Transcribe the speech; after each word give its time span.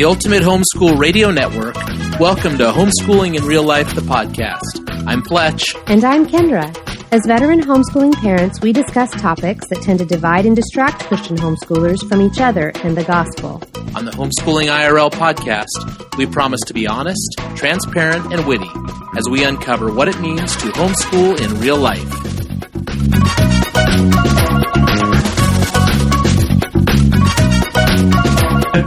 the 0.00 0.06
Ultimate 0.06 0.42
Homeschool 0.42 0.98
Radio 0.98 1.30
Network, 1.30 1.74
welcome 2.18 2.56
to 2.56 2.72
Homeschooling 2.72 3.36
in 3.36 3.44
Real 3.44 3.62
Life, 3.62 3.94
the 3.94 4.00
podcast. 4.00 5.06
I'm 5.06 5.22
Fletch. 5.22 5.62
And 5.88 6.02
I'm 6.06 6.26
Kendra. 6.26 6.74
As 7.12 7.20
veteran 7.26 7.60
homeschooling 7.60 8.14
parents, 8.14 8.62
we 8.62 8.72
discuss 8.72 9.10
topics 9.10 9.68
that 9.68 9.82
tend 9.82 9.98
to 9.98 10.06
divide 10.06 10.46
and 10.46 10.56
distract 10.56 11.02
Christian 11.02 11.36
homeschoolers 11.36 12.08
from 12.08 12.22
each 12.22 12.40
other 12.40 12.72
and 12.76 12.96
the 12.96 13.04
gospel. 13.04 13.62
On 13.94 14.06
the 14.06 14.12
Homeschooling 14.12 14.68
IRL 14.70 15.10
podcast, 15.10 16.16
we 16.16 16.24
promise 16.24 16.60
to 16.68 16.72
be 16.72 16.86
honest, 16.86 17.34
transparent, 17.54 18.32
and 18.32 18.46
witty 18.46 18.70
as 19.18 19.28
we 19.28 19.44
uncover 19.44 19.92
what 19.92 20.08
it 20.08 20.18
means 20.18 20.56
to 20.56 20.68
homeschool 20.68 21.38
in 21.38 21.60
real 21.60 21.76
life. 21.76 22.30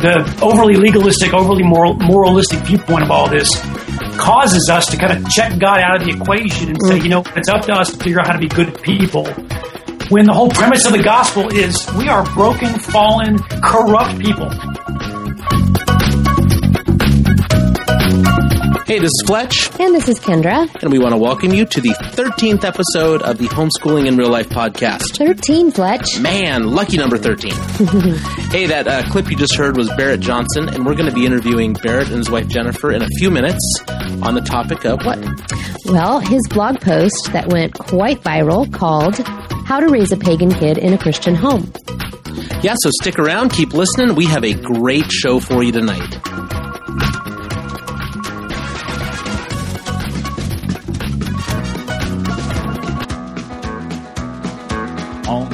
The 0.04 0.20
overly 0.44 0.76
legalistic, 0.76 1.34
overly 1.34 1.64
moral, 1.64 1.94
moralistic 1.94 2.60
viewpoint 2.60 3.04
of 3.04 3.12
all 3.12 3.30
this 3.30 3.48
causes 4.20 4.70
us 4.70 4.86
to 4.88 4.98
kind 4.98 5.14
of 5.14 5.32
check 5.32 5.58
God 5.58 5.80
out 5.80 6.02
of 6.02 6.06
the 6.06 6.14
equation 6.14 6.70
and 6.70 6.78
say, 6.84 7.00
mm. 7.00 7.04
you 7.04 7.10
know, 7.10 7.24
it's 7.38 7.48
up 7.48 7.66
to 7.66 7.74
us 7.74 7.92
to 7.92 7.98
figure 7.98 8.20
out 8.20 8.28
how 8.28 8.34
to 8.34 8.40
be 8.40 8.50
good 8.50 8.82
people. 8.82 9.26
When 10.10 10.26
the 10.26 10.34
whole 10.34 10.50
premise 10.50 10.86
of 10.86 10.92
the 10.92 11.02
gospel 11.02 11.48
is 11.48 11.88
we 11.98 12.10
are 12.10 12.26
broken, 12.36 12.78
fallen, 12.80 13.40
corrupt 13.64 14.20
people. 14.20 14.52
Hey, 18.86 19.00
this 19.00 19.12
is 19.14 19.24
Fletch. 19.26 19.70
And 19.80 19.96
this 19.96 20.10
is 20.10 20.20
Kendra. 20.20 20.68
And 20.84 20.92
we 20.92 21.00
want 21.00 21.14
to 21.14 21.18
welcome 21.18 21.54
you 21.54 21.66
to 21.66 21.80
the 21.80 21.92
13th 21.92 22.66
episode 22.66 23.22
of 23.22 23.38
the 23.38 23.48
Homeschooling 23.48 24.08
in 24.08 24.18
Real 24.18 24.30
Life 24.30 24.50
podcast. 24.50 25.16
13, 25.18 25.72
Fletch. 25.72 26.20
Man, 26.20 26.64
lucky 26.64 26.98
number 26.98 27.18
13. 27.18 27.52
hey, 28.52 28.66
that 28.66 28.86
uh, 28.88 29.04
clip 29.10 29.30
you 29.30 29.38
just 29.38 29.56
heard 29.56 29.78
was 29.78 29.88
Barrett 29.92 30.20
Johnson, 30.20 30.68
and 30.68 30.86
we're 30.86 30.96
going 30.96 31.08
to 31.08 31.16
be 31.16 31.26
interviewing 31.26 31.72
Barrett 31.72 32.10
and 32.10 32.18
his 32.18 32.30
wife 32.30 32.50
Jennifer 32.50 32.92
in 32.92 33.02
a 33.02 33.08
few 33.18 33.32
minutes 33.32 33.64
on 34.22 34.36
the 34.36 34.42
topic 34.42 34.84
of 34.84 35.00
what? 35.06 35.18
Well, 35.86 36.20
his 36.20 36.42
blog 36.50 36.82
post 36.82 37.30
that 37.32 37.48
went 37.48 37.74
quite 37.76 38.22
viral 38.22 38.72
called 38.72 39.18
How 39.66 39.80
to 39.80 39.88
Raise 39.88 40.12
a 40.12 40.18
Pagan 40.18 40.52
Kid 40.52 40.78
in 40.78 40.92
a 40.92 40.98
Christian 40.98 41.36
Home. 41.36 41.72
Yeah, 42.62 42.76
so 42.82 42.90
stick 43.02 43.18
around, 43.18 43.52
keep 43.54 43.74
listening. 43.74 44.16
We 44.16 44.26
have 44.26 44.44
a 44.44 44.54
great 44.54 45.10
show 45.10 45.40
for 45.40 45.64
you 45.64 45.72
tonight. 45.72 46.20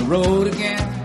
Road 0.09 0.47
again. 0.47 0.95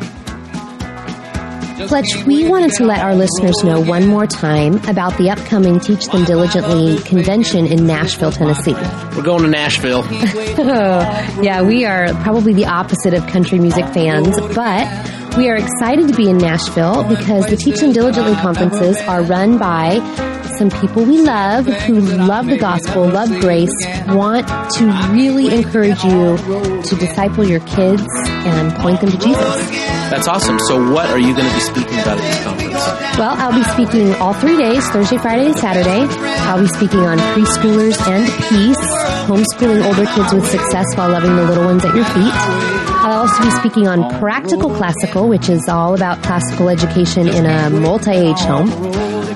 Fletch, 1.89 2.25
we 2.27 2.49
wanted 2.49 2.71
to 2.73 2.85
let 2.85 3.01
our 3.01 3.15
listeners 3.15 3.63
know 3.63 3.79
one 3.81 4.07
more 4.07 4.27
time 4.27 4.77
about 4.89 5.19
the 5.19 5.29
upcoming 5.29 5.79
Teach 5.81 6.07
Them 6.07 6.25
Diligently 6.25 6.99
convention 7.03 7.67
in 7.67 7.87
Nashville, 7.87 8.33
Tennessee. 8.33 8.73
We're 9.15 9.23
going 9.23 9.43
to 9.43 9.49
Nashville. 9.49 10.05
yeah, 11.43 11.63
we 11.63 11.85
are 11.85 12.09
probably 12.23 12.55
the 12.55 12.65
opposite 12.65 13.13
of 13.13 13.27
country 13.27 13.59
music 13.59 13.85
fans, 13.89 14.41
but 14.55 15.37
we 15.37 15.51
are 15.51 15.57
excited 15.57 16.09
to 16.09 16.15
be 16.15 16.31
in 16.31 16.39
Nashville 16.39 17.05
because 17.05 17.47
the 17.47 17.57
Teach 17.57 17.81
Them 17.81 17.93
Diligently 17.93 18.35
conferences 18.37 18.99
are 19.03 19.23
run 19.23 19.59
by 19.59 19.99
some 20.59 20.71
people 20.71 21.05
we 21.05 21.23
love 21.23 21.67
who 21.67 22.01
love 22.01 22.47
the 22.47 22.59
gospel, 22.59 23.09
love 23.09 23.29
grace, 23.41 23.75
want 24.09 24.47
to 24.75 24.87
really 25.13 25.55
encourage 25.55 26.03
you 26.05 26.37
to 26.83 26.97
disciple 26.97 27.45
your 27.45 27.61
kids 27.61 28.05
and 28.47 28.73
point 28.77 29.01
them 29.01 29.11
to 29.11 29.19
Jesus. 29.19 29.71
That's 30.11 30.29
awesome. 30.29 30.59
So, 30.69 30.93
what 30.93 31.07
are 31.11 31.19
you 31.19 31.35
going 31.35 31.49
to 31.49 31.55
be 31.55 31.61
speaking 31.61 31.99
about 31.99 32.19
at 32.19 32.23
this 32.23 32.45
conference? 32.45 33.19
Well, 33.19 33.35
I'll 33.39 33.55
be 33.55 33.65
speaking 33.65 34.15
all 34.17 34.35
three 34.35 34.57
days 34.57 34.89
Thursday, 34.91 35.19
Friday, 35.19 35.47
and 35.47 35.57
Saturday. 35.57 36.07
I'll 36.47 36.61
be 36.61 36.69
speaking 36.69 37.01
on 37.01 37.19
preschoolers 37.19 37.99
and 38.07 38.27
peace, 38.49 38.79
homeschooling 39.27 39.85
older 39.85 40.07
kids 40.07 40.33
with 40.33 40.47
success 40.51 40.87
while 40.97 41.11
loving 41.11 41.35
the 41.37 41.45
little 41.45 41.65
ones 41.65 41.85
at 41.85 41.95
your 41.95 42.05
feet. 42.05 42.33
I'll 43.05 43.21
also 43.21 43.43
be 43.43 43.51
speaking 43.51 43.87
on 43.87 44.09
practical 44.19 44.71
classical, 44.75 45.29
which 45.29 45.49
is 45.49 45.69
all 45.69 45.95
about 45.95 46.23
classical 46.23 46.69
education 46.69 47.29
in 47.29 47.45
a 47.45 47.71
multi 47.71 48.11
age 48.13 48.41
home. 48.41 48.71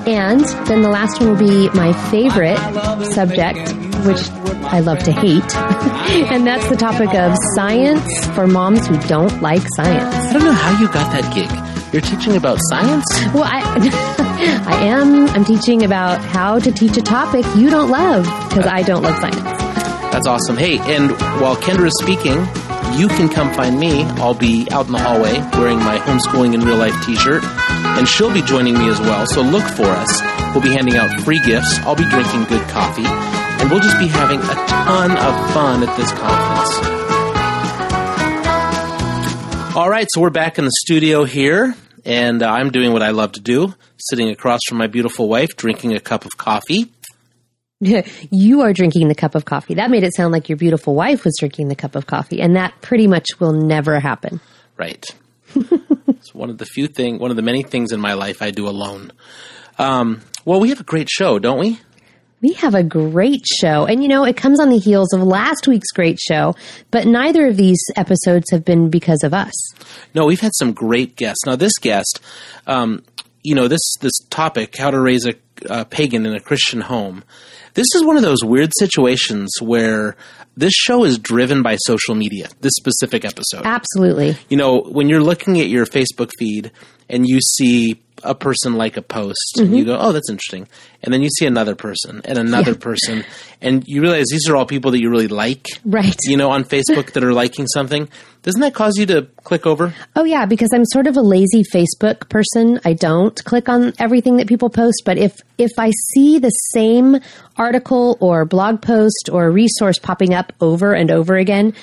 And 0.07 0.41
then 0.67 0.81
the 0.81 0.89
last 0.89 1.19
one 1.19 1.29
will 1.29 1.37
be 1.37 1.69
my 1.69 1.93
favorite 2.09 2.57
subject, 3.05 3.59
which 4.05 4.29
I 4.71 4.79
love 4.79 4.99
to 5.03 5.11
hate. 5.11 5.55
and 6.31 6.45
that's 6.45 6.67
the 6.69 6.75
topic 6.75 7.13
of 7.13 7.35
science 7.55 8.25
for 8.35 8.47
moms 8.47 8.87
who 8.87 8.97
don't 9.07 9.41
like 9.41 9.63
science. 9.75 10.15
I 10.15 10.33
don't 10.33 10.43
know 10.43 10.51
how 10.51 10.79
you 10.79 10.87
got 10.87 11.11
that 11.11 11.33
gig. 11.33 11.49
You're 11.91 12.01
teaching 12.01 12.35
about 12.35 12.59
science? 12.69 13.05
Well, 13.33 13.43
I, 13.43 13.61
I 14.67 14.85
am. 14.85 15.27
I'm 15.29 15.43
teaching 15.43 15.83
about 15.83 16.21
how 16.21 16.59
to 16.59 16.71
teach 16.71 16.97
a 16.97 17.01
topic 17.01 17.45
you 17.55 17.69
don't 17.69 17.89
love 17.89 18.25
because 18.49 18.67
I 18.67 18.83
don't 18.83 19.01
love 19.01 19.17
science. 19.19 19.41
That's 20.11 20.27
awesome. 20.27 20.57
Hey, 20.57 20.77
and 20.79 21.11
while 21.41 21.55
Kendra 21.55 21.87
is 21.87 21.97
speaking, 22.01 22.37
you 22.97 23.07
can 23.07 23.29
come 23.29 23.53
find 23.53 23.79
me. 23.79 24.03
I'll 24.21 24.33
be 24.33 24.67
out 24.71 24.85
in 24.85 24.93
the 24.93 24.99
hallway 24.99 25.39
wearing 25.59 25.79
my 25.79 25.97
homeschooling 25.99 26.53
in 26.53 26.61
real 26.61 26.77
life 26.77 26.95
t-shirt 27.05 27.43
and 27.43 28.07
she'll 28.07 28.33
be 28.33 28.41
joining 28.41 28.73
me 28.73 28.89
as 28.89 28.99
well. 29.01 29.25
So 29.27 29.41
look 29.41 29.63
for 29.63 29.85
us. 29.85 30.21
We'll 30.53 30.63
be 30.63 30.69
handing 30.69 30.95
out 30.95 31.21
free 31.21 31.39
gifts. 31.45 31.77
I'll 31.79 31.95
be 31.95 32.05
drinking 32.05 32.45
good 32.45 32.67
coffee 32.69 33.05
and 33.05 33.69
we'll 33.69 33.81
just 33.81 33.99
be 33.99 34.07
having 34.07 34.39
a 34.39 34.55
ton 34.67 35.11
of 35.11 35.53
fun 35.53 35.83
at 35.83 35.97
this 35.97 36.11
conference. 36.13 36.99
All 39.75 39.89
right, 39.89 40.07
so 40.09 40.21
we're 40.21 40.29
back 40.29 40.57
in 40.57 40.65
the 40.65 40.71
studio 40.79 41.23
here, 41.25 41.75
and 42.03 42.41
I'm 42.43 42.69
doing 42.71 42.91
what 42.91 43.01
I 43.01 43.11
love 43.11 43.33
to 43.33 43.39
do, 43.39 43.75
sitting 43.97 44.29
across 44.29 44.59
from 44.67 44.77
my 44.77 44.87
beautiful 44.87 45.29
wife, 45.29 45.49
drinking 45.55 45.93
a 45.93 45.99
cup 45.99 46.25
of 46.25 46.37
coffee. 46.37 46.91
you 48.31 48.61
are 48.61 48.73
drinking 48.73 49.07
the 49.07 49.15
cup 49.15 49.35
of 49.35 49.45
coffee. 49.45 49.75
That 49.75 49.89
made 49.89 50.03
it 50.03 50.13
sound 50.13 50.33
like 50.33 50.49
your 50.49 50.57
beautiful 50.57 50.95
wife 50.95 51.23
was 51.23 51.35
drinking 51.39 51.69
the 51.69 51.75
cup 51.75 51.95
of 51.95 52.07
coffee, 52.07 52.41
and 52.41 52.55
that 52.55 52.73
pretty 52.81 53.07
much 53.07 53.39
will 53.39 53.53
never 53.53 53.99
happen. 53.99 54.41
Right. 54.77 55.05
it's 55.55 56.33
one 56.33 56.49
of 56.49 56.57
the 56.57 56.65
few 56.65 56.87
thing, 56.87 57.19
one 57.19 57.31
of 57.31 57.37
the 57.37 57.41
many 57.41 57.63
things 57.63 57.91
in 57.91 58.01
my 58.01 58.13
life 58.13 58.41
I 58.41 58.51
do 58.51 58.67
alone. 58.67 59.11
Um, 59.77 60.21
well, 60.43 60.59
we 60.59 60.69
have 60.69 60.81
a 60.81 60.83
great 60.83 61.09
show, 61.09 61.39
don't 61.39 61.59
we? 61.59 61.79
We 62.41 62.53
have 62.53 62.75
a 62.75 62.83
great 62.83 63.45
show. 63.45 63.85
And 63.85 64.01
you 64.01 64.09
know, 64.09 64.25
it 64.25 64.37
comes 64.37 64.59
on 64.59 64.69
the 64.69 64.77
heels 64.77 65.13
of 65.13 65.21
last 65.21 65.67
week's 65.67 65.91
great 65.91 66.19
show, 66.19 66.55
but 66.91 67.05
neither 67.07 67.47
of 67.47 67.57
these 67.57 67.81
episodes 67.95 68.51
have 68.51 68.63
been 68.63 68.89
because 68.89 69.23
of 69.23 69.33
us. 69.33 69.53
No, 70.13 70.25
we've 70.25 70.39
had 70.39 70.51
some 70.55 70.73
great 70.73 71.15
guests. 71.15 71.45
Now, 71.45 71.55
this 71.55 71.77
guest, 71.79 72.19
um, 72.67 73.03
you 73.43 73.55
know, 73.55 73.67
this 73.67 73.95
this 74.01 74.17
topic, 74.29 74.75
how 74.77 74.91
to 74.91 74.99
raise 74.99 75.25
a, 75.25 75.33
a 75.69 75.85
pagan 75.85 76.25
in 76.25 76.33
a 76.33 76.39
Christian 76.39 76.81
home. 76.81 77.23
This 77.79 77.95
is 77.95 78.03
one 78.03 78.17
of 78.17 78.23
those 78.23 78.43
weird 78.43 78.71
situations 78.77 79.51
where 79.61 80.17
this 80.57 80.73
show 80.73 81.05
is 81.05 81.17
driven 81.17 81.63
by 81.63 81.77
social 81.77 82.13
media. 82.13 82.49
This 82.59 82.73
specific 82.75 83.23
episode, 83.23 83.61
Absolutely. 83.63 84.35
you 84.49 84.57
know, 84.57 84.81
when 84.81 85.07
you're 85.07 85.23
looking 85.23 85.61
at 85.61 85.67
your 85.67 85.85
Facebook 85.85 86.29
feed 86.37 86.73
and 87.07 87.25
you 87.25 87.39
see 87.39 88.01
a 88.23 88.35
person 88.35 88.75
like 88.75 88.97
a 88.97 89.01
post, 89.01 89.57
and 89.57 89.71
you 89.71 89.83
mm-hmm. 89.83 89.93
go, 89.93 89.97
"Oh, 89.99 90.11
that's 90.11 90.29
interesting," 90.29 90.67
and 91.03 91.13
then 91.13 91.21
you 91.21 91.29
see 91.29 91.45
another 91.45 91.75
person 91.75 92.21
and 92.25 92.37
another 92.37 92.75
person, 92.75 93.23
and 93.61 93.83
you 93.87 94.01
realize 94.01 94.25
these 94.31 94.47
are 94.49 94.55
all 94.55 94.65
people 94.65 94.91
that 94.91 94.99
you 94.99 95.09
really 95.09 95.27
like, 95.27 95.67
Right. 95.85 96.17
You 96.23 96.37
know, 96.37 96.51
on 96.51 96.63
Facebook 96.63 97.13
that 97.13 97.23
are 97.23 97.33
liking 97.33 97.67
something. 97.67 98.09
Doesn't 98.41 98.61
that 98.61 98.73
cause 98.73 98.97
you 98.97 99.05
to 99.07 99.23
click 99.43 99.65
over? 99.65 99.93
Oh 100.15 100.23
yeah, 100.23 100.45
because 100.45 100.69
I'm 100.73 100.85
sort 100.85 101.07
of 101.07 101.17
a 101.17 101.21
lazy 101.21 101.63
Facebook 101.73 102.29
person. 102.29 102.79
I 102.85 102.93
don't 102.93 103.35
click 103.43 103.67
on 103.67 103.93
everything 103.99 104.37
that 104.37 104.47
people 104.47 104.69
post, 104.69 105.03
but 105.05 105.17
if 105.17 105.35
if 105.57 105.71
I 105.77 105.91
see 106.13 106.39
the 106.39 106.49
same 106.49 107.17
article 107.57 108.17
or 108.21 108.45
blog 108.45 108.81
post 108.81 109.29
or 109.31 109.51
resource 109.51 109.99
popping 109.99 110.33
up 110.33 110.53
over 110.61 110.93
and 110.93 111.11
over 111.11 111.35
again, 111.35 111.73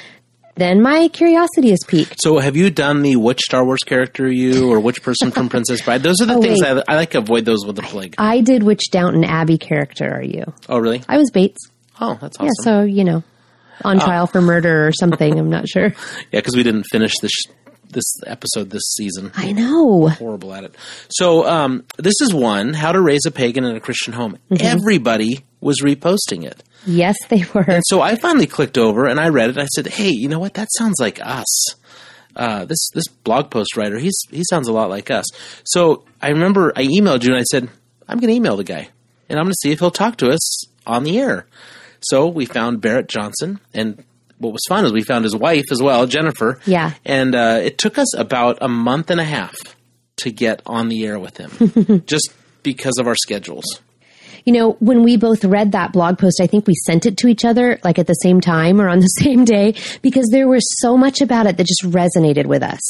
then 0.56 0.82
my 0.82 1.08
curiosity 1.08 1.70
is 1.70 1.78
piqued. 1.86 2.16
So, 2.22 2.38
have 2.38 2.56
you 2.56 2.70
done 2.70 3.02
the 3.02 3.16
which 3.16 3.40
Star 3.40 3.64
Wars 3.64 3.82
character 3.84 4.24
are 4.24 4.28
you, 4.30 4.70
or 4.70 4.80
which 4.80 5.02
person 5.02 5.30
from 5.30 5.48
Princess 5.48 5.82
Bride? 5.82 6.02
Those 6.02 6.20
are 6.20 6.26
the 6.26 6.34
Oh, 6.38 6.42
things. 6.42 6.62
I, 6.62 6.82
I 6.88 6.96
like 6.96 7.10
to 7.10 7.18
avoid 7.18 7.44
those 7.44 7.64
with 7.64 7.76
the 7.76 7.82
plague. 7.82 8.14
I 8.18 8.40
did 8.40 8.62
which 8.62 8.90
Downton 8.90 9.24
Abbey 9.24 9.58
character 9.58 10.10
are 10.12 10.22
you? 10.22 10.44
Oh, 10.68 10.78
really? 10.78 11.02
I 11.08 11.18
was 11.18 11.30
Bates. 11.30 11.60
Oh, 12.00 12.18
that's 12.20 12.36
awesome. 12.38 12.46
Yeah, 12.46 12.52
so 12.62 12.82
you 12.82 13.04
know, 13.04 13.22
on 13.84 14.00
trial 14.00 14.26
for 14.26 14.40
murder 14.40 14.86
or 14.86 14.92
something. 14.92 15.38
I'm 15.38 15.50
not 15.50 15.68
sure. 15.68 15.92
Yeah, 16.32 16.40
because 16.40 16.56
we 16.56 16.62
didn't 16.62 16.84
finish 16.90 17.12
this 17.20 17.32
this 17.88 18.04
episode 18.26 18.70
this 18.70 18.82
season. 18.96 19.30
I 19.36 19.52
know. 19.52 20.08
Horrible 20.08 20.52
at 20.52 20.64
it. 20.64 20.74
So, 21.08 21.46
um, 21.46 21.84
this 21.98 22.14
is 22.20 22.34
one: 22.34 22.74
how 22.74 22.92
to 22.92 23.00
raise 23.00 23.24
a 23.26 23.30
pagan 23.30 23.64
in 23.64 23.76
a 23.76 23.80
Christian 23.80 24.12
home. 24.12 24.38
Mm-hmm. 24.50 24.66
Everybody 24.66 25.44
was 25.60 25.80
reposting 25.82 26.44
it. 26.44 26.62
Yes, 26.86 27.16
they 27.28 27.44
were. 27.54 27.64
And 27.68 27.82
so 27.86 28.00
I 28.00 28.14
finally 28.16 28.46
clicked 28.46 28.78
over 28.78 29.06
and 29.06 29.18
I 29.20 29.28
read 29.28 29.50
it. 29.50 29.58
I 29.58 29.66
said, 29.66 29.86
"Hey, 29.88 30.10
you 30.10 30.28
know 30.28 30.38
what? 30.38 30.54
That 30.54 30.68
sounds 30.78 30.96
like 31.00 31.18
us." 31.22 31.66
Uh, 32.34 32.64
this 32.66 32.90
this 32.94 33.08
blog 33.08 33.50
post 33.50 33.76
writer, 33.76 33.98
he's 33.98 34.16
he 34.30 34.42
sounds 34.50 34.68
a 34.68 34.72
lot 34.72 34.90
like 34.90 35.10
us. 35.10 35.24
So 35.64 36.04
I 36.20 36.28
remember 36.30 36.72
I 36.76 36.84
emailed 36.84 37.24
you 37.24 37.30
and 37.30 37.38
I 37.38 37.44
said, 37.44 37.68
"I'm 38.08 38.18
going 38.18 38.28
to 38.30 38.36
email 38.36 38.56
the 38.56 38.64
guy 38.64 38.88
and 39.28 39.38
I'm 39.38 39.44
going 39.46 39.52
to 39.52 39.58
see 39.62 39.72
if 39.72 39.80
he'll 39.80 39.90
talk 39.90 40.16
to 40.18 40.30
us 40.30 40.66
on 40.86 41.04
the 41.04 41.18
air." 41.18 41.46
So 42.00 42.26
we 42.28 42.44
found 42.44 42.80
Barrett 42.82 43.08
Johnson, 43.08 43.58
and 43.74 44.04
what 44.38 44.52
was 44.52 44.60
fun 44.68 44.84
is 44.84 44.92
we 44.92 45.02
found 45.02 45.24
his 45.24 45.34
wife 45.34 45.64
as 45.72 45.82
well, 45.82 46.06
Jennifer. 46.06 46.60
Yeah. 46.66 46.92
and 47.06 47.34
uh, 47.34 47.58
it 47.62 47.78
took 47.78 47.96
us 47.98 48.14
about 48.16 48.58
a 48.60 48.68
month 48.68 49.10
and 49.10 49.18
a 49.18 49.24
half 49.24 49.56
to 50.18 50.30
get 50.30 50.60
on 50.66 50.88
the 50.88 51.04
air 51.06 51.18
with 51.18 51.38
him. 51.38 52.04
Just 52.06 52.32
because 52.62 52.98
of 52.98 53.06
our 53.06 53.14
schedules. 53.16 53.64
You 54.46 54.52
know, 54.54 54.72
when 54.78 55.02
we 55.02 55.16
both 55.16 55.44
read 55.44 55.72
that 55.72 55.92
blog 55.92 56.18
post, 56.18 56.40
I 56.40 56.46
think 56.46 56.66
we 56.66 56.74
sent 56.86 57.04
it 57.04 57.16
to 57.18 57.28
each 57.28 57.44
other 57.44 57.78
like 57.84 57.98
at 57.98 58.06
the 58.06 58.14
same 58.14 58.40
time 58.40 58.80
or 58.80 58.88
on 58.88 59.00
the 59.00 59.06
same 59.22 59.44
day 59.44 59.74
because 60.02 60.26
there 60.30 60.48
was 60.48 60.62
so 60.80 60.96
much 60.96 61.20
about 61.20 61.46
it 61.46 61.56
that 61.58 61.66
just 61.66 61.82
resonated 61.82 62.46
with 62.46 62.62
us. 62.62 62.80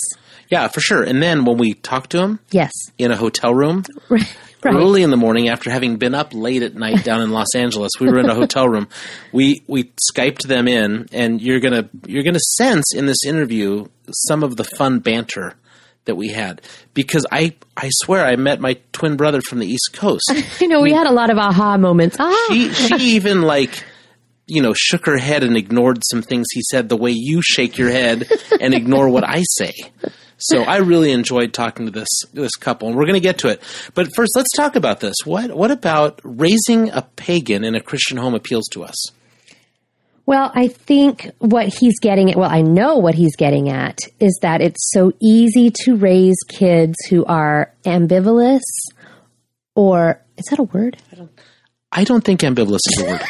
Yeah, 0.50 0.68
for 0.68 0.80
sure. 0.80 1.02
And 1.02 1.20
then 1.20 1.44
when 1.44 1.56
we 1.58 1.72
talked 1.74 2.10
to 2.10 2.18
him 2.20 2.38
Yes. 2.52 2.70
in 2.98 3.10
a 3.10 3.16
hotel 3.16 3.52
room, 3.54 3.84
Right. 4.62 4.74
Early 4.74 5.02
in 5.04 5.10
the 5.10 5.16
morning 5.16 5.48
after 5.48 5.70
having 5.70 5.96
been 5.96 6.14
up 6.14 6.32
late 6.34 6.62
at 6.62 6.74
night 6.74 7.04
down 7.04 7.20
in 7.20 7.30
Los 7.30 7.54
Angeles. 7.54 7.92
We 8.00 8.08
were 8.08 8.18
in 8.18 8.28
a 8.28 8.34
hotel 8.42 8.68
room. 8.68 8.88
We 9.30 9.62
we 9.68 9.92
skyped 10.12 10.44
them 10.48 10.66
in, 10.66 11.06
and 11.12 11.40
you're 11.40 11.60
gonna 11.60 11.88
you're 12.06 12.24
gonna 12.24 12.40
sense 12.56 12.92
in 12.92 13.06
this 13.06 13.18
interview 13.24 13.86
some 14.26 14.42
of 14.42 14.56
the 14.56 14.64
fun 14.64 14.98
banter 15.00 15.54
that 16.06 16.16
we 16.16 16.28
had 16.28 16.62
because 16.94 17.26
I 17.30 17.54
I 17.76 17.90
swear 17.90 18.24
I 18.24 18.36
met 18.36 18.60
my 18.60 18.78
twin 18.92 19.16
brother 19.16 19.40
from 19.42 19.58
the 19.58 19.66
East 19.66 19.90
Coast. 19.92 20.32
you 20.60 20.68
know 20.68 20.80
we 20.80 20.92
had 20.92 21.06
a 21.06 21.12
lot 21.12 21.30
of 21.30 21.38
aha 21.38 21.76
moments. 21.76 22.16
Ah. 22.18 22.46
She 22.48 22.72
she 22.72 22.94
even 23.16 23.42
like 23.42 23.84
you 24.46 24.62
know 24.62 24.72
shook 24.74 25.06
her 25.06 25.18
head 25.18 25.42
and 25.42 25.56
ignored 25.56 26.02
some 26.10 26.22
things 26.22 26.46
he 26.52 26.62
said 26.70 26.88
the 26.88 26.96
way 26.96 27.12
you 27.14 27.42
shake 27.42 27.78
your 27.78 27.90
head 27.90 28.28
and 28.60 28.74
ignore 28.74 29.08
what 29.08 29.24
I 29.28 29.42
say. 29.58 29.72
So 30.38 30.62
I 30.62 30.78
really 30.78 31.12
enjoyed 31.12 31.52
talking 31.54 31.86
to 31.86 31.92
this 31.92 32.08
this 32.34 32.52
couple, 32.56 32.88
and 32.88 32.96
we're 32.96 33.04
going 33.04 33.14
to 33.14 33.20
get 33.20 33.38
to 33.38 33.48
it. 33.48 33.62
But 33.94 34.14
first, 34.14 34.32
let's 34.36 34.52
talk 34.54 34.76
about 34.76 35.00
this. 35.00 35.14
What 35.24 35.56
what 35.56 35.70
about 35.70 36.20
raising 36.24 36.90
a 36.90 37.02
pagan 37.16 37.64
in 37.64 37.74
a 37.74 37.80
Christian 37.80 38.18
home 38.18 38.34
appeals 38.34 38.64
to 38.72 38.84
us? 38.84 38.94
Well, 40.26 40.50
I 40.54 40.66
think 40.68 41.30
what 41.38 41.68
he's 41.68 42.00
getting 42.00 42.30
at, 42.32 42.36
well, 42.36 42.50
I 42.50 42.60
know 42.62 42.96
what 42.96 43.14
he's 43.14 43.36
getting 43.36 43.68
at 43.68 43.98
is 44.18 44.38
that 44.42 44.60
it's 44.60 44.90
so 44.92 45.12
easy 45.22 45.70
to 45.84 45.94
raise 45.96 46.36
kids 46.48 46.96
who 47.08 47.24
are 47.26 47.72
ambivalent 47.84 48.60
or, 49.76 50.20
is 50.36 50.46
that 50.50 50.58
a 50.58 50.64
word? 50.64 50.96
I 51.92 52.02
don't 52.04 52.22
think 52.24 52.40
ambivalent 52.40 52.80
is 52.86 53.02
a 53.02 53.04
word. 53.06 53.22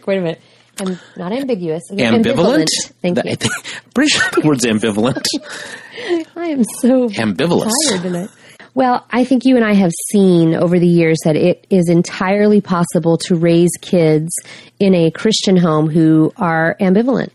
Wait 0.06 0.18
a 0.18 0.20
minute. 0.22 0.40
I'm 0.80 0.98
not 1.16 1.32
ambiguous. 1.32 1.82
Ambivalent. 1.90 2.66
Thank 3.02 3.16
That- 3.16 3.26
you. 3.26 3.32
I 3.32 3.34
think, 3.34 3.52
I'm 3.84 3.90
pretty 3.92 4.08
sure 4.10 4.30
the 4.30 4.46
word's 4.48 4.64
ambivalent. 4.64 5.22
I 6.36 6.46
am 6.50 6.64
so 6.80 7.08
Ambivalence. 7.10 7.72
tired 7.88 8.02
tonight. 8.02 8.30
Well, 8.74 9.06
I 9.10 9.24
think 9.24 9.44
you 9.44 9.56
and 9.56 9.64
I 9.64 9.74
have 9.74 9.92
seen 10.10 10.54
over 10.54 10.78
the 10.78 10.86
years 10.86 11.18
that 11.24 11.36
it 11.36 11.66
is 11.70 11.88
entirely 11.88 12.60
possible 12.60 13.18
to 13.18 13.34
raise 13.34 13.70
kids 13.80 14.30
in 14.78 14.94
a 14.94 15.10
Christian 15.10 15.56
home 15.56 15.88
who 15.88 16.32
are 16.36 16.76
ambivalent. 16.80 17.30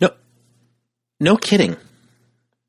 No, 0.00 0.10
no 1.20 1.36
kidding. 1.36 1.76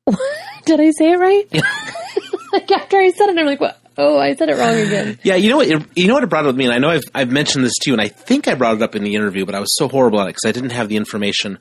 Did 0.64 0.80
I 0.80 0.90
say 0.90 1.12
it 1.12 1.18
right? 1.18 1.46
like 2.52 2.70
after 2.70 2.98
I 2.98 3.10
said 3.10 3.30
it, 3.30 3.38
I'm 3.38 3.46
like, 3.46 3.60
what? 3.60 3.80
Oh, 4.02 4.18
I 4.18 4.34
said 4.34 4.48
it 4.48 4.56
wrong 4.56 4.74
again. 4.76 5.18
Yeah, 5.24 5.34
you 5.36 5.50
know 5.50 5.58
what? 5.58 5.68
It, 5.68 5.82
you 5.96 6.06
know 6.06 6.14
what 6.14 6.22
it 6.24 6.28
brought 6.30 6.44
up 6.44 6.48
with 6.48 6.56
me, 6.56 6.64
and 6.64 6.72
I 6.74 6.78
know 6.78 6.88
I've 6.90 7.04
I've 7.14 7.30
mentioned 7.30 7.64
this 7.64 7.74
to 7.82 7.90
you, 7.90 7.94
and 7.94 8.00
I 8.00 8.08
think 8.08 8.48
I 8.48 8.54
brought 8.54 8.76
it 8.76 8.82
up 8.82 8.94
in 8.96 9.04
the 9.04 9.14
interview, 9.14 9.44
but 9.46 9.54
I 9.54 9.60
was 9.60 9.74
so 9.76 9.88
horrible 9.88 10.20
at 10.20 10.24
it 10.28 10.30
because 10.36 10.48
I 10.48 10.52
didn't 10.52 10.70
have 10.70 10.88
the 10.88 10.96
information. 10.96 11.58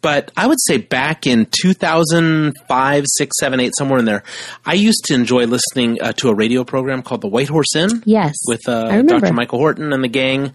But 0.00 0.32
I 0.36 0.48
would 0.48 0.58
say 0.66 0.78
back 0.78 1.28
in 1.28 1.46
2005, 1.62 3.04
6, 3.06 3.36
7, 3.38 3.60
8, 3.60 3.72
somewhere 3.78 3.98
in 4.00 4.04
there, 4.04 4.22
I 4.66 4.74
used 4.74 5.04
to 5.04 5.14
enjoy 5.14 5.44
listening 5.46 6.02
uh, 6.02 6.12
to 6.14 6.28
a 6.28 6.34
radio 6.34 6.64
program 6.64 7.02
called 7.02 7.20
The 7.20 7.28
White 7.28 7.48
Horse 7.48 7.76
Inn. 7.76 8.02
Yes. 8.04 8.34
With 8.48 8.68
uh. 8.68 9.02
Dr. 9.02 9.32
Michael 9.32 9.58
Horton 9.60 9.92
and 9.92 10.02
the 10.02 10.08
gang, 10.08 10.54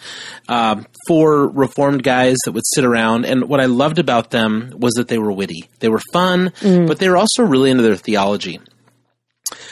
um, 0.50 0.86
four 1.08 1.48
reformed 1.48 2.04
guys 2.04 2.36
that 2.46 2.52
would 2.52 2.66
sit 2.66 2.84
around. 2.84 3.26
And 3.26 3.48
what 3.48 3.62
I 3.62 3.66
loved 3.66 4.00
about 4.00 4.32
them 4.32 4.74
was 4.76 4.94
that 4.96 5.08
they 5.08 5.18
were 5.18 5.32
witty. 5.32 5.70
They 5.80 5.90
were 5.90 6.02
fun, 6.12 6.52
Mm. 6.62 6.88
but 6.88 7.00
they 7.00 7.08
were 7.10 7.18
also 7.18 7.44
really 7.44 7.72
into 7.72 7.84
their 7.84 7.96
theology. 7.96 8.60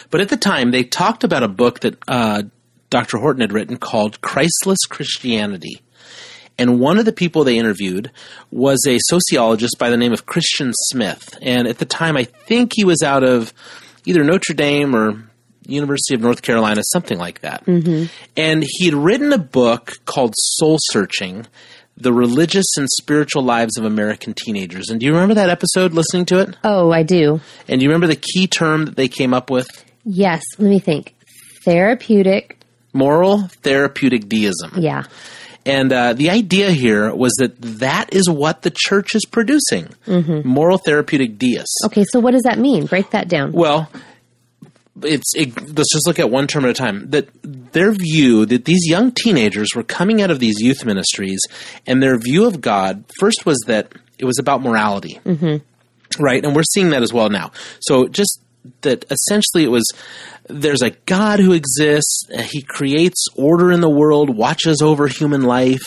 But 0.09 0.21
at 0.21 0.29
the 0.29 0.37
time, 0.37 0.71
they 0.71 0.83
talked 0.83 1.23
about 1.23 1.43
a 1.43 1.47
book 1.47 1.81
that 1.81 1.97
uh, 2.07 2.43
Dr. 2.89 3.17
Horton 3.17 3.41
had 3.41 3.53
written 3.53 3.77
called 3.77 4.21
Christless 4.21 4.85
Christianity. 4.89 5.81
And 6.57 6.79
one 6.79 6.97
of 6.97 7.05
the 7.05 7.11
people 7.11 7.43
they 7.43 7.57
interviewed 7.57 8.11
was 8.49 8.79
a 8.87 8.97
sociologist 9.07 9.77
by 9.77 9.89
the 9.89 9.97
name 9.97 10.13
of 10.13 10.25
Christian 10.25 10.71
Smith. 10.87 11.37
And 11.41 11.67
at 11.67 11.79
the 11.79 11.85
time, 11.85 12.15
I 12.15 12.23
think 12.23 12.71
he 12.73 12.85
was 12.85 13.01
out 13.03 13.23
of 13.23 13.53
either 14.05 14.23
Notre 14.23 14.53
Dame 14.53 14.95
or 14.95 15.23
University 15.67 16.15
of 16.15 16.21
North 16.21 16.41
Carolina, 16.41 16.81
something 16.93 17.17
like 17.17 17.41
that. 17.41 17.67
And 18.37 18.63
he 18.65 18.85
had 18.85 18.93
written 18.93 19.33
a 19.33 19.37
book 19.37 19.93
called 20.05 20.33
Soul 20.37 20.77
Searching 20.91 21.47
The 21.97 22.13
Religious 22.13 22.67
and 22.77 22.87
Spiritual 23.01 23.43
Lives 23.43 23.77
of 23.77 23.83
American 23.83 24.33
Teenagers. 24.33 24.89
And 24.89 24.99
do 24.99 25.05
you 25.07 25.11
remember 25.11 25.33
that 25.33 25.49
episode 25.49 25.91
listening 25.93 26.25
to 26.27 26.39
it? 26.39 26.55
Oh, 26.63 26.91
I 26.91 27.03
do. 27.03 27.41
And 27.67 27.79
do 27.79 27.83
you 27.83 27.89
remember 27.89 28.07
the 28.07 28.15
key 28.15 28.47
term 28.47 28.85
that 28.85 28.95
they 28.95 29.07
came 29.09 29.33
up 29.33 29.49
with? 29.49 29.67
Yes. 30.05 30.43
Let 30.57 30.69
me 30.69 30.79
think. 30.79 31.15
Therapeutic. 31.63 32.59
Moral 32.93 33.49
therapeutic 33.63 34.29
deism. 34.29 34.71
Yeah. 34.77 35.03
And 35.65 35.91
uh, 35.91 36.13
the 36.13 36.29
idea 36.29 36.71
here 36.71 37.13
was 37.13 37.33
that 37.39 37.59
that 37.79 38.13
is 38.13 38.29
what 38.29 38.61
the 38.61 38.71
church 38.71 39.15
is 39.15 39.25
producing 39.25 39.89
moral 40.07 40.77
therapeutic 40.77 41.39
deists. 41.39 41.75
Okay. 41.85 42.05
So 42.11 42.19
what 42.19 42.31
does 42.31 42.43
that 42.43 42.59
mean? 42.59 42.85
Break 42.85 43.09
that 43.09 43.27
down. 43.27 43.51
Well, 43.51 43.89
it's 45.01 45.35
it, 45.35 45.55
let's 45.75 45.91
just 45.91 46.07
look 46.07 46.19
at 46.19 46.29
one 46.29 46.47
term 46.47 46.65
at 46.65 46.71
a 46.71 46.73
time. 46.73 47.09
That 47.09 47.29
their 47.43 47.91
view 47.91 48.45
that 48.45 48.65
these 48.65 48.87
young 48.87 49.11
teenagers 49.11 49.69
were 49.75 49.83
coming 49.83 50.21
out 50.21 50.31
of 50.31 50.39
these 50.39 50.61
youth 50.61 50.85
ministries, 50.85 51.41
and 51.85 52.01
their 52.01 52.17
view 52.17 52.45
of 52.45 52.61
God 52.61 53.03
first 53.19 53.45
was 53.45 53.57
that 53.67 53.91
it 54.19 54.25
was 54.25 54.39
about 54.39 54.61
morality, 54.61 55.19
mm-hmm. 55.25 56.23
right? 56.23 56.45
And 56.45 56.55
we're 56.55 56.63
seeing 56.73 56.91
that 56.91 57.03
as 57.03 57.11
well 57.11 57.29
now. 57.29 57.51
So 57.81 58.07
just 58.07 58.39
that 58.81 59.05
essentially 59.09 59.63
it 59.63 59.71
was 59.71 59.85
there's 60.47 60.81
a 60.81 60.91
God 60.91 61.39
who 61.39 61.53
exists. 61.53 62.27
He 62.51 62.61
creates 62.61 63.25
order 63.35 63.71
in 63.71 63.81
the 63.81 63.89
world, 63.89 64.35
watches 64.35 64.81
over 64.81 65.07
human 65.07 65.41
life. 65.41 65.85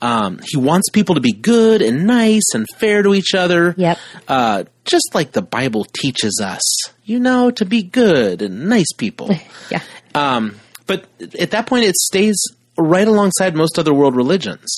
Um, 0.00 0.40
he 0.44 0.56
wants 0.56 0.90
people 0.90 1.16
to 1.16 1.20
be 1.20 1.32
good 1.32 1.82
and 1.82 2.06
nice 2.06 2.54
and 2.54 2.66
fair 2.76 3.02
to 3.02 3.14
each 3.14 3.34
other. 3.34 3.74
Yep. 3.76 3.98
Uh, 4.28 4.64
just 4.84 5.14
like 5.14 5.32
the 5.32 5.42
Bible 5.42 5.84
teaches 5.84 6.40
us, 6.42 6.62
you 7.04 7.18
know, 7.18 7.50
to 7.52 7.64
be 7.64 7.82
good 7.82 8.42
and 8.42 8.68
nice 8.68 8.92
people. 8.96 9.30
Yeah. 9.68 9.82
Um, 10.14 10.60
but 10.86 11.06
at 11.40 11.50
that 11.50 11.66
point, 11.66 11.84
it 11.84 11.96
stays 11.96 12.36
right 12.78 13.06
alongside 13.06 13.56
most 13.56 13.80
other 13.80 13.92
world 13.92 14.14
religions. 14.14 14.72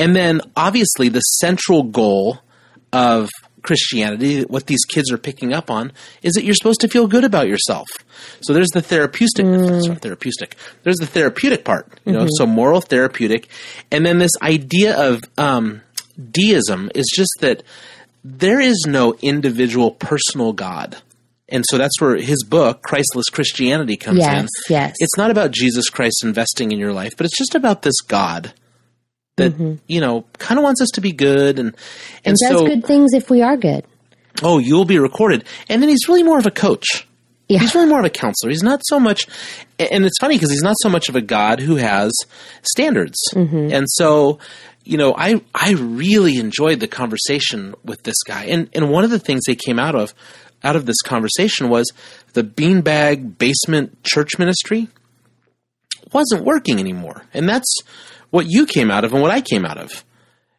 And 0.00 0.16
then, 0.16 0.40
obviously, 0.56 1.08
the 1.08 1.20
central 1.20 1.84
goal 1.84 2.40
of 2.92 3.30
Christianity, 3.64 4.42
what 4.42 4.66
these 4.68 4.84
kids 4.84 5.10
are 5.10 5.18
picking 5.18 5.52
up 5.52 5.70
on, 5.70 5.90
is 6.22 6.34
that 6.34 6.44
you're 6.44 6.54
supposed 6.54 6.80
to 6.82 6.88
feel 6.88 7.08
good 7.08 7.24
about 7.24 7.48
yourself. 7.48 7.88
So 8.42 8.52
there's 8.52 8.70
the 8.70 8.82
therapeutic, 8.82 9.44
sorry, 9.82 9.96
therapeutic. 9.96 10.56
There's 10.84 10.96
the 10.96 11.06
therapeutic 11.06 11.64
part, 11.64 11.98
you 12.04 12.12
know, 12.12 12.28
so 12.36 12.46
moral 12.46 12.80
therapeutic, 12.80 13.48
and 13.90 14.06
then 14.06 14.18
this 14.18 14.32
idea 14.42 14.96
of 15.10 15.22
um, 15.36 15.82
deism 16.30 16.90
is 16.94 17.10
just 17.14 17.32
that 17.40 17.64
there 18.22 18.60
is 18.60 18.84
no 18.86 19.14
individual 19.20 19.90
personal 19.90 20.52
God. 20.52 20.96
And 21.50 21.62
so 21.68 21.76
that's 21.76 22.00
where 22.00 22.16
his 22.16 22.42
book, 22.42 22.82
Christless 22.82 23.28
Christianity, 23.28 23.96
comes 23.98 24.20
Yes, 24.20 24.40
in. 24.40 24.48
yes. 24.70 24.94
It's 24.98 25.16
not 25.18 25.30
about 25.30 25.50
Jesus 25.50 25.90
Christ 25.90 26.24
investing 26.24 26.72
in 26.72 26.78
your 26.78 26.92
life, 26.94 27.12
but 27.18 27.26
it's 27.26 27.36
just 27.36 27.54
about 27.54 27.82
this 27.82 28.00
God 28.08 28.54
that, 29.36 29.78
you 29.88 30.00
know, 30.00 30.24
kind 30.38 30.58
of 30.58 30.64
wants 30.64 30.80
us 30.80 30.90
to 30.94 31.00
be 31.00 31.12
good. 31.12 31.58
And, 31.58 31.68
and, 31.68 31.76
Mm-hmm. 31.76 32.28
And 32.28 32.36
does 32.38 32.60
so, 32.60 32.66
good 32.66 32.84
things 32.86 33.12
if 33.14 33.30
we 33.30 33.42
are 33.42 33.56
good. 33.56 33.84
oh, 34.42 34.58
you'll 34.58 34.84
be 34.84 34.98
recorded. 34.98 35.44
And 35.68 35.82
then 35.82 35.88
he's 35.88 36.08
really 36.08 36.22
more 36.22 36.38
of 36.38 36.46
a 36.46 36.50
coach. 36.50 37.06
Yeah. 37.48 37.58
He's 37.58 37.74
really 37.74 37.88
more 37.88 37.98
of 37.98 38.06
a 38.06 38.10
counselor. 38.10 38.50
He's 38.50 38.62
not 38.62 38.80
so 38.84 38.98
much, 38.98 39.26
and 39.78 40.04
it's 40.06 40.16
funny 40.18 40.36
because 40.36 40.50
he's 40.50 40.62
not 40.62 40.76
so 40.80 40.88
much 40.88 41.10
of 41.10 41.16
a 41.16 41.20
God 41.20 41.60
who 41.60 41.76
has 41.76 42.10
standards. 42.62 43.18
And 43.34 43.84
so, 43.90 44.38
you 44.84 44.96
know, 44.96 45.14
I 45.16 45.42
I 45.54 45.72
really 45.72 46.38
enjoyed 46.38 46.80
the 46.80 46.88
conversation 46.88 47.74
with 47.84 48.02
this 48.04 48.16
guy. 48.26 48.44
And 48.44 48.70
and 48.72 48.90
one 48.90 49.04
of 49.04 49.10
the 49.10 49.18
things 49.18 49.42
they 49.46 49.56
came 49.56 49.78
out 49.78 49.94
of 49.94 50.14
out 50.62 50.74
of 50.74 50.86
this 50.86 51.02
conversation 51.02 51.68
was 51.68 51.92
the 52.32 52.42
beanbag 52.42 53.36
basement 53.36 54.02
church 54.04 54.38
ministry 54.38 54.88
wasn't 56.12 56.44
working 56.44 56.78
anymore. 56.80 57.24
And 57.34 57.46
that's 57.46 57.70
what 58.34 58.46
you 58.48 58.66
came 58.66 58.90
out 58.90 59.04
of 59.04 59.12
and 59.12 59.22
what 59.22 59.30
I 59.30 59.40
came 59.40 59.64
out 59.64 59.78
of. 59.78 60.04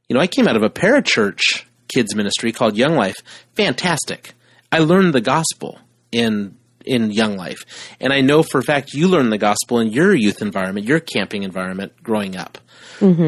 You 0.07 0.13
know, 0.13 0.21
I 0.21 0.27
came 0.27 0.47
out 0.47 0.55
of 0.55 0.63
a 0.63 0.69
parachurch 0.69 1.65
kids 1.93 2.15
ministry 2.15 2.53
called 2.53 2.77
Young 2.77 2.95
Life. 2.95 3.17
Fantastic. 3.55 4.31
I 4.71 4.79
learned 4.79 5.13
the 5.13 5.19
gospel 5.19 5.79
in 6.09 6.55
in 6.85 7.11
Young 7.11 7.35
Life. 7.35 7.65
And 7.99 8.13
I 8.13 8.21
know 8.21 8.43
for 8.43 8.59
a 8.59 8.63
fact 8.63 8.93
you 8.93 9.09
learned 9.09 9.33
the 9.33 9.37
gospel 9.37 9.79
in 9.79 9.91
your 9.91 10.15
youth 10.15 10.41
environment, 10.41 10.87
your 10.87 11.01
camping 11.01 11.43
environment 11.43 11.91
growing 12.01 12.37
up. 12.37 12.59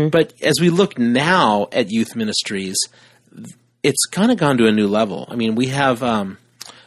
But 0.09 0.33
as 0.41 0.61
we 0.61 0.69
look 0.69 0.97
now 0.97 1.67
at 1.73 1.91
youth 1.91 2.15
ministries, 2.15 2.77
it's 3.83 4.05
kind 4.05 4.31
of 4.31 4.37
gone 4.37 4.57
to 4.59 4.67
a 4.67 4.71
new 4.71 4.87
level. 4.87 5.27
I 5.27 5.35
mean, 5.35 5.55
we 5.55 5.67
have 5.67 6.01
um, 6.03 6.37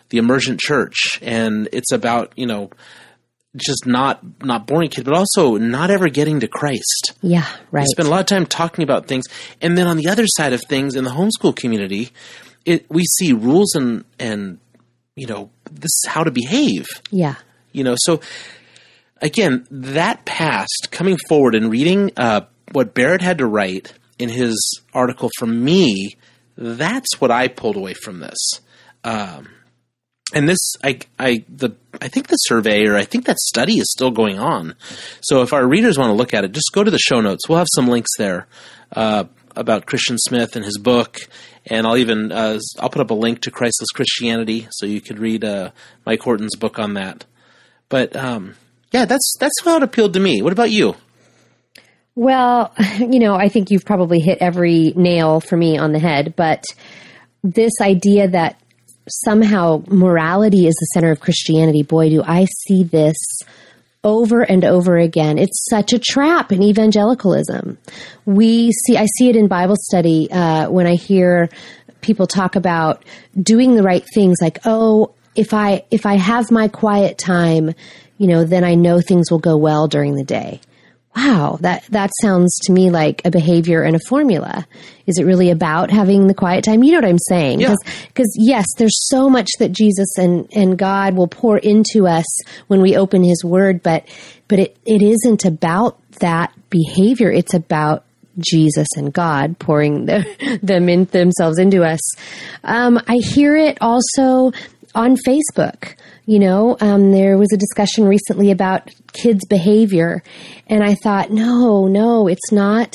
the 0.09 0.17
Emergent 0.17 0.61
Church, 0.61 1.19
and 1.21 1.69
it's 1.73 1.93
about 1.93 2.33
you 2.37 2.47
know 2.47 2.71
just 3.57 3.87
not 3.87 4.21
not 4.43 4.67
boring 4.67 4.91
kid, 4.91 5.05
but 5.05 5.15
also 5.15 5.57
not 5.57 5.91
ever 5.91 6.09
getting 6.09 6.41
to 6.41 6.49
Christ. 6.49 7.15
Yeah. 7.21 7.47
Right. 7.71 7.83
We 7.83 7.87
spend 7.87 8.09
a 8.09 8.11
lot 8.11 8.21
of 8.21 8.27
time 8.27 8.47
talking 8.47 8.85
about 8.85 9.07
things, 9.07 9.25
and 9.61 9.77
then 9.77 9.87
on 9.87 9.97
the 9.97 10.09
other 10.09 10.27
side 10.27 10.53
of 10.53 10.63
things, 10.69 10.95
in 10.95 11.05
the 11.05 11.11
homeschool 11.11 11.57
community, 11.57 12.11
it 12.65 12.87
we 12.91 13.05
see 13.05 13.33
rules 13.33 13.75
and 13.75 14.05
and 14.19 14.59
you 15.17 15.27
know 15.27 15.51
this 15.71 15.91
is 15.91 16.05
how 16.09 16.23
to 16.23 16.31
behave 16.31 16.87
yeah. 17.11 17.35
you 17.73 17.83
know 17.83 17.97
so 17.99 18.21
again, 19.21 19.67
that 19.71 20.25
past 20.25 20.89
coming 20.91 21.17
forward 21.29 21.55
and 21.55 21.71
reading 21.71 22.11
uh, 22.17 22.43
what 22.73 22.95
Barrett 22.95 23.23
had 23.23 23.39
to 23.39 23.47
write 23.47 23.93
in 24.19 24.29
his 24.29 24.81
article 24.93 25.31
for 25.39 25.47
me, 25.47 26.17
that's 26.57 27.21
what 27.21 27.31
I 27.31 27.49
pulled 27.49 27.77
away 27.77 27.95
from 27.95 28.21
this. 28.21 28.39
Um, 29.05 29.49
and 30.33 30.49
this, 30.49 30.75
I, 30.83 30.99
I, 31.19 31.45
the, 31.49 31.71
I 32.01 32.09
think 32.09 32.29
the 32.29 32.37
survey 32.37 32.87
or 32.87 32.97
I 32.97 33.05
think 33.05 33.27
that 33.27 33.39
study 33.39 33.79
is 33.79 33.91
still 33.91 34.11
going 34.11 34.39
on. 34.39 34.75
So 35.21 35.43
if 35.43 35.53
our 35.53 35.67
readers 35.67 35.99
want 35.99 36.11
to 36.11 36.15
look 36.15 36.35
at 36.35 36.45
it, 36.45 36.53
just 36.53 36.71
go 36.73 36.85
to 36.85 36.91
the 36.91 36.99
show 36.99 37.21
notes. 37.21 37.49
We'll 37.49 37.59
have 37.59 37.67
some 37.75 37.89
links 37.89 38.11
there 38.19 38.47
uh, 38.93 39.25
about 39.57 39.87
Christian 39.87 40.19
Smith 40.19 40.57
and 40.57 40.65
his 40.65 40.79
book, 40.79 41.19
and 41.67 41.87
I'll 41.87 41.97
even 41.97 42.33
uh, 42.33 42.59
I'll 42.79 42.91
put 42.91 43.03
up 43.03 43.11
a 43.11 43.15
link 43.15 43.41
to 43.43 43.51
Christless 43.51 43.91
Christianity 43.91 44.69
so 44.71 44.87
you 44.87 45.01
could 45.01 45.19
read 45.19 45.45
uh, 45.45 45.71
Mike 46.07 46.21
Horton's 46.21 46.57
book 46.57 46.79
on 46.79 46.95
that. 46.95 47.25
But 47.89 48.15
um, 48.17 48.55
yeah, 48.93 49.05
that's 49.05 49.35
that's 49.39 49.61
how 49.65 49.77
it 49.77 49.83
appealed 49.83 50.15
to 50.15 50.21
me. 50.21 50.43
What 50.43 50.53
about 50.53 50.71
you? 50.71 50.95
Well, 52.15 52.73
you 52.99 53.19
know, 53.19 53.35
I 53.35 53.49
think 53.49 53.71
you've 53.71 53.85
probably 53.85 54.21
hit 54.21 54.39
every 54.41 54.93
nail 54.97 55.41
for 55.41 55.57
me 55.57 55.79
on 55.79 55.93
the 55.93 55.99
head, 55.99 56.35
but 56.37 56.65
this 57.43 57.73
idea 57.81 58.29
that 58.29 58.61
somehow 59.11 59.83
morality 59.89 60.67
is 60.67 60.75
the 60.75 60.87
center 60.95 61.11
of 61.11 61.21
Christianity, 61.21 61.83
boy, 61.83 62.09
do 62.09 62.23
I 62.23 62.47
see 62.67 62.85
this 62.85 63.17
over 64.03 64.41
and 64.41 64.65
over 64.65 64.97
again. 64.97 65.39
It's 65.39 65.67
such 65.69 65.93
a 65.93 65.99
trap 65.99 66.53
in 66.53 66.63
evangelicalism. 66.63 67.77
We 68.25 68.73
see, 68.73 68.97
I 68.97 69.07
see 69.19 69.29
it 69.29 69.37
in 69.37 69.47
Bible 69.47 69.77
study 69.77 70.29
uh, 70.31 70.71
when 70.71 70.87
I 70.87 70.95
hear 70.95 71.51
people 72.01 72.27
talk 72.27 72.57
about 72.57 73.05
doing 73.41 73.75
the 73.75 73.83
right 73.83 74.05
things, 74.15 74.39
like, 74.41 74.61
oh, 74.65 75.15
if 75.35 75.53
I 75.55 75.85
if 75.91 76.07
I 76.07 76.17
have 76.17 76.51
my 76.51 76.69
quiet 76.69 77.19
time, 77.19 77.75
you 78.19 78.27
know, 78.27 78.45
then 78.45 78.65
I 78.65 78.75
know 78.75 79.01
things 79.01 79.31
will 79.31 79.39
go 79.39 79.57
well 79.57 79.87
during 79.87 80.15
the 80.17 80.25
day 80.25 80.61
wow, 81.17 81.59
that, 81.61 81.85
that 81.91 82.11
sounds 82.21 82.57
to 82.63 82.73
me 82.73 82.91
like 82.91 83.23
a 83.25 83.31
behavior 83.31 83.83
and 83.83 83.97
a 83.97 84.01
formula. 84.09 84.67
Is 85.07 85.19
it 85.19 85.25
really 85.25 85.51
about 85.51 85.91
having 85.91 86.27
the 86.27 86.35
quiet 86.35 86.65
time? 86.65 86.85
You 86.85 86.93
know 86.93 86.99
what 86.99 87.09
I'm 87.09 87.19
saying? 87.29 87.61
Yeah. 87.61 87.75
Because 88.07 88.33
yes, 88.39 88.67
there's 88.79 89.09
so 89.09 89.29
much 89.29 89.49
that 89.59 89.73
Jesus 89.73 90.17
and, 90.19 90.49
and 90.55 90.79
God 90.79 91.17
will 91.17 91.27
pour 91.27 91.59
into 91.59 92.07
us 92.07 92.27
when 92.69 92.81
we 92.81 92.97
open 92.97 93.25
his 93.25 93.45
word, 93.45 93.83
but, 93.83 94.07
but 94.47 94.61
it, 94.61 94.77
it 94.87 95.03
isn't 95.03 95.45
about 95.45 95.99
that 96.21 96.53
behavior. 96.71 97.31
It's 97.31 97.55
about 97.55 98.05
Jesus 98.39 98.87
and 98.97 99.13
God 99.13 99.59
pouring 99.59 100.07
the, 100.07 100.59
them 100.63 100.89
in 100.89 101.07
themselves 101.07 101.59
into 101.59 101.83
us. 101.83 102.01
Um, 102.63 103.01
I 103.09 103.17
hear 103.17 103.57
it 103.57 103.79
also 103.81 104.53
on 104.95 105.17
Facebook. 105.17 105.95
You 106.27 106.39
know, 106.39 106.77
um, 106.81 107.13
there 107.13 107.37
was 107.39 107.53
a 107.53 107.57
discussion 107.57 108.07
recently 108.07 108.51
about 108.51 108.91
kids' 109.13 109.45
behavior, 109.47 110.23
and 110.67 110.85
I 110.85 110.95
thought, 110.95 111.31
no, 111.31 111.87
no, 111.87 112.29
it's 112.29 112.53
not 112.53 112.95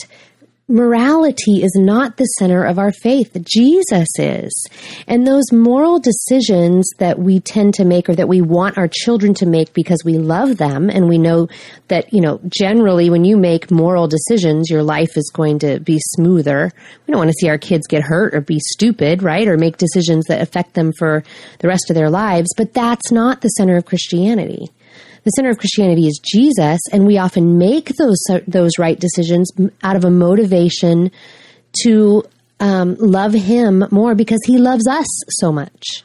morality 0.67 1.63
is 1.63 1.75
not 1.75 2.17
the 2.17 2.25
center 2.39 2.63
of 2.63 2.79
our 2.79 2.91
faith. 2.91 3.37
Jesus 3.43 4.07
is. 4.17 4.67
And 5.07 5.25
those 5.25 5.51
moral 5.51 5.99
decisions 5.99 6.89
that 6.97 7.19
we 7.19 7.39
tend 7.39 7.75
to 7.75 7.85
make 7.85 8.09
or 8.09 8.15
that 8.15 8.27
we 8.27 8.41
want 8.41 8.77
our 8.77 8.87
children 8.87 9.33
to 9.35 9.45
make 9.45 9.73
because 9.73 10.03
we 10.03 10.17
love 10.17 10.57
them 10.57 10.89
and 10.89 11.07
we 11.07 11.17
know 11.17 11.47
that, 11.87 12.11
you 12.11 12.21
know, 12.21 12.39
generally 12.47 13.09
when 13.09 13.25
you 13.25 13.37
make 13.37 13.69
moral 13.69 14.07
decisions, 14.07 14.69
your 14.69 14.83
life 14.83 15.17
is 15.17 15.31
going 15.33 15.59
to 15.59 15.79
be 15.79 15.99
smoother. 15.99 16.71
We 17.05 17.11
don't 17.11 17.19
want 17.19 17.29
to 17.29 17.37
see 17.39 17.49
our 17.49 17.59
kids 17.59 17.85
get 17.87 18.01
hurt 18.01 18.33
or 18.33 18.41
be 18.41 18.59
stupid, 18.59 19.21
right? 19.21 19.47
Or 19.47 19.57
make 19.57 19.77
decisions 19.77 20.25
that 20.25 20.41
affect 20.41 20.73
them 20.73 20.93
for 20.97 21.23
the 21.59 21.67
rest 21.67 21.91
of 21.91 21.95
their 21.95 22.09
lives. 22.09 22.49
But 22.57 22.73
that's 22.73 23.11
not 23.11 23.41
the 23.41 23.49
center 23.49 23.77
of 23.77 23.85
Christianity 23.85 24.71
the 25.25 25.31
center 25.31 25.49
of 25.49 25.57
Christianity 25.57 26.07
is 26.07 26.19
Jesus, 26.23 26.79
and 26.91 27.05
we 27.05 27.17
often 27.17 27.57
make 27.57 27.89
those 27.97 28.23
those 28.47 28.71
right 28.79 28.99
decisions 28.99 29.51
out 29.83 29.95
of 29.95 30.05
a 30.05 30.11
motivation 30.11 31.11
to 31.83 32.23
um, 32.59 32.95
love 32.99 33.33
Him 33.33 33.83
more 33.91 34.15
because 34.15 34.39
He 34.45 34.59
loves 34.59 34.87
us 34.87 35.07
so 35.39 35.51
much. 35.51 36.03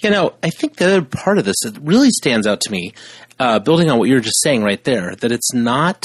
You 0.00 0.10
know, 0.10 0.34
I 0.42 0.50
think 0.50 0.76
the 0.76 0.86
other 0.86 1.02
part 1.02 1.38
of 1.38 1.44
this 1.44 1.56
that 1.62 1.78
really 1.78 2.10
stands 2.10 2.46
out 2.46 2.60
to 2.62 2.70
me, 2.70 2.92
uh, 3.38 3.60
building 3.60 3.88
on 3.88 3.98
what 3.98 4.08
you 4.08 4.14
were 4.14 4.20
just 4.20 4.42
saying 4.42 4.62
right 4.62 4.82
there, 4.82 5.14
that 5.16 5.32
it's 5.32 5.54
not 5.54 6.02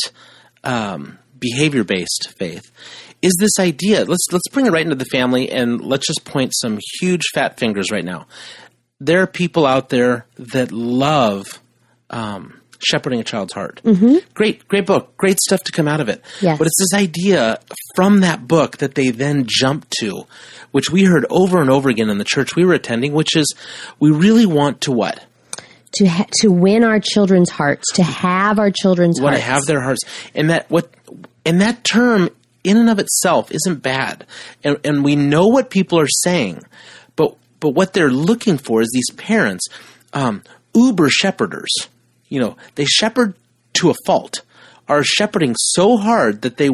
um, 0.64 1.18
behavior 1.40 1.84
based 1.84 2.34
faith, 2.38 2.72
is 3.24 3.36
this 3.40 3.60
idea. 3.60 4.06
Let's 4.06 4.28
let's 4.32 4.48
bring 4.52 4.68
it 4.68 4.72
right 4.72 4.86
into 4.86 4.96
the 4.96 5.06
family, 5.06 5.52
and 5.52 5.82
let's 5.82 6.06
just 6.06 6.26
point 6.26 6.52
some 6.54 6.80
huge 7.02 7.24
fat 7.34 7.58
fingers 7.58 7.92
right 7.92 8.06
now. 8.06 8.28
There 9.00 9.24
are 9.24 9.28
people 9.28 9.66
out 9.66 9.90
there 9.90 10.28
that 10.38 10.72
love 10.72 11.61
um, 12.12 12.62
Shepherding 12.84 13.20
a 13.20 13.24
Child's 13.24 13.54
Heart. 13.54 13.82
Mm-hmm. 13.84 14.18
Great, 14.34 14.68
great 14.68 14.86
book. 14.86 15.16
Great 15.18 15.40
stuff 15.40 15.62
to 15.64 15.72
come 15.72 15.88
out 15.88 16.00
of 16.00 16.10
it. 16.10 16.24
Yes. 16.42 16.58
But 16.58 16.68
it's 16.68 16.80
this 16.80 17.00
idea 17.00 17.60
from 17.96 18.22
that 18.22 18.48
book 18.48 18.78
that 18.78 18.96
they 18.96 19.10
then 19.10 19.46
jump 19.48 19.88
to, 20.00 20.24
which 20.72 20.90
we 20.90 21.04
heard 21.04 21.26
over 21.30 21.62
and 21.62 21.70
over 21.70 21.90
again 21.90 22.10
in 22.10 22.18
the 22.18 22.24
church 22.24 22.56
we 22.56 22.66
were 22.66 22.74
attending, 22.74 23.14
which 23.14 23.36
is 23.36 23.54
we 24.00 24.10
really 24.12 24.46
want 24.46 24.82
to 24.82 24.92
what? 24.92 25.24
To 25.96 26.06
ha- 26.08 26.28
to 26.40 26.50
win 26.50 26.84
our 26.84 27.00
children's 27.00 27.50
hearts, 27.50 27.86
to 27.96 28.04
have 28.04 28.58
our 28.60 28.72
children's 28.72 29.20
want 29.20 29.36
hearts. 29.36 29.46
to 29.46 29.52
have 29.52 29.66
their 29.66 29.82
hearts, 29.82 30.02
and 30.34 30.50
that 30.50 30.70
what, 30.70 30.90
and 31.46 31.60
that 31.62 31.84
term 31.84 32.30
in 32.64 32.78
and 32.78 32.90
of 32.90 32.98
itself 32.98 33.52
isn't 33.52 33.84
bad, 33.84 34.26
and 34.64 34.80
and 34.86 35.04
we 35.04 35.16
know 35.18 35.48
what 35.48 35.70
people 35.70 36.00
are 36.00 36.08
saying, 36.08 36.64
but 37.18 37.36
but 37.60 37.72
what 37.72 37.92
they're 37.92 38.10
looking 38.10 38.58
for 38.58 38.82
is 38.82 38.90
these 38.94 39.14
parents, 39.18 39.68
um, 40.14 40.44
uber 40.74 41.10
shepherders 41.10 41.90
you 42.32 42.40
know, 42.40 42.56
they 42.76 42.86
shepherd 42.86 43.36
to 43.74 43.92
a 43.92 43.96
fault, 44.06 44.42
are 44.88 45.04
shepherding 45.04 45.56
so 45.58 45.98
hard 45.98 46.42
that 46.42 46.58
they 46.58 46.70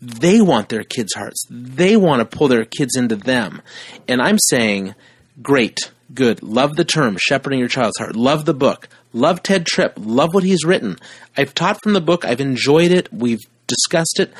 they 0.00 0.40
want 0.40 0.68
their 0.68 0.84
kids' 0.84 1.14
hearts. 1.14 1.42
They 1.50 1.96
want 1.96 2.20
to 2.20 2.36
pull 2.36 2.46
their 2.46 2.64
kids 2.64 2.94
into 2.94 3.16
them. 3.16 3.62
And 4.06 4.22
I'm 4.22 4.38
saying, 4.38 4.94
great, 5.42 5.90
good. 6.14 6.42
Love 6.42 6.76
the 6.76 6.84
term 6.84 7.16
shepherding 7.20 7.58
your 7.58 7.68
child's 7.68 7.98
heart. 7.98 8.14
Love 8.14 8.44
the 8.44 8.54
book. 8.54 8.88
Love 9.12 9.42
Tedd 9.42 9.66
Tripp. 9.66 9.94
Love 9.96 10.34
what 10.34 10.44
he's 10.44 10.64
written. 10.64 10.98
I've 11.36 11.54
taught 11.54 11.82
from 11.82 11.94
the 11.94 12.00
book. 12.00 12.24
I've 12.24 12.40
enjoyed 12.40 12.92
it. 12.92 13.12
We've 13.12 13.42
discussed 13.66 14.20
it. 14.20 14.32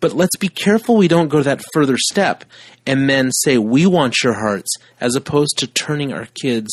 But 0.00 0.12
let's 0.12 0.36
be 0.36 0.48
careful 0.48 0.96
we 0.96 1.08
don't 1.08 1.28
go 1.28 1.38
to 1.38 1.44
that 1.44 1.62
further 1.72 1.96
step 1.96 2.44
and 2.86 3.08
then 3.08 3.30
say, 3.30 3.58
we 3.58 3.86
want 3.86 4.22
your 4.24 4.34
hearts, 4.34 4.72
as 5.00 5.14
opposed 5.14 5.58
to 5.58 5.66
turning 5.66 6.12
our 6.12 6.26
kids 6.40 6.70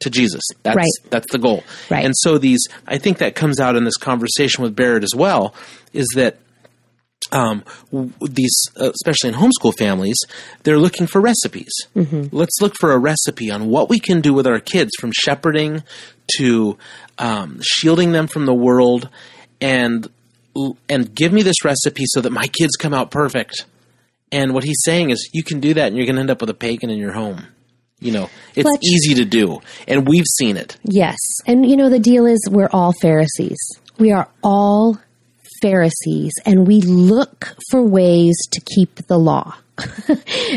to 0.00 0.10
Jesus. 0.10 0.42
That's 0.62 0.76
Right. 0.76 1.10
that's 1.10 1.30
the 1.32 1.38
goal. 1.38 1.62
Right. 1.90 2.04
And 2.04 2.14
so 2.16 2.38
these, 2.38 2.60
I 2.86 2.98
think 2.98 3.18
that 3.18 3.34
comes 3.34 3.60
out 3.60 3.76
in 3.76 3.84
this 3.84 3.96
conversation 3.96 4.62
with 4.62 4.74
Barrett 4.76 5.04
as 5.04 5.14
well, 5.14 5.54
is 5.92 6.06
that 6.14 6.38
um, 7.32 7.62
these, 8.20 8.54
uh, 8.80 8.90
especially 8.90 9.28
in 9.30 9.34
homeschool 9.36 9.76
families, 9.78 10.16
they're 10.62 10.78
looking 10.78 11.06
for 11.06 11.20
recipes. 11.20 11.70
Let's 11.94 12.60
look 12.60 12.74
for 12.80 12.92
a 12.92 12.98
recipe 12.98 13.50
on 13.50 13.68
what 13.68 13.88
we 13.88 14.00
can 14.00 14.20
do 14.20 14.32
with 14.32 14.46
our 14.46 14.58
kids, 14.58 14.90
from 14.98 15.12
shepherding 15.12 15.82
to 16.38 16.76
um, 17.18 17.60
shielding 17.62 18.12
them 18.12 18.26
from 18.26 18.46
the 18.46 18.54
world, 18.54 19.08
and 19.60 20.08
and 20.88 21.14
give 21.14 21.32
me 21.32 21.42
this 21.42 21.64
recipe 21.64 22.04
so 22.06 22.20
that 22.20 22.30
my 22.30 22.46
kids 22.46 22.74
come 22.76 22.92
out 22.94 23.10
perfect. 23.10 23.64
And 24.32 24.52
what 24.52 24.64
he's 24.64 24.80
saying 24.84 25.10
is, 25.10 25.30
you 25.32 25.44
can 25.44 25.60
do 25.60 25.74
that, 25.74 25.88
and 25.88 25.96
you're 25.96 26.06
going 26.06 26.16
to 26.16 26.20
end 26.22 26.30
up 26.30 26.40
with 26.40 26.50
a 26.50 26.54
pagan 26.54 26.90
in 26.90 26.98
your 26.98 27.12
home. 27.12 27.46
You 28.00 28.12
know, 28.12 28.30
it's 28.54 28.68
But- 28.68 28.82
easy 28.82 29.14
to 29.14 29.24
do, 29.24 29.60
and 29.86 30.08
we've 30.08 30.24
seen 30.38 30.56
it. 30.56 30.76
Yes. 30.84 31.18
And 31.46 31.68
you 31.68 31.76
know, 31.76 31.90
the 31.90 31.98
deal 31.98 32.26
is 32.26 32.40
we're 32.50 32.70
all 32.72 32.92
Pharisees. 33.02 33.58
We 33.98 34.10
are 34.12 34.28
all 34.42 34.98
Pharisees, 35.60 36.32
and 36.46 36.66
we 36.66 36.80
look 36.80 37.54
for 37.70 37.82
ways 37.82 38.36
to 38.52 38.60
keep 38.74 39.06
the 39.06 39.18
law. 39.18 39.54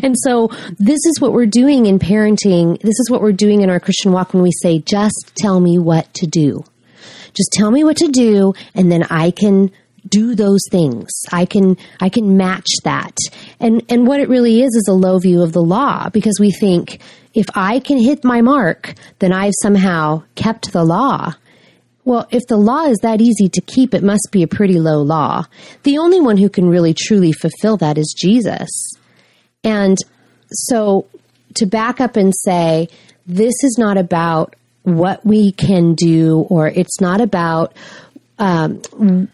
and 0.03 0.15
so, 0.17 0.49
this 0.79 0.99
is 1.05 1.19
what 1.19 1.33
we're 1.33 1.45
doing 1.45 1.85
in 1.85 1.99
parenting. 1.99 2.79
This 2.81 2.99
is 2.99 3.09
what 3.09 3.21
we're 3.21 3.31
doing 3.31 3.61
in 3.61 3.69
our 3.69 3.79
Christian 3.79 4.11
walk 4.11 4.33
when 4.33 4.43
we 4.43 4.51
say, 4.61 4.79
just 4.79 5.31
tell 5.37 5.59
me 5.59 5.77
what 5.77 6.13
to 6.15 6.27
do. 6.27 6.63
Just 7.33 7.49
tell 7.53 7.71
me 7.71 7.83
what 7.83 7.97
to 7.97 8.07
do, 8.09 8.53
and 8.75 8.91
then 8.91 9.03
I 9.09 9.31
can 9.31 9.71
do 10.07 10.35
those 10.35 10.61
things. 10.69 11.09
I 11.31 11.45
can 11.45 11.77
I 11.99 12.09
can 12.09 12.37
match 12.37 12.69
that. 12.83 13.15
And 13.59 13.83
and 13.89 14.07
what 14.07 14.19
it 14.19 14.29
really 14.29 14.61
is 14.61 14.75
is 14.75 14.87
a 14.89 14.93
low 14.93 15.19
view 15.19 15.41
of 15.41 15.53
the 15.53 15.61
law 15.61 16.09
because 16.09 16.37
we 16.39 16.51
think 16.51 16.99
if 17.33 17.45
I 17.55 17.79
can 17.79 17.97
hit 17.97 18.23
my 18.23 18.41
mark, 18.41 18.93
then 19.19 19.33
I've 19.33 19.53
somehow 19.61 20.23
kept 20.35 20.71
the 20.71 20.83
law. 20.83 21.33
Well, 22.05 22.27
if 22.31 22.43
the 22.47 22.57
law 22.57 22.85
is 22.85 22.97
that 23.01 23.21
easy 23.21 23.47
to 23.49 23.61
keep, 23.61 23.93
it 23.93 24.03
must 24.03 24.27
be 24.31 24.43
a 24.43 24.47
pretty 24.47 24.79
low 24.79 25.01
law. 25.01 25.45
The 25.83 25.97
only 25.97 26.19
one 26.19 26.37
who 26.37 26.49
can 26.49 26.67
really 26.67 26.93
truly 26.93 27.31
fulfill 27.31 27.77
that 27.77 27.97
is 27.97 28.13
Jesus. 28.17 28.69
And 29.63 29.97
so 30.49 31.07
to 31.55 31.65
back 31.65 32.01
up 32.01 32.17
and 32.17 32.33
say, 32.35 32.89
this 33.25 33.53
is 33.63 33.77
not 33.79 33.97
about 33.97 34.55
what 34.83 35.25
we 35.25 35.53
can 35.53 35.95
do, 35.95 36.45
or 36.49 36.67
it's 36.67 36.99
not 36.99 37.21
about, 37.21 37.73
um, 38.39 38.81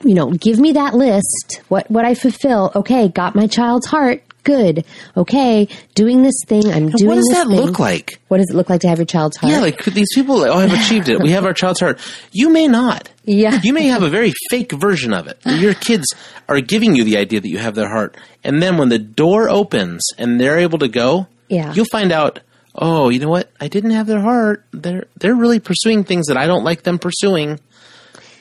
you 0.04 0.14
know, 0.14 0.32
give 0.32 0.60
me 0.60 0.74
that 0.74 0.94
list, 0.96 1.62
what, 1.70 1.90
what 1.90 2.06
I 2.06 2.14
fulfill. 2.16 2.72
Okay, 2.76 3.08
got 3.10 3.36
my 3.36 3.48
child's 3.48 3.88
heart. 3.88 4.24
Good. 4.44 4.86
Okay. 5.18 5.68
Doing 5.96 6.24
this 6.24 6.34
thing. 6.48 6.66
I'm 6.68 6.84
And 6.88 6.94
doing 6.94 7.10
what 7.10 7.16
does 7.16 7.28
that 7.34 7.48
thing. 7.48 7.58
look 7.60 7.78
like? 7.78 8.20
What 8.30 8.38
does 8.38 8.50
it 8.50 8.56
look 8.56 8.70
like 8.70 8.82
to 8.82 8.88
have 8.88 8.98
your 8.98 9.06
child's 9.06 9.36
heart? 9.38 9.52
Yeah, 9.52 9.60
like 9.60 9.84
these 9.84 10.08
people, 10.16 10.42
oh, 10.44 10.60
have 10.60 10.72
achieved 10.74 11.10
it. 11.10 11.20
We 11.22 11.32
have 11.32 11.46
our 11.46 11.54
child's 11.54 11.82
heart. 11.82 12.00
You 12.32 12.50
may 12.50 12.68
not. 12.68 13.10
Yeah. 13.26 13.60
You 13.64 13.74
may 13.74 13.88
have 13.88 14.02
a 14.02 14.10
very 14.10 14.32
fake 14.50 14.72
version 14.72 15.14
of 15.14 15.28
it. 15.28 15.40
Your 15.46 15.74
kids 15.74 16.08
are 16.48 16.62
giving 16.62 16.96
you 16.96 17.04
the 17.04 17.18
idea 17.18 17.42
that 17.42 17.50
you 17.50 17.58
have 17.60 17.76
their 17.76 17.90
heart. 17.90 18.16
And 18.44 18.62
then 18.64 18.78
when 18.78 18.90
the 18.90 18.98
door 18.98 19.50
opens 19.50 20.08
and 20.18 20.40
they're 20.40 20.58
able 20.58 20.80
to 20.80 20.88
go, 20.88 21.28
Yeah. 21.50 21.74
you'll 21.74 21.86
find 21.92 22.12
out, 22.12 22.40
oh, 22.74 23.10
you 23.10 23.20
know 23.20 23.30
what? 23.30 23.52
I 23.60 23.68
didn't 23.68 23.92
have 23.92 24.08
their 24.08 24.22
heart. 24.22 24.64
They're 24.72 25.06
they're 25.18 25.36
really 25.36 25.60
pursuing 25.60 26.06
things 26.06 26.28
that 26.28 26.38
I 26.38 26.48
don't 26.48 26.64
like 26.64 26.84
them 26.84 26.98
pursuing. 26.98 27.60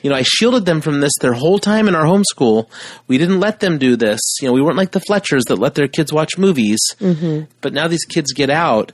You 0.01 0.09
know, 0.09 0.15
I 0.15 0.23
shielded 0.23 0.65
them 0.65 0.81
from 0.81 1.01
this 1.01 1.11
their 1.19 1.33
whole 1.33 1.59
time 1.59 1.87
in 1.87 1.95
our 1.95 2.05
homeschool. 2.05 2.69
We 3.07 3.17
didn't 3.17 3.39
let 3.39 3.59
them 3.59 3.77
do 3.77 3.95
this. 3.95 4.19
You 4.41 4.47
know, 4.47 4.53
we 4.53 4.61
weren't 4.61 4.77
like 4.77 4.91
the 4.91 5.01
Fletchers 5.01 5.45
that 5.45 5.57
let 5.57 5.75
their 5.75 5.87
kids 5.87 6.13
watch 6.13 6.37
movies. 6.37 6.79
Mm-hmm. 6.99 7.45
But 7.61 7.73
now 7.73 7.87
these 7.87 8.05
kids 8.05 8.31
get 8.33 8.49
out, 8.49 8.91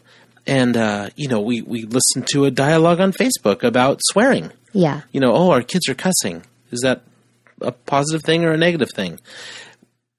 and 0.47 0.75
uh, 0.75 1.09
you 1.15 1.27
know, 1.27 1.41
we 1.41 1.61
we 1.61 1.83
listen 1.83 2.23
to 2.31 2.45
a 2.45 2.51
dialogue 2.51 2.99
on 2.99 3.11
Facebook 3.11 3.63
about 3.63 3.99
swearing. 4.03 4.51
yeah. 4.73 5.01
You 5.11 5.19
know, 5.19 5.33
oh, 5.33 5.51
our 5.51 5.61
kids 5.61 5.87
are 5.89 5.95
cussing. 5.95 6.43
Is 6.71 6.81
that 6.81 7.01
a 7.61 7.71
positive 7.71 8.23
thing 8.23 8.43
or 8.43 8.51
a 8.51 8.57
negative 8.57 8.89
thing? 8.95 9.19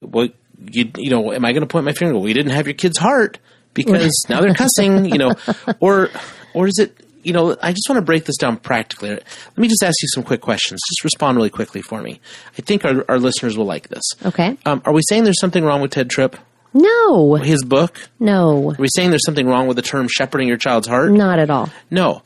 Well, 0.00 0.28
you 0.70 0.90
you 0.96 1.10
know, 1.10 1.32
am 1.32 1.44
I 1.44 1.52
going 1.52 1.62
to 1.62 1.66
point 1.66 1.84
my 1.84 1.92
finger? 1.92 2.18
We 2.18 2.32
didn't 2.32 2.52
have 2.52 2.66
your 2.66 2.74
kid's 2.74 2.98
heart 2.98 3.38
because 3.74 4.12
now 4.28 4.40
they're 4.40 4.54
cussing. 4.54 5.04
You 5.06 5.18
know, 5.18 5.34
or 5.80 6.10
or 6.54 6.68
is 6.68 6.78
it? 6.78 6.96
You 7.26 7.32
know, 7.32 7.56
I 7.62 7.72
just 7.72 7.86
want 7.88 7.98
to 7.98 8.04
break 8.04 8.24
this 8.24 8.36
down 8.36 8.56
practically. 8.56 9.10
Let 9.10 9.58
me 9.58 9.66
just 9.68 9.82
ask 9.82 9.94
you 10.00 10.08
some 10.14 10.22
quick 10.22 10.40
questions. 10.40 10.80
Just 10.90 11.02
respond 11.04 11.36
really 11.36 11.50
quickly 11.50 11.82
for 11.82 12.00
me. 12.00 12.20
I 12.56 12.62
think 12.62 12.84
our, 12.84 13.04
our 13.08 13.18
listeners 13.18 13.56
will 13.58 13.64
like 13.66 13.88
this. 13.88 14.02
Okay. 14.24 14.56
Um, 14.64 14.80
are 14.84 14.92
we 14.92 15.02
saying 15.08 15.24
there's 15.24 15.40
something 15.40 15.64
wrong 15.64 15.80
with 15.80 15.90
Tedd 15.92 16.08
Tripp, 16.08 16.36
No. 16.72 17.34
his 17.34 17.64
book? 17.64 18.08
No. 18.20 18.70
Are 18.70 18.76
we 18.78 18.88
saying 18.94 19.10
there's 19.10 19.24
something 19.26 19.46
wrong 19.48 19.66
with 19.66 19.76
the 19.76 19.82
term 19.82 20.06
shepherding 20.08 20.46
your 20.48 20.56
child's 20.56 20.86
heart? 20.86 21.10
Not 21.12 21.38
at 21.38 21.50
all. 21.50 21.68
No. 21.90 22.22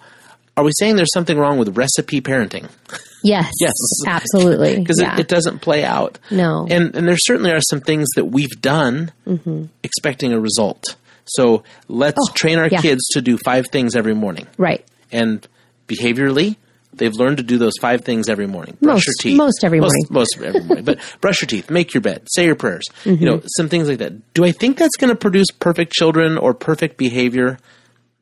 Are 0.56 0.64
we 0.64 0.72
saying 0.78 0.96
there's 0.96 1.12
something 1.14 1.38
wrong 1.38 1.56
with 1.58 1.76
recipe 1.78 2.20
parenting? 2.20 2.68
Yes. 3.24 3.50
Yes. 3.60 3.72
Absolutely. 4.06 4.78
because 4.80 5.00
yeah. 5.00 5.14
it, 5.14 5.20
it 5.20 5.28
doesn't 5.28 5.60
play 5.60 5.84
out. 5.84 6.18
No. 6.30 6.66
and 6.70 6.94
and 6.94 7.06
there 7.08 7.16
certainly 7.18 7.50
are 7.52 7.60
some 7.60 7.80
things 7.80 8.08
that 8.16 8.26
we've 8.26 8.60
done 8.60 9.12
Mm-hmm. 9.26 9.66
expecting 9.82 10.32
a 10.32 10.40
result. 10.40 10.96
So 11.30 11.62
let's 11.88 12.18
train 12.34 12.58
our 12.58 12.64
Oh, 12.66 12.68
yeah. 12.72 12.80
kids 12.80 13.00
to 13.12 13.20
do 13.22 13.38
five 13.44 13.66
things 13.72 13.94
every 13.96 14.14
morning, 14.14 14.46
right. 14.58 14.84
and 15.12 15.46
behaviorally. 15.88 16.56
They've 16.92 17.14
learned 17.14 17.36
to 17.36 17.44
do 17.44 17.56
those 17.56 17.74
five 17.80 18.00
things 18.04 18.28
every 18.28 18.48
morning. 18.48 18.76
Brush 18.82 18.96
Most- 18.96 19.06
your 19.06 19.14
teeth. 19.20 19.36
most 19.38 19.64
every 19.64 19.78
morning. 19.78 20.06
Most 20.10 20.36
every 20.42 20.60
morning. 20.64 20.84
But 20.84 20.98
brush 21.20 21.40
your 21.40 21.46
teeth, 21.46 21.70
make 21.70 21.94
your 21.94 22.00
bed, 22.00 22.26
say 22.28 22.44
your 22.46 22.56
prayers. 22.56 22.82
Mm-hmm. 23.04 23.22
You 23.22 23.30
know, 23.30 23.42
some 23.56 23.68
things 23.68 23.88
like 23.88 23.98
that. 23.98 24.34
Do 24.34 24.44
I 24.44 24.50
think 24.50 24.76
that's 24.76 24.96
going 24.96 25.10
to 25.10 25.16
produce 25.16 25.46
perfect 25.60 25.92
children 25.92 26.36
or 26.36 26.52
perfect 26.52 26.96
behavior? 26.96 27.58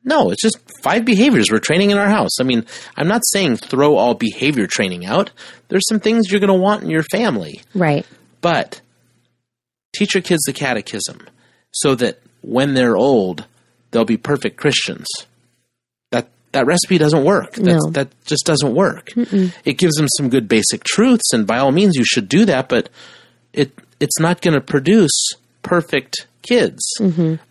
No, 0.04 0.30
it's 0.30 0.42
just 0.42 0.58
five 0.82 1.04
behaviors 1.06 1.50
we're 1.50 1.58
training 1.60 1.90
in 1.90 1.98
our 1.98 2.08
house. 2.10 2.38
I 2.40 2.44
mean, 2.44 2.66
I'm 2.96 3.08
not 3.08 3.22
saying 3.32 3.56
throw 3.56 3.96
all 3.96 4.14
behavior 4.14 4.66
training 4.66 5.06
out. 5.06 5.30
There's 5.68 5.86
some 5.88 5.98
things 5.98 6.30
you're 6.30 6.40
going 6.40 6.48
to 6.48 6.54
want 6.62 6.82
in 6.82 6.90
your 6.90 7.02
family, 7.04 7.62
Right. 7.74 8.06
but 8.42 8.80
teach 9.94 10.14
your 10.14 10.22
kids 10.22 10.42
the 10.46 10.52
catechism 10.52 11.26
so 11.72 11.94
that 11.96 12.20
when 12.42 12.75
they're 12.75 12.97
old, 12.97 13.45
they'll 13.90 14.04
be 14.04 14.16
perfect 14.16 14.57
Christians. 14.57 15.07
That 16.11 16.28
that 16.52 16.66
recipe 16.66 16.99
doesn't 16.99 17.25
work. 17.25 17.52
That's, 17.54 17.85
No. 17.85 17.90
That 17.90 18.09
just 18.25 18.45
doesn't 18.47 18.75
work. 18.75 19.12
It 19.64 19.78
gives 19.78 19.95
them 19.97 20.07
some 20.16 20.28
good 20.28 20.49
basic 20.49 20.85
truths, 20.85 21.33
and 21.33 21.47
by 21.47 21.59
all 21.59 21.73
means, 21.73 21.95
you 21.97 22.04
should 22.04 22.28
do 22.28 22.45
that. 22.47 22.68
But 22.68 22.88
it 23.52 23.73
it's 24.00 24.18
not 24.21 24.40
going 24.40 24.54
to 24.54 24.61
produce 24.61 25.35
perfect 25.62 26.26
kids. 26.42 26.80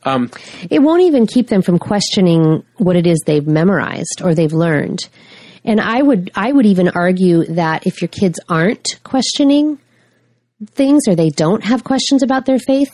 Um, 0.03 0.32
It 0.70 0.79
won't 0.79 1.03
even 1.03 1.27
keep 1.27 1.50
them 1.50 1.62
from 1.62 1.77
questioning 1.77 2.63
what 2.77 2.96
it 2.96 3.06
is 3.06 3.21
they've 3.26 3.45
memorized 3.45 4.21
or 4.23 4.34
they've 4.34 4.54
learned. 4.54 5.00
And 5.65 5.82
I 5.82 6.02
would 6.02 6.32
I 6.34 6.52
would 6.52 6.65
even 6.65 6.88
argue 6.89 7.43
that 7.45 7.86
if 7.86 8.02
your 8.02 8.08
kids 8.08 8.39
aren't 8.50 8.88
questioning 9.04 9.78
things 10.71 11.04
or 11.08 11.15
they 11.15 11.30
don't 11.30 11.63
have 11.63 11.84
questions 11.84 12.23
about 12.23 12.45
their 12.45 12.58
faith, 12.60 12.89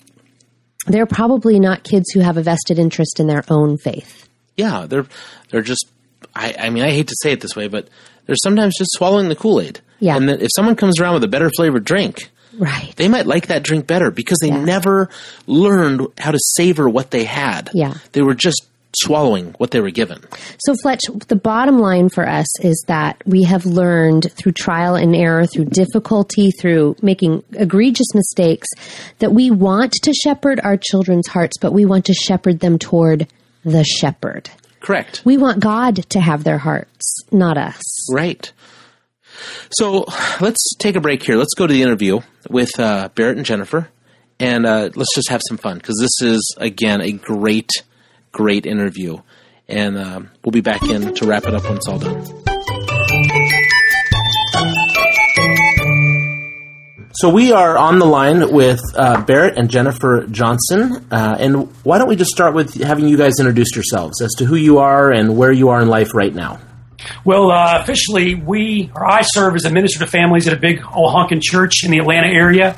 they're 0.86 1.06
probably 1.06 1.60
not 1.60 1.84
kids 1.84 2.06
who 2.14 2.20
have 2.22 2.38
a 2.38 2.42
vested 2.44 2.78
interest 2.80 3.20
in 3.20 3.28
their 3.28 3.44
own 3.50 3.78
faith. 3.78 4.28
yeah, 4.58 4.86
they're 4.88 5.06
they're 5.50 5.62
just. 5.62 5.86
I, 6.36 6.56
I 6.58 6.70
mean, 6.72 6.84
I 6.84 6.90
hate 6.92 7.08
to 7.10 7.16
say 7.22 7.32
it 7.32 7.42
this 7.42 7.56
way, 7.56 7.68
but 7.68 7.88
they're 8.26 8.36
sometimes 8.36 8.76
just 8.78 8.90
swallowing 8.94 9.30
the 9.30 9.36
Kool 9.36 9.62
Aid. 9.62 9.82
Yeah. 10.00 10.16
And 10.16 10.28
then 10.28 10.42
if 10.42 10.50
someone 10.56 10.76
comes 10.76 11.00
around 11.00 11.14
with 11.16 11.24
a 11.24 11.28
better 11.28 11.50
flavored 11.56 11.84
drink, 11.86 12.30
Right. 12.58 12.92
they 12.96 13.08
might 13.08 13.28
like 13.28 13.48
that 13.48 13.62
drink 13.64 13.86
better 13.88 14.10
because 14.10 14.40
they 14.42 14.48
Yeah. 14.48 14.64
never 14.64 15.10
learned 15.48 16.08
how 16.18 16.32
to 16.32 16.40
savor 16.56 16.90
what 16.90 17.12
they 17.12 17.24
had. 17.24 17.70
Yeah. 17.74 17.94
They 18.14 18.22
were 18.24 18.34
just 18.34 18.66
swallowing 18.96 19.54
what 19.58 19.72
they 19.72 19.82
were 19.82 19.92
given. 19.92 20.22
So, 20.66 20.76
Fletch, 20.82 21.02
the 21.28 21.36
bottom 21.36 21.80
line 21.80 22.10
for 22.10 22.28
us 22.28 22.48
is 22.62 22.84
that 22.88 23.22
we 23.26 23.44
have 23.44 23.66
learned 23.66 24.32
through 24.34 24.54
trial 24.54 24.96
and 24.96 25.16
error, 25.16 25.46
through 25.46 25.66
difficulty, 25.66 26.52
through 26.52 26.96
making 27.02 27.44
egregious 27.54 28.14
mistakes, 28.14 28.68
that 29.20 29.34
we 29.34 29.52
want 29.52 29.94
to 30.04 30.14
shepherd 30.14 30.60
our 30.64 30.78
children's 30.78 31.28
hearts, 31.28 31.58
but 31.58 31.74
we 31.74 31.86
want 31.86 32.06
to 32.06 32.14
shepherd 32.14 32.60
them 32.60 32.78
toward 32.80 33.28
the 33.64 33.84
shepherd. 33.84 34.50
Correct. 34.82 35.22
We 35.24 35.38
want 35.38 35.62
God 35.62 36.10
to 36.10 36.20
have 36.20 36.44
their 36.44 36.58
hearts, 36.58 37.16
not 37.32 37.58
us. 37.58 37.82
Right. 38.12 38.52
So 39.72 40.06
let's 40.42 40.76
take 40.78 40.96
a 40.96 41.02
break 41.02 41.24
here. 41.24 41.38
Let's 41.38 41.54
go 41.56 41.66
to 41.66 41.74
the 41.74 41.82
interview 41.82 42.20
with 42.50 42.78
uh, 42.80 43.10
Barrett 43.16 43.38
and 43.38 43.46
Jennifer, 43.46 43.90
and 44.40 44.66
uh, 44.66 44.90
let's 44.96 45.16
just 45.16 45.30
have 45.30 45.42
some 45.48 45.58
fun 45.58 45.78
because 45.78 45.98
this 46.00 46.28
is 46.28 46.56
again 46.60 47.02
a 47.02 47.14
great, 47.14 47.70
great 48.34 48.66
interview, 48.66 49.20
and 49.70 49.98
um, 49.98 50.30
we'll 50.44 50.52
be 50.52 50.62
back 50.62 50.84
in 50.84 51.16
to 51.16 51.26
wrap 51.26 51.46
it 51.46 51.54
up 51.54 51.64
when 51.64 51.78
it's 51.78 51.88
all 51.88 52.00
done. 52.00 52.44
So 57.16 57.30
we 57.30 57.52
are 57.52 57.78
on 57.78 58.00
the 58.00 58.06
line 58.06 58.52
with 58.52 58.82
uh, 58.96 59.24
Barrett 59.24 59.58
and 59.58 59.70
Jennifer 59.70 60.26
Johnson, 60.30 61.06
uh, 61.12 61.38
and 61.40 61.72
why 61.86 62.00
don't 62.00 62.10
we 62.10 62.16
just 62.16 62.32
start 62.32 62.56
with 62.56 62.74
having 62.82 63.08
you 63.08 63.18
guys 63.18 63.40
introduce 63.40 63.76
yourselves 63.76 64.20
as 64.22 64.32
to 64.40 64.46
who 64.46 64.56
you 64.56 64.80
are 64.80 65.12
and 65.12 65.38
where 65.38 65.52
you 65.52 65.70
are 65.70 65.80
in 65.80 65.88
life 65.88 66.14
right 66.16 66.34
now. 66.34 66.60
Well, 67.24 67.52
uh, 67.52 67.80
officially, 67.82 68.36
we 68.36 68.92
or 68.96 69.06
I 69.06 69.22
serve 69.22 69.56
as 69.56 69.66
a 69.66 69.70
minister 69.70 70.00
to 70.00 70.08
families 70.08 70.48
at 70.48 70.54
a 70.54 70.60
big 70.60 70.84
old 70.92 71.14
honkin' 71.14 71.42
church 71.42 71.84
in 71.86 71.92
the 71.92 72.00
Atlanta 72.00 72.28
area. 72.28 72.76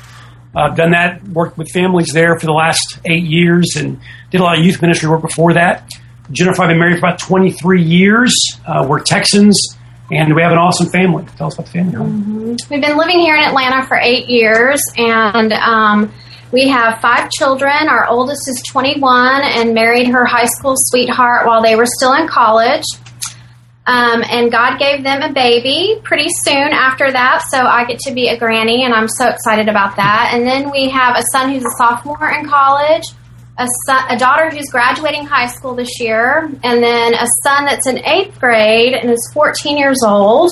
I've 0.55 0.75
done 0.77 0.91
that, 0.91 1.23
worked 1.27 1.57
with 1.57 1.69
families 1.69 2.11
there 2.13 2.39
for 2.39 2.45
the 2.45 2.53
last 2.53 2.99
eight 3.05 3.25
years, 3.25 3.75
and 3.77 3.99
did 4.31 4.39
a 4.39 4.43
lot 4.43 4.57
of 4.57 4.65
youth 4.65 4.81
ministry 4.81 5.09
work 5.09 5.21
before 5.21 5.53
that. 5.53 5.89
Jennifer, 6.31 6.63
I've 6.63 6.69
been 6.69 6.79
married 6.79 6.99
for 6.99 7.07
about 7.07 7.19
23 7.19 7.83
years. 7.83 8.33
Uh, 8.65 8.85
we're 8.87 9.01
Texans, 9.01 9.77
and 10.11 10.33
we 10.33 10.41
have 10.41 10.51
an 10.51 10.57
awesome 10.57 10.89
family. 10.89 11.25
Tell 11.37 11.47
us 11.47 11.55
about 11.55 11.65
the 11.67 11.71
family. 11.71 12.57
We've 12.69 12.81
been 12.81 12.97
living 12.97 13.19
here 13.19 13.35
in 13.35 13.43
Atlanta 13.43 13.85
for 13.85 13.97
eight 13.97 14.27
years, 14.27 14.81
and 14.97 15.53
um, 15.53 16.11
we 16.51 16.69
have 16.69 17.01
five 17.01 17.29
children. 17.31 17.89
Our 17.89 18.07
oldest 18.07 18.47
is 18.47 18.63
21 18.71 19.41
and 19.43 19.73
married 19.73 20.07
her 20.07 20.25
high 20.25 20.45
school 20.45 20.75
sweetheart 20.77 21.45
while 21.45 21.61
they 21.61 21.75
were 21.75 21.85
still 21.85 22.13
in 22.13 22.27
college. 22.27 22.83
Um, 23.87 24.23
and 24.27 24.51
God 24.51 24.79
gave 24.79 25.03
them 25.03 25.21
a 25.21 25.31
baby 25.31 26.01
pretty 26.03 26.29
soon 26.43 26.73
after 26.73 27.11
that, 27.11 27.43
so 27.51 27.59
I 27.59 27.85
get 27.85 27.99
to 27.99 28.13
be 28.13 28.29
a 28.29 28.37
granny, 28.37 28.83
and 28.83 28.93
I'm 28.93 29.07
so 29.07 29.29
excited 29.29 29.69
about 29.69 29.95
that. 29.97 30.31
And 30.33 30.45
then 30.45 30.71
we 30.71 30.89
have 30.89 31.15
a 31.15 31.23
son 31.31 31.51
who's 31.51 31.63
a 31.63 31.77
sophomore 31.77 32.31
in 32.31 32.49
college, 32.49 33.03
a 33.59 33.67
son, 33.85 34.03
a 34.09 34.17
daughter 34.17 34.49
who's 34.49 34.69
graduating 34.71 35.25
high 35.25 35.47
school 35.47 35.75
this 35.75 35.99
year, 35.99 36.49
and 36.63 36.81
then 36.81 37.13
a 37.13 37.27
son 37.43 37.65
that's 37.65 37.85
in 37.85 38.03
eighth 38.05 38.39
grade 38.39 38.93
and 38.93 39.11
is 39.11 39.31
14 39.33 39.77
years 39.77 40.01
old. 40.03 40.51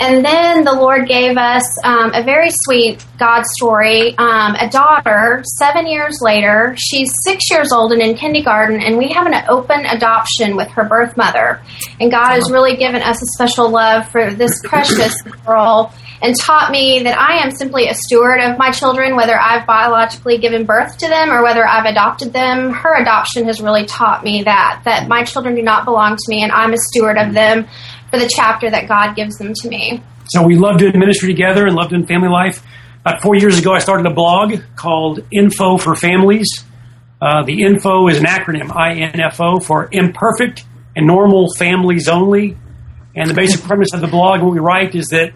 And 0.00 0.24
then 0.24 0.64
the 0.64 0.72
Lord 0.72 1.06
gave 1.06 1.36
us 1.36 1.62
um, 1.84 2.12
a 2.14 2.22
very 2.22 2.48
sweet 2.64 3.04
God 3.18 3.44
story. 3.44 4.16
Um, 4.16 4.54
a 4.54 4.66
daughter, 4.70 5.44
seven 5.58 5.86
years 5.86 6.20
later, 6.22 6.74
she's 6.78 7.12
six 7.22 7.50
years 7.50 7.70
old 7.70 7.92
and 7.92 8.00
in 8.00 8.16
kindergarten, 8.16 8.80
and 8.80 8.96
we 8.96 9.12
have 9.12 9.26
an 9.26 9.34
open 9.50 9.84
adoption 9.84 10.56
with 10.56 10.68
her 10.68 10.84
birth 10.84 11.18
mother. 11.18 11.60
And 12.00 12.10
God 12.10 12.30
has 12.30 12.50
really 12.50 12.76
given 12.76 13.02
us 13.02 13.22
a 13.22 13.26
special 13.26 13.68
love 13.68 14.08
for 14.08 14.32
this 14.32 14.58
precious 14.64 15.20
girl 15.44 15.92
and 16.22 16.34
taught 16.38 16.70
me 16.70 17.02
that 17.02 17.18
I 17.18 17.44
am 17.44 17.50
simply 17.50 17.88
a 17.88 17.94
steward 17.94 18.40
of 18.40 18.58
my 18.58 18.70
children, 18.70 19.16
whether 19.16 19.38
I've 19.38 19.66
biologically 19.66 20.38
given 20.38 20.64
birth 20.64 20.98
to 20.98 21.08
them 21.08 21.30
or 21.30 21.42
whether 21.42 21.66
I've 21.66 21.86
adopted 21.86 22.32
them. 22.32 22.72
Her 22.72 23.00
adoption 23.00 23.44
has 23.46 23.60
really 23.60 23.86
taught 23.86 24.22
me 24.22 24.42
that, 24.44 24.82
that 24.84 25.08
my 25.08 25.24
children 25.24 25.54
do 25.54 25.62
not 25.62 25.84
belong 25.84 26.16
to 26.16 26.22
me 26.28 26.42
and 26.42 26.52
I'm 26.52 26.72
a 26.72 26.78
steward 26.78 27.16
of 27.16 27.32
them 27.32 27.66
for 28.10 28.18
the 28.18 28.28
chapter 28.34 28.70
that 28.70 28.88
God 28.88 29.14
gives 29.14 29.36
them 29.38 29.52
to 29.54 29.68
me. 29.68 30.02
So 30.26 30.42
we 30.46 30.56
love 30.56 30.78
doing 30.78 30.98
ministry 30.98 31.32
together 31.32 31.66
and 31.66 31.74
love 31.74 31.90
doing 31.90 32.06
family 32.06 32.28
life. 32.28 32.62
About 33.00 33.22
four 33.22 33.34
years 33.34 33.58
ago, 33.58 33.72
I 33.72 33.78
started 33.78 34.06
a 34.06 34.14
blog 34.14 34.54
called 34.76 35.20
Info 35.32 35.78
for 35.78 35.94
Families. 35.96 36.46
Uh, 37.20 37.42
the 37.44 37.62
info 37.62 38.08
is 38.08 38.18
an 38.18 38.24
acronym, 38.24 38.74
I-N-F-O, 38.74 39.60
for 39.60 39.88
imperfect 39.90 40.64
and 40.96 41.06
normal 41.06 41.48
families 41.58 42.08
only. 42.08 42.56
And 43.14 43.28
the 43.28 43.34
basic 43.34 43.62
premise 43.62 43.92
of 43.92 44.00
the 44.00 44.06
blog, 44.06 44.40
what 44.42 44.52
we 44.52 44.58
write, 44.60 44.94
is 44.94 45.08
that 45.08 45.32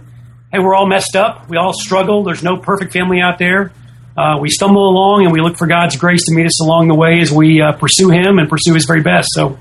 hey, 0.53 0.59
we're 0.61 0.75
all 0.75 0.87
messed 0.87 1.17
up. 1.17 1.49
We 1.49 1.57
all 1.57 1.73
struggle. 1.73 2.23
There's 2.23 2.43
no 2.45 2.57
perfect 2.59 2.93
family 2.93 3.21
out 3.21 3.39
there. 3.39 3.73
uh, 4.17 4.39
we 4.41 4.49
stumble 4.49 4.89
along 4.89 5.25
and 5.25 5.33
we 5.33 5.41
look 5.41 5.57
for 5.57 5.67
God's 5.67 5.97
grace 5.97 6.25
to 6.27 6.35
meet 6.35 6.47
us 6.47 6.63
along 6.63 6.89
the 6.89 6.95
way 6.95 7.21
as 7.21 7.33
we 7.33 7.61
uh, 7.61 7.73
pursue 7.73 8.11
Him 8.11 8.39
and 8.39 8.49
pursue 8.49 8.75
His 8.75 8.85
very 8.85 9.03
best. 9.03 9.29
So 9.33 9.59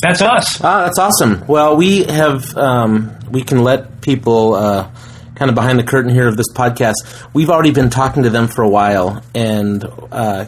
that's 0.00 0.22
us. 0.22 0.60
Ah, 0.62 0.84
that's 0.84 0.98
awesome. 0.98 1.44
Well, 1.46 1.76
we 1.76 2.04
have 2.04 2.56
um, 2.56 3.16
we 3.30 3.42
can 3.42 3.62
let 3.64 4.00
people 4.00 4.54
uh, 4.54 4.90
kind 5.34 5.48
of 5.48 5.54
behind 5.54 5.78
the 5.78 5.82
curtain 5.84 6.10
here 6.12 6.28
of 6.28 6.36
this 6.36 6.52
podcast. 6.54 6.94
We've 7.34 7.50
already 7.50 7.72
been 7.72 7.90
talking 7.90 8.22
to 8.24 8.30
them 8.30 8.48
for 8.48 8.62
a 8.62 8.68
while, 8.68 9.22
and 9.34 9.84
uh, 9.84 10.46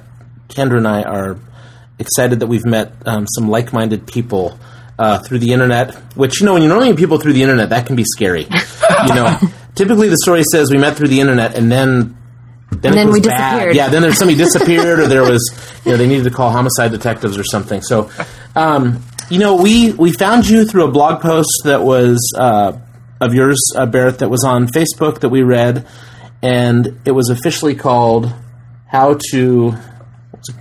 Kendra 0.48 0.76
and 0.78 0.88
I 0.88 1.02
are 1.02 1.38
excited 1.98 2.40
that 2.40 2.46
we've 2.46 2.64
met 2.64 2.92
um, 3.06 3.26
some 3.26 3.48
like-minded 3.48 4.06
people. 4.06 4.58
Uh, 4.98 5.18
through 5.20 5.38
the 5.38 5.50
internet, 5.54 5.94
which 6.14 6.40
you 6.40 6.44
know, 6.44 6.52
when 6.52 6.60
you 6.60 6.68
normally 6.68 6.90
meet 6.90 6.98
people 6.98 7.16
through 7.16 7.32
the 7.32 7.40
internet, 7.40 7.70
that 7.70 7.86
can 7.86 7.96
be 7.96 8.04
scary. 8.04 8.42
you 9.08 9.14
know, 9.14 9.38
typically 9.74 10.10
the 10.10 10.18
story 10.18 10.42
says 10.52 10.70
we 10.70 10.76
met 10.76 10.94
through 10.94 11.08
the 11.08 11.20
internet, 11.20 11.54
and 11.54 11.72
then 11.72 12.18
then, 12.70 12.78
And 12.84 12.84
it 12.84 12.94
then 12.96 13.06
was 13.06 13.14
we 13.14 13.20
bad. 13.22 13.50
disappeared. 13.52 13.76
Yeah, 13.76 13.88
then 13.88 14.02
there's 14.02 14.18
somebody 14.18 14.36
disappeared, 14.44 14.98
or 14.98 15.06
there 15.08 15.22
was, 15.22 15.40
you 15.86 15.92
know, 15.92 15.96
they 15.96 16.06
needed 16.06 16.24
to 16.24 16.30
call 16.30 16.50
homicide 16.50 16.90
detectives 16.90 17.38
or 17.38 17.44
something. 17.44 17.80
So, 17.80 18.10
um, 18.54 19.02
you 19.30 19.38
know, 19.38 19.56
we 19.56 19.92
we 19.92 20.12
found 20.12 20.48
you 20.48 20.64
through 20.66 20.84
a 20.86 20.90
blog 20.90 21.20
post 21.22 21.48
that 21.64 21.82
was 21.82 22.18
uh, 22.36 22.72
of 23.20 23.34
yours, 23.34 23.58
uh, 23.76 23.86
Barrett, 23.86 24.18
that 24.20 24.28
was 24.28 24.44
on 24.44 24.66
Facebook 24.66 25.20
that 25.20 25.28
we 25.28 25.42
read, 25.42 25.86
and 26.42 27.00
it 27.04 27.12
was 27.12 27.28
officially 27.30 27.74
called 27.74 28.32
"How 28.86 29.18
to." 29.30 29.70
what's 30.30 30.48
it- 30.48 30.56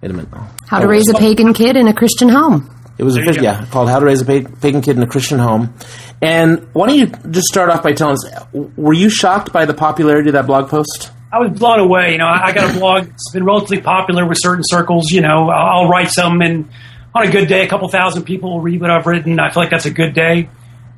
Wait 0.00 0.10
a 0.12 0.14
minute. 0.14 0.28
How 0.68 0.78
to 0.80 0.86
raise 0.86 1.08
a 1.08 1.14
pagan 1.14 1.52
kid 1.52 1.76
in 1.76 1.88
a 1.88 1.92
Christian 1.94 2.28
home. 2.28 2.70
It 2.98 3.04
was 3.04 3.16
you 3.16 3.22
official, 3.22 3.44
yeah, 3.44 3.64
called 3.70 3.88
"How 3.88 3.98
to 4.00 4.06
Raise 4.06 4.20
a 4.20 4.24
Pagan 4.24 4.80
Kid 4.82 4.96
in 4.96 5.02
a 5.02 5.06
Christian 5.06 5.38
Home." 5.38 5.72
And 6.20 6.66
why 6.72 6.88
don't 6.88 6.98
you 6.98 7.06
just 7.30 7.46
start 7.46 7.70
off 7.70 7.82
by 7.84 7.92
telling 7.92 8.14
us, 8.14 8.44
were 8.52 8.92
you 8.92 9.08
shocked 9.08 9.52
by 9.52 9.66
the 9.66 9.74
popularity 9.74 10.30
of 10.30 10.32
that 10.32 10.46
blog 10.46 10.68
post? 10.68 11.12
I 11.32 11.38
was 11.38 11.50
blown 11.56 11.78
away. 11.78 12.12
You 12.12 12.18
know, 12.18 12.26
I 12.26 12.46
I 12.46 12.52
got 12.52 12.74
a 12.74 12.78
blog. 12.78 13.06
It's 13.08 13.30
been 13.32 13.44
relatively 13.44 13.80
popular 13.80 14.26
with 14.26 14.38
certain 14.40 14.64
circles. 14.66 15.10
You 15.10 15.20
know, 15.20 15.48
I'll 15.48 15.82
I'll 15.84 15.88
write 15.88 16.10
some, 16.10 16.40
and 16.42 16.68
on 17.14 17.26
a 17.26 17.30
good 17.30 17.48
day, 17.48 17.64
a 17.64 17.68
couple 17.68 17.88
thousand 17.88 18.24
people 18.24 18.50
will 18.50 18.60
read 18.60 18.80
what 18.80 18.90
I've 18.90 19.06
written. 19.06 19.40
I 19.40 19.50
feel 19.50 19.62
like 19.62 19.70
that's 19.70 19.86
a 19.86 19.90
good 19.90 20.14
day. 20.14 20.48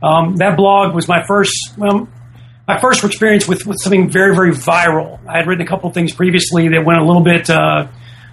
Um, 0.02 0.36
that 0.36 0.56
blog 0.56 0.94
was 0.94 1.08
my 1.08 1.24
first, 1.26 1.54
well, 1.76 2.08
my 2.66 2.80
first 2.80 3.04
experience 3.04 3.46
with, 3.46 3.66
with 3.66 3.78
something 3.80 4.10
very, 4.10 4.34
very 4.34 4.52
viral. 4.52 5.18
I 5.26 5.38
had 5.38 5.46
written 5.46 5.66
a 5.66 5.68
couple 5.68 5.90
things 5.90 6.14
previously 6.14 6.68
that 6.68 6.84
went 6.84 7.00
a 7.00 7.04
little 7.04 7.22
bit 7.22 7.50
uh, 7.50 7.86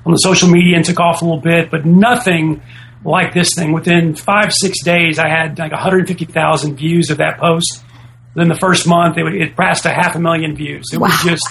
on 0.05 0.11
the 0.11 0.17
social 0.17 0.49
media 0.49 0.75
and 0.75 0.85
took 0.85 0.99
off 0.99 1.21
a 1.21 1.25
little 1.25 1.41
bit, 1.41 1.69
but 1.69 1.85
nothing 1.85 2.61
like 3.03 3.33
this 3.33 3.53
thing. 3.55 3.73
Within 3.73 4.15
five, 4.15 4.53
six 4.53 4.83
days, 4.83 5.19
I 5.19 5.27
had 5.27 5.59
like 5.59 5.71
150,000 5.71 6.75
views 6.75 7.09
of 7.09 7.17
that 7.17 7.39
post. 7.39 7.83
Then 8.35 8.47
the 8.47 8.55
first 8.55 8.87
month, 8.87 9.17
it, 9.17 9.25
it 9.33 9.57
passed 9.57 9.85
a 9.85 9.89
half 9.89 10.15
a 10.15 10.19
million 10.19 10.55
views. 10.55 10.85
It 10.93 10.99
was 10.99 11.11
just 11.23 11.47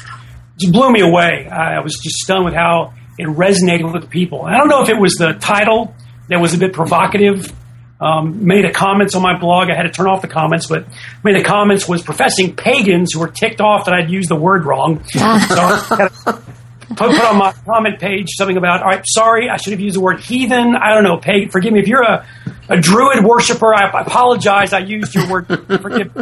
just 0.58 0.72
blew 0.72 0.90
me 0.90 1.00
away. 1.00 1.48
I 1.48 1.80
was 1.80 1.98
just 2.02 2.16
stunned 2.16 2.44
with 2.44 2.54
how 2.54 2.94
it 3.18 3.26
resonated 3.26 3.92
with 3.92 4.02
the 4.02 4.08
people. 4.08 4.42
I 4.42 4.56
don't 4.56 4.68
know 4.68 4.82
if 4.82 4.88
it 4.88 4.98
was 4.98 5.14
the 5.14 5.32
title 5.32 5.94
that 6.28 6.40
was 6.40 6.54
a 6.54 6.58
bit 6.58 6.72
provocative. 6.72 7.52
Um, 7.98 8.50
of 8.50 8.62
the 8.62 8.72
comments 8.74 9.14
on 9.14 9.22
my 9.22 9.38
blog, 9.38 9.70
I 9.70 9.74
had 9.74 9.84
to 9.84 9.90
turn 9.90 10.06
off 10.06 10.20
the 10.20 10.28
comments, 10.28 10.66
but 10.66 10.82
of 10.84 10.92
the 11.22 11.42
comments 11.42 11.88
was 11.88 12.02
professing 12.02 12.54
pagans 12.54 13.12
who 13.12 13.20
were 13.20 13.28
ticked 13.28 13.60
off 13.60 13.86
that 13.86 13.94
I'd 13.94 14.10
used 14.10 14.28
the 14.28 14.36
word 14.36 14.66
wrong. 14.66 15.02
so 15.06 15.20
I 15.20 15.38
had 15.38 16.08
to 16.08 16.42
put, 16.88 16.98
put 16.98 17.24
on 17.24 17.38
my 17.38 17.52
comment 17.64 17.98
page 17.98 18.28
something 18.36 18.58
about, 18.58 18.82
all 18.82 18.88
right, 18.88 19.04
sorry, 19.06 19.48
I 19.48 19.56
should 19.56 19.72
have 19.72 19.80
used 19.80 19.96
the 19.96 20.00
word 20.00 20.20
heathen. 20.20 20.76
I 20.76 20.92
don't 20.92 21.04
know, 21.04 21.16
pagan. 21.16 21.48
Forgive 21.48 21.72
me 21.72 21.80
if 21.80 21.88
you're 21.88 22.02
a, 22.02 22.26
a 22.68 22.78
druid 22.78 23.24
worshiper. 23.24 23.74
I, 23.74 23.88
I 23.88 24.02
apologize. 24.02 24.74
I 24.74 24.80
used 24.80 25.14
your 25.14 25.30
word. 25.30 25.46
Forgive. 25.46 26.14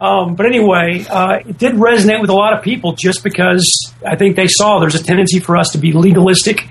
Um, 0.00 0.34
but 0.34 0.46
anyway, 0.46 1.04
uh, 1.08 1.40
it 1.46 1.58
did 1.58 1.74
resonate 1.74 2.22
with 2.22 2.30
a 2.30 2.34
lot 2.34 2.54
of 2.54 2.64
people 2.64 2.94
just 2.94 3.22
because 3.22 3.92
I 4.04 4.16
think 4.16 4.34
they 4.34 4.46
saw 4.46 4.80
there's 4.80 4.94
a 4.94 5.02
tendency 5.02 5.40
for 5.40 5.58
us 5.58 5.72
to 5.72 5.78
be 5.78 5.92
legalistic 5.92 6.66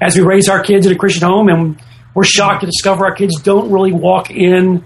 as 0.00 0.16
we 0.16 0.22
raise 0.22 0.48
our 0.48 0.62
kids 0.62 0.86
in 0.86 0.92
a 0.92 0.96
Christian 0.96 1.28
home, 1.28 1.48
and 1.48 1.82
we're 2.14 2.24
shocked 2.24 2.60
to 2.60 2.66
discover 2.66 3.04
our 3.06 3.14
kids 3.14 3.40
don't 3.42 3.70
really 3.70 3.92
walk 3.92 4.30
in 4.30 4.84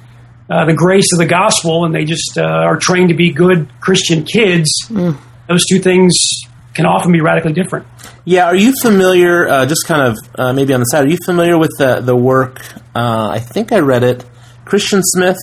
uh, 0.49 0.65
the 0.65 0.75
grace 0.75 1.12
of 1.12 1.19
the 1.19 1.27
gospel, 1.27 1.85
and 1.85 1.95
they 1.95 2.05
just 2.05 2.39
uh, 2.39 2.43
are 2.43 2.77
trained 2.77 3.09
to 3.09 3.15
be 3.17 3.33
good 3.33 3.69
Christian 3.81 4.25
kids. 4.25 4.71
Those 5.49 5.65
two 5.69 5.79
things 5.79 6.12
can 6.75 6.87
often 6.87 7.11
be 7.12 7.21
radically 7.21 7.53
different. 7.53 7.87
Yeah, 8.25 8.47
are 8.47 8.57
you 8.57 8.75
familiar? 8.83 9.49
Uh, 9.49 9.67
just 9.67 9.87
kind 9.87 10.03
of 10.03 10.17
uh, 10.37 10.53
maybe 10.53 10.75
on 10.75 10.81
the 10.81 10.85
side. 10.85 11.07
Are 11.07 11.09
you 11.09 11.19
familiar 11.25 11.59
with 11.59 11.73
the 11.79 12.01
the 12.01 12.15
work? 12.17 12.61
Uh, 12.95 13.31
I 13.31 13.39
think 13.39 13.73
I 13.73 13.79
read 13.81 14.03
it. 14.03 14.25
Christian 14.65 15.01
Smith 15.03 15.39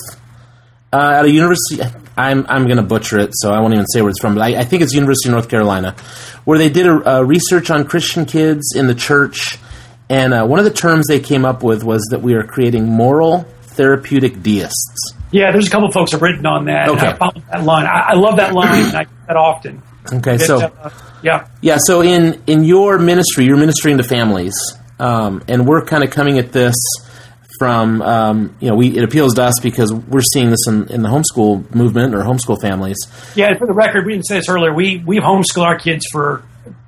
uh, 0.91 1.15
at 1.17 1.25
a 1.25 1.31
university. 1.31 1.81
I'm 2.15 2.45
I'm 2.47 2.65
going 2.65 2.77
to 2.77 2.83
butcher 2.83 3.19
it, 3.19 3.31
so 3.33 3.51
I 3.51 3.59
won't 3.59 3.73
even 3.73 3.87
say 3.87 4.01
where 4.01 4.09
it's 4.09 4.19
from. 4.19 4.35
But 4.35 4.43
I, 4.43 4.59
I 4.59 4.63
think 4.63 4.83
it's 4.83 4.93
University 4.93 5.29
of 5.29 5.33
North 5.33 5.49
Carolina, 5.49 5.95
where 6.45 6.59
they 6.59 6.69
did 6.69 6.85
a, 6.85 7.17
a 7.17 7.25
research 7.25 7.71
on 7.71 7.85
Christian 7.85 8.25
kids 8.25 8.73
in 8.75 8.87
the 8.87 8.95
church, 8.95 9.57
and 10.13 10.31
uh, 10.31 10.45
one 10.45 10.59
of 10.59 10.65
the 10.65 10.71
terms 10.71 11.07
they 11.07 11.19
came 11.19 11.43
up 11.43 11.63
with 11.63 11.83
was 11.83 12.07
that 12.11 12.21
we 12.21 12.35
are 12.35 12.43
creating 12.43 12.85
moral 12.85 13.45
therapeutic 13.61 14.43
deists. 14.43 15.13
Yeah, 15.31 15.51
there's 15.51 15.67
a 15.67 15.71
couple 15.71 15.91
folks 15.91 16.11
have 16.11 16.21
written 16.21 16.45
on 16.45 16.65
that. 16.65 16.89
Okay. 16.89 17.07
I 17.07 17.13
follow 17.15 17.41
that 17.51 17.63
line. 17.63 17.87
I, 17.87 18.09
I 18.09 18.13
love 18.13 18.37
that 18.37 18.53
line, 18.53 18.85
and 18.85 18.95
I 18.95 19.03
get 19.05 19.27
that 19.27 19.37
often. 19.37 19.81
Okay, 20.13 20.37
so. 20.37 20.59
uh, 20.59 20.91
yeah. 21.23 21.47
Yeah, 21.61 21.77
so 21.79 22.01
in 22.01 22.43
in 22.45 22.63
your 22.63 22.99
ministry, 22.99 23.45
you're 23.45 23.57
ministering 23.57 23.97
to 23.97 24.03
families, 24.03 24.53
um, 24.99 25.43
and 25.47 25.65
we're 25.65 25.83
kind 25.83 26.03
of 26.03 26.11
coming 26.11 26.37
at 26.37 26.51
this 26.51 26.75
from 27.57 28.03
um, 28.03 28.55
you 28.59 28.69
know 28.69 28.75
we 28.75 28.95
it 28.95 29.03
appeals 29.03 29.33
to 29.35 29.43
us 29.43 29.59
because 29.63 29.91
we're 29.91 30.21
seeing 30.21 30.51
this 30.51 30.67
in, 30.67 30.89
in 30.89 31.01
the 31.01 31.09
homeschool 31.09 31.73
movement 31.73 32.13
or 32.13 32.19
homeschool 32.19 32.61
families. 32.61 32.97
Yeah, 33.35 33.57
for 33.57 33.65
the 33.65 33.73
record, 33.73 34.05
we 34.05 34.13
didn't 34.13 34.27
say 34.27 34.35
this 34.35 34.49
earlier. 34.49 34.73
We 34.73 35.01
we've 35.03 35.23
homeschooled 35.23 35.65
our 35.65 35.79
kids 35.79 36.05
for 36.11 36.43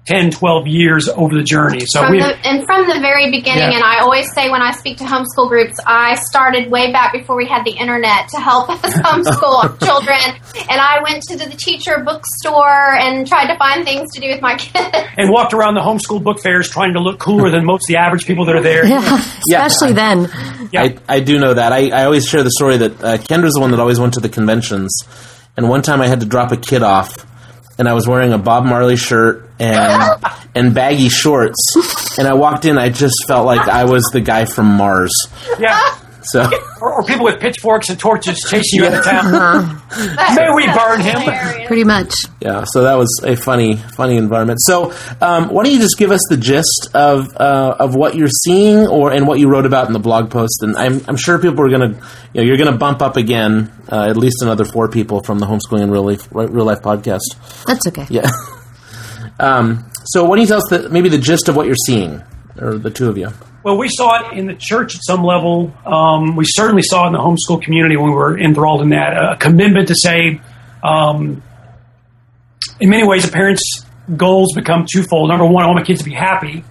10, 0.05 0.29
12 0.31 0.67
years 0.67 1.09
over 1.09 1.33
the 1.33 1.41
journey. 1.43 1.79
So 1.87 2.01
From 2.01 2.11
we 2.11 2.19
the, 2.19 2.37
and 2.45 2.63
from 2.65 2.87
the 2.87 2.99
very 2.99 3.31
beginning, 3.31 3.71
Yeah. 3.71 3.77
and 3.77 3.83
I 3.83 4.01
always 4.01 4.31
say 4.35 4.51
when 4.51 4.61
I 4.61 4.71
speak 4.71 4.97
to 4.99 5.03
homeschool 5.03 5.49
groups, 5.49 5.77
I 5.85 6.13
started 6.15 6.69
way 6.69 6.91
back 6.91 7.11
before 7.11 7.35
we 7.35 7.47
had 7.47 7.65
the 7.65 7.71
internet 7.71 8.29
to 8.29 8.37
help 8.39 8.69
us 8.83 8.93
homeschool 8.93 9.79
children. 9.83 10.19
And 10.69 10.79
I 10.79 11.01
went 11.01 11.23
to 11.29 11.37
the 11.37 11.49
teacher 11.57 12.03
bookstore 12.05 12.93
and 12.95 13.25
tried 13.27 13.47
to 13.51 13.57
find 13.57 13.83
things 13.83 14.11
to 14.13 14.21
do 14.21 14.27
with 14.29 14.41
my 14.41 14.55
kids. 14.57 14.95
and 15.17 15.31
walked 15.31 15.53
around 15.53 15.73
the 15.73 15.81
homeschool 15.81 16.23
book 16.23 16.39
fairs 16.39 16.69
trying 16.69 16.93
to 16.93 16.99
look 16.99 17.17
cooler 17.19 17.49
than 17.49 17.65
most 17.65 17.85
of 17.85 17.87
the 17.87 17.97
average 17.97 18.27
people 18.27 18.45
that 18.45 18.55
are 18.55 18.61
there. 18.61 18.85
Yeah. 18.85 19.19
Especially 19.49 19.93
then. 19.93 20.29
Yeah. 20.71 20.83
I, 20.83 20.97
I 21.09 21.19
do 21.21 21.39
know 21.39 21.53
that. 21.55 21.71
I, 21.73 21.89
I 21.89 22.05
always 22.05 22.27
share 22.27 22.43
the 22.43 22.51
story 22.51 22.77
that 22.77 23.03
uh, 23.03 23.17
Kendra's 23.17 23.53
the 23.53 23.61
one 23.61 23.71
that 23.71 23.79
always 23.79 23.99
went 23.99 24.13
to 24.15 24.19
the 24.19 24.29
conventions, 24.29 24.91
and 25.57 25.67
one 25.67 25.81
time 25.81 26.01
I 26.01 26.07
had 26.07 26.19
to 26.19 26.25
drop 26.25 26.51
a 26.51 26.57
kid 26.57 26.83
off, 26.83 27.25
and 27.79 27.87
I 27.87 27.93
was 27.93 28.07
wearing 28.07 28.33
a 28.33 28.37
Bob 28.37 28.65
Marley 28.65 28.97
shirt 28.97 29.44
and 29.59 30.23
and 30.55 30.73
baggy 30.73 31.09
shorts, 31.09 32.17
and 32.17 32.27
I 32.27 32.33
walked 32.33 32.65
in. 32.65 32.77
I 32.77 32.89
just 32.89 33.25
felt 33.27 33.45
like 33.45 33.67
I 33.67 33.85
was 33.85 34.03
the 34.13 34.21
guy 34.21 34.45
from 34.45 34.67
Mars. 34.67 35.13
Yeah. 35.59 35.79
So. 36.27 36.49
Or, 36.81 36.93
or 36.93 37.03
people 37.03 37.25
with 37.25 37.39
pitchforks 37.39 37.89
and 37.89 37.99
torches 37.99 38.39
chasing 38.49 38.81
you 38.81 38.85
out 38.85 38.93
of 38.95 39.03
town. 39.03 39.81
May 40.35 40.49
we 40.55 40.65
burn 40.67 40.99
him? 41.01 41.67
Pretty 41.67 41.83
much. 41.83 42.13
Yeah, 42.41 42.63
so 42.65 42.83
that 42.83 42.95
was 42.95 43.09
a 43.23 43.35
funny, 43.35 43.75
funny 43.75 44.17
environment. 44.17 44.59
So, 44.61 44.91
um, 45.21 45.49
why 45.49 45.63
don't 45.63 45.73
you 45.73 45.79
just 45.79 45.97
give 45.97 46.11
us 46.11 46.21
the 46.29 46.37
gist 46.37 46.89
of 46.93 47.35
uh, 47.35 47.75
of 47.79 47.95
what 47.95 48.15
you're 48.15 48.27
seeing, 48.27 48.87
or 48.87 49.11
and 49.11 49.27
what 49.27 49.39
you 49.39 49.49
wrote 49.49 49.65
about 49.65 49.87
in 49.87 49.93
the 49.93 49.99
blog 49.99 50.31
post? 50.31 50.63
And 50.63 50.75
I'm 50.75 51.01
I'm 51.07 51.17
sure 51.17 51.37
people 51.39 51.61
are 51.65 51.69
gonna, 51.69 51.89
you 52.33 52.41
know, 52.41 52.43
you're 52.43 52.57
gonna 52.57 52.77
bump 52.77 53.01
up 53.01 53.17
again 53.17 53.71
uh, 53.91 54.07
at 54.09 54.17
least 54.17 54.41
another 54.41 54.65
four 54.65 54.89
people 54.89 55.21
from 55.23 55.39
the 55.39 55.45
homeschooling 55.45 55.83
and 55.83 55.91
real 55.91 56.05
life 56.05 56.27
real 56.31 56.65
life 56.65 56.81
podcast. 56.81 57.65
That's 57.65 57.87
okay. 57.87 58.07
Yeah. 58.09 58.29
um, 59.39 59.91
so, 60.05 60.23
why 60.23 60.37
don't 60.37 60.41
you 60.41 60.47
tell 60.47 60.57
us 60.57 60.69
the, 60.69 60.89
maybe 60.89 61.09
the 61.09 61.17
gist 61.17 61.49
of 61.49 61.55
what 61.55 61.65
you're 61.65 61.75
seeing, 61.85 62.21
or 62.59 62.77
the 62.77 62.91
two 62.91 63.09
of 63.09 63.17
you? 63.17 63.29
Well, 63.63 63.77
we 63.77 63.89
saw 63.89 64.29
it 64.29 64.37
in 64.37 64.45
the 64.45 64.53
church 64.53 64.95
at 64.95 65.01
some 65.03 65.23
level. 65.23 65.73
Um, 65.85 66.35
we 66.35 66.45
certainly 66.45 66.83
saw 66.83 67.05
it 67.05 67.07
in 67.07 67.13
the 67.13 67.19
homeschool 67.19 67.63
community 67.63 67.97
when 67.97 68.11
we 68.11 68.15
were 68.15 68.37
enthralled 68.37 68.81
in 68.81 68.89
that. 68.89 69.17
A 69.17 69.37
commitment 69.37 69.87
to 69.87 69.95
say, 69.95 70.39
um, 70.83 71.41
in 72.79 72.89
many 72.89 73.07
ways, 73.07 73.27
a 73.27 73.31
parent's 73.31 73.83
goals 74.15 74.53
become 74.53 74.85
twofold. 74.91 75.29
Number 75.29 75.45
one, 75.45 75.63
I 75.63 75.67
want 75.67 75.79
my 75.79 75.85
kids 75.85 75.99
to 75.99 76.05
be 76.05 76.13
happy. 76.13 76.63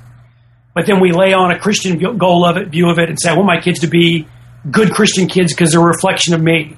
But 0.74 0.86
then 0.86 1.00
we 1.00 1.12
lay 1.12 1.32
on 1.32 1.50
a 1.50 1.58
Christian 1.58 1.98
goal 2.16 2.44
of 2.44 2.56
it, 2.56 2.68
view 2.68 2.88
of 2.90 2.98
it, 2.98 3.08
and 3.08 3.18
say, 3.20 3.30
I 3.30 3.34
want 3.34 3.46
my 3.46 3.60
kids 3.60 3.80
to 3.80 3.86
be 3.86 4.26
good 4.70 4.90
Christian 4.92 5.28
kids 5.28 5.52
because 5.52 5.72
they're 5.72 5.80
a 5.80 5.84
reflection 5.84 6.34
of 6.34 6.42
me. 6.42 6.76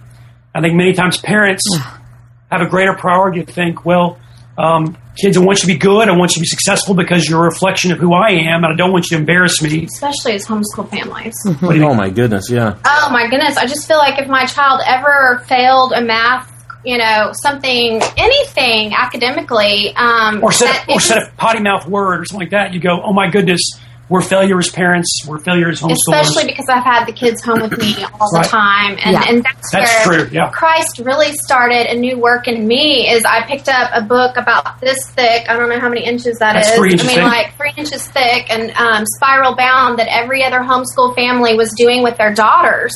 I 0.55 0.61
think 0.61 0.75
many 0.75 0.92
times 0.94 1.18
parents 1.18 1.62
have 2.51 2.61
a 2.61 2.68
greater 2.68 2.94
priority 2.94 3.44
to 3.44 3.53
think, 3.53 3.85
well, 3.85 4.18
um, 4.59 4.97
kids, 5.21 5.37
I 5.37 5.40
want 5.40 5.59
you 5.59 5.69
to 5.69 5.75
be 5.75 5.79
good. 5.79 6.09
I 6.09 6.16
want 6.16 6.31
you 6.33 6.35
to 6.37 6.40
be 6.40 6.47
successful 6.47 6.95
because 6.95 7.29
you're 7.29 7.40
a 7.40 7.45
reflection 7.45 7.92
of 7.92 7.99
who 7.99 8.12
I 8.14 8.31
am, 8.31 8.64
and 8.64 8.73
I 8.73 8.77
don't 8.77 8.92
want 8.92 9.11
you 9.11 9.16
to 9.16 9.21
embarrass 9.21 9.61
me. 9.62 9.85
Especially 9.85 10.33
as 10.33 10.47
homeschool 10.47 10.88
families. 10.90 11.35
What 11.45 11.73
do 11.73 11.79
you 11.79 11.85
Oh 11.85 11.88
think? 11.88 11.97
my 11.99 12.11
goodness, 12.11 12.49
yeah. 12.51 12.77
Oh 12.85 13.09
my 13.12 13.29
goodness! 13.29 13.57
I 13.57 13.66
just 13.66 13.87
feel 13.87 13.99
like 13.99 14.19
if 14.21 14.29
my 14.29 14.45
child 14.47 14.81
ever 14.87 15.42
failed 15.47 15.92
a 15.95 16.01
math, 16.03 16.51
you 16.85 16.97
know, 16.99 17.31
something, 17.33 18.01
anything 18.16 18.95
academically, 18.95 19.95
um, 19.97 20.42
or 20.42 20.53
said 20.53 20.73
or 20.88 20.97
it 20.97 21.01
said 21.01 21.19
a 21.19 21.31
potty 21.37 21.61
mouth 21.61 21.87
word 21.88 22.21
or 22.21 22.25
something 22.25 22.47
like 22.47 22.51
that, 22.51 22.73
you 22.75 22.81
go, 22.81 23.01
"Oh 23.05 23.12
my 23.12 23.29
goodness, 23.31 23.61
we're 24.09 24.21
failures 24.23 24.71
parents. 24.71 25.25
We're 25.27 25.38
failures 25.38 25.81
homeschoolers. 25.81 26.21
especially 26.23 26.45
because 26.47 26.66
I've 26.69 26.85
had 26.85 27.07
the 27.07 27.12
kids 27.12 27.42
home 27.42 27.61
with 27.61 27.77
me 27.79 27.97
all 28.21 28.29
Right. 28.33 28.42
the 28.45 28.49
time, 28.49 28.99
and 29.03 29.12
Yeah. 29.14 29.23
and 29.29 29.42
that's, 29.45 29.73
That's 29.73 30.07
where 30.07 30.19
true, 30.21 30.29
yeah. 30.33 30.51
Christ 30.51 31.01
really 31.05 31.33
started 31.45 31.87
a 31.88 31.95
new 31.97 32.16
work 32.19 32.47
in 32.47 32.66
me. 32.66 33.09
Is 33.11 33.25
I 33.25 33.42
picked 33.42 33.69
up 33.69 33.90
a 33.92 34.03
book 34.03 34.37
about 34.37 34.81
this 34.81 34.99
thick. 35.11 35.47
I 35.49 35.57
don't 35.57 35.69
know 35.69 35.81
how 35.81 35.88
many 35.88 36.05
inches 36.05 36.38
that 36.38 36.53
That's 36.55 36.71
is. 36.71 36.77
three 36.77 36.92
inches 36.92 37.07
I 37.09 37.11
mean, 37.11 37.16
thick. 37.19 37.27
like 37.33 37.57
three 37.57 37.73
inches 37.77 38.07
thick, 38.07 38.47
and 38.49 38.71
um, 38.77 39.05
spiral 39.16 39.57
bound 39.57 39.99
that 39.99 40.09
every 40.09 40.45
other 40.45 40.61
homeschool 40.61 41.14
family 41.16 41.57
was 41.57 41.73
doing 41.77 42.03
with 42.05 42.16
their 42.16 42.33
daughters. 42.33 42.95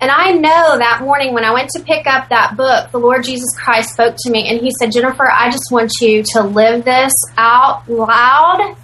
And 0.00 0.10
I 0.10 0.32
know 0.32 0.76
that 0.78 1.00
morning 1.00 1.32
when 1.32 1.42
I 1.42 1.52
went 1.52 1.70
to 1.70 1.82
pick 1.82 2.06
up 2.06 2.28
that 2.28 2.54
book, 2.54 2.90
the 2.92 2.98
Lord 2.98 3.24
Jesus 3.24 3.48
Christ 3.58 3.94
spoke 3.94 4.14
to 4.24 4.30
me 4.30 4.46
and 4.48 4.60
he 4.60 4.70
said, 4.78 4.92
Jennifer, 4.92 5.26
I 5.30 5.50
just 5.50 5.72
want 5.72 5.90
you 6.02 6.22
to 6.34 6.42
live 6.42 6.84
this 6.84 7.12
out 7.38 7.88
loud, 7.88 8.76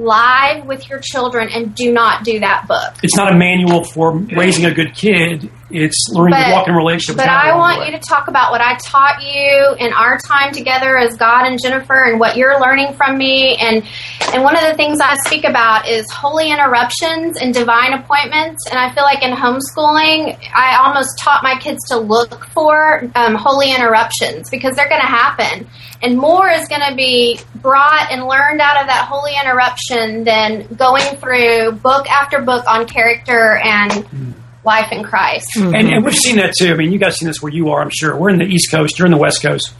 live 0.00 0.66
with 0.66 0.88
your 0.88 1.00
children, 1.02 1.48
and 1.52 1.74
do 1.74 1.92
not 1.92 2.24
do 2.24 2.40
that 2.40 2.66
book. 2.66 2.94
it's 3.02 3.16
not 3.16 3.32
a 3.32 3.36
manual 3.36 3.84
for 3.84 4.16
raising 4.16 4.64
a 4.64 4.72
good 4.72 4.94
kid. 4.94 5.50
It's 5.70 6.08
learning 6.10 6.42
to 6.42 6.50
walk 6.52 6.68
in 6.68 6.74
relationship. 6.74 7.16
with 7.16 7.24
But 7.24 7.32
I 7.32 7.56
want 7.56 7.86
you 7.86 7.92
to 7.92 8.02
talk 8.08 8.28
about 8.28 8.50
what 8.50 8.60
I 8.60 8.76
taught 8.84 9.22
you 9.22 9.76
in 9.78 9.92
our 9.92 10.18
time 10.18 10.52
together 10.52 10.98
as 10.98 11.16
God 11.16 11.46
and 11.46 11.58
Jennifer 11.62 12.04
and 12.04 12.18
what 12.18 12.36
you're 12.36 12.60
learning 12.60 12.94
from 12.94 13.16
me. 13.16 13.56
And, 13.56 13.84
and 14.32 14.42
one 14.42 14.56
of 14.56 14.62
the 14.62 14.74
things 14.74 14.98
I 15.00 15.16
speak 15.26 15.44
about 15.44 15.88
is 15.88 16.10
holy 16.10 16.50
interruptions 16.50 17.36
and 17.36 17.54
divine 17.54 17.92
appointments. 17.92 18.66
And 18.68 18.78
I 18.78 18.92
feel 18.94 19.04
like 19.04 19.22
in 19.22 19.30
homeschooling, 19.30 20.38
I 20.54 20.76
almost 20.84 21.18
taught 21.18 21.42
my 21.42 21.58
kids 21.58 21.78
to 21.88 21.98
look 21.98 22.46
for 22.46 23.08
um, 23.14 23.34
holy 23.34 23.72
interruptions 23.72 24.50
because 24.50 24.74
they're 24.74 24.88
going 24.88 25.00
to 25.00 25.06
happen. 25.06 25.68
And 26.02 26.16
more 26.16 26.48
is 26.48 26.66
going 26.68 26.82
to 26.88 26.96
be 26.96 27.38
brought 27.56 28.10
and 28.10 28.26
learned 28.26 28.60
out 28.60 28.80
of 28.80 28.86
that 28.86 29.06
holy 29.08 29.32
interruption 29.40 30.24
than 30.24 30.66
going 30.74 31.04
through 31.16 31.72
book 31.72 32.08
after 32.10 32.40
book 32.40 32.64
on 32.66 32.86
character 32.86 33.60
and 33.62 34.34
life 34.70 34.92
in 34.92 35.02
Christ. 35.02 35.48
And, 35.56 35.74
and 35.74 36.04
we've 36.04 36.14
seen 36.14 36.36
that 36.36 36.54
too. 36.56 36.72
I 36.72 36.76
mean, 36.76 36.92
you 36.92 36.98
guys 36.98 37.16
seen 37.16 37.26
this 37.26 37.42
where 37.42 37.52
you 37.52 37.70
are, 37.70 37.82
I'm 37.82 37.90
sure. 37.90 38.16
We're 38.16 38.30
in 38.30 38.38
the 38.38 38.44
East 38.44 38.70
Coast, 38.70 38.98
you're 38.98 39.06
in 39.06 39.12
the 39.12 39.18
West 39.18 39.42
Coast. 39.42 39.74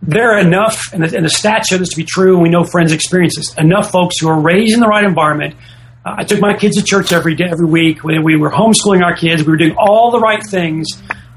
There 0.00 0.32
are 0.32 0.38
enough, 0.38 0.80
and 0.92 1.02
the, 1.02 1.16
and 1.16 1.24
the 1.24 1.30
stats 1.30 1.68
show 1.68 1.78
this 1.78 1.90
to 1.90 1.96
be 1.96 2.04
true, 2.04 2.34
and 2.34 2.42
we 2.42 2.48
know 2.48 2.64
friends' 2.64 2.92
experiences, 2.92 3.54
enough 3.58 3.90
folks 3.90 4.16
who 4.20 4.28
are 4.28 4.40
raised 4.40 4.74
in 4.74 4.80
the 4.80 4.86
right 4.86 5.04
environment. 5.04 5.54
Uh, 6.04 6.16
I 6.18 6.24
took 6.24 6.40
my 6.40 6.54
kids 6.54 6.76
to 6.76 6.82
church 6.82 7.12
every 7.12 7.34
day, 7.34 7.48
every 7.50 7.66
week. 7.66 8.02
We, 8.02 8.18
we 8.18 8.36
were 8.36 8.50
homeschooling 8.50 9.02
our 9.02 9.16
kids. 9.16 9.44
We 9.44 9.50
were 9.52 9.56
doing 9.56 9.76
all 9.78 10.10
the 10.10 10.20
right 10.20 10.42
things. 10.42 10.86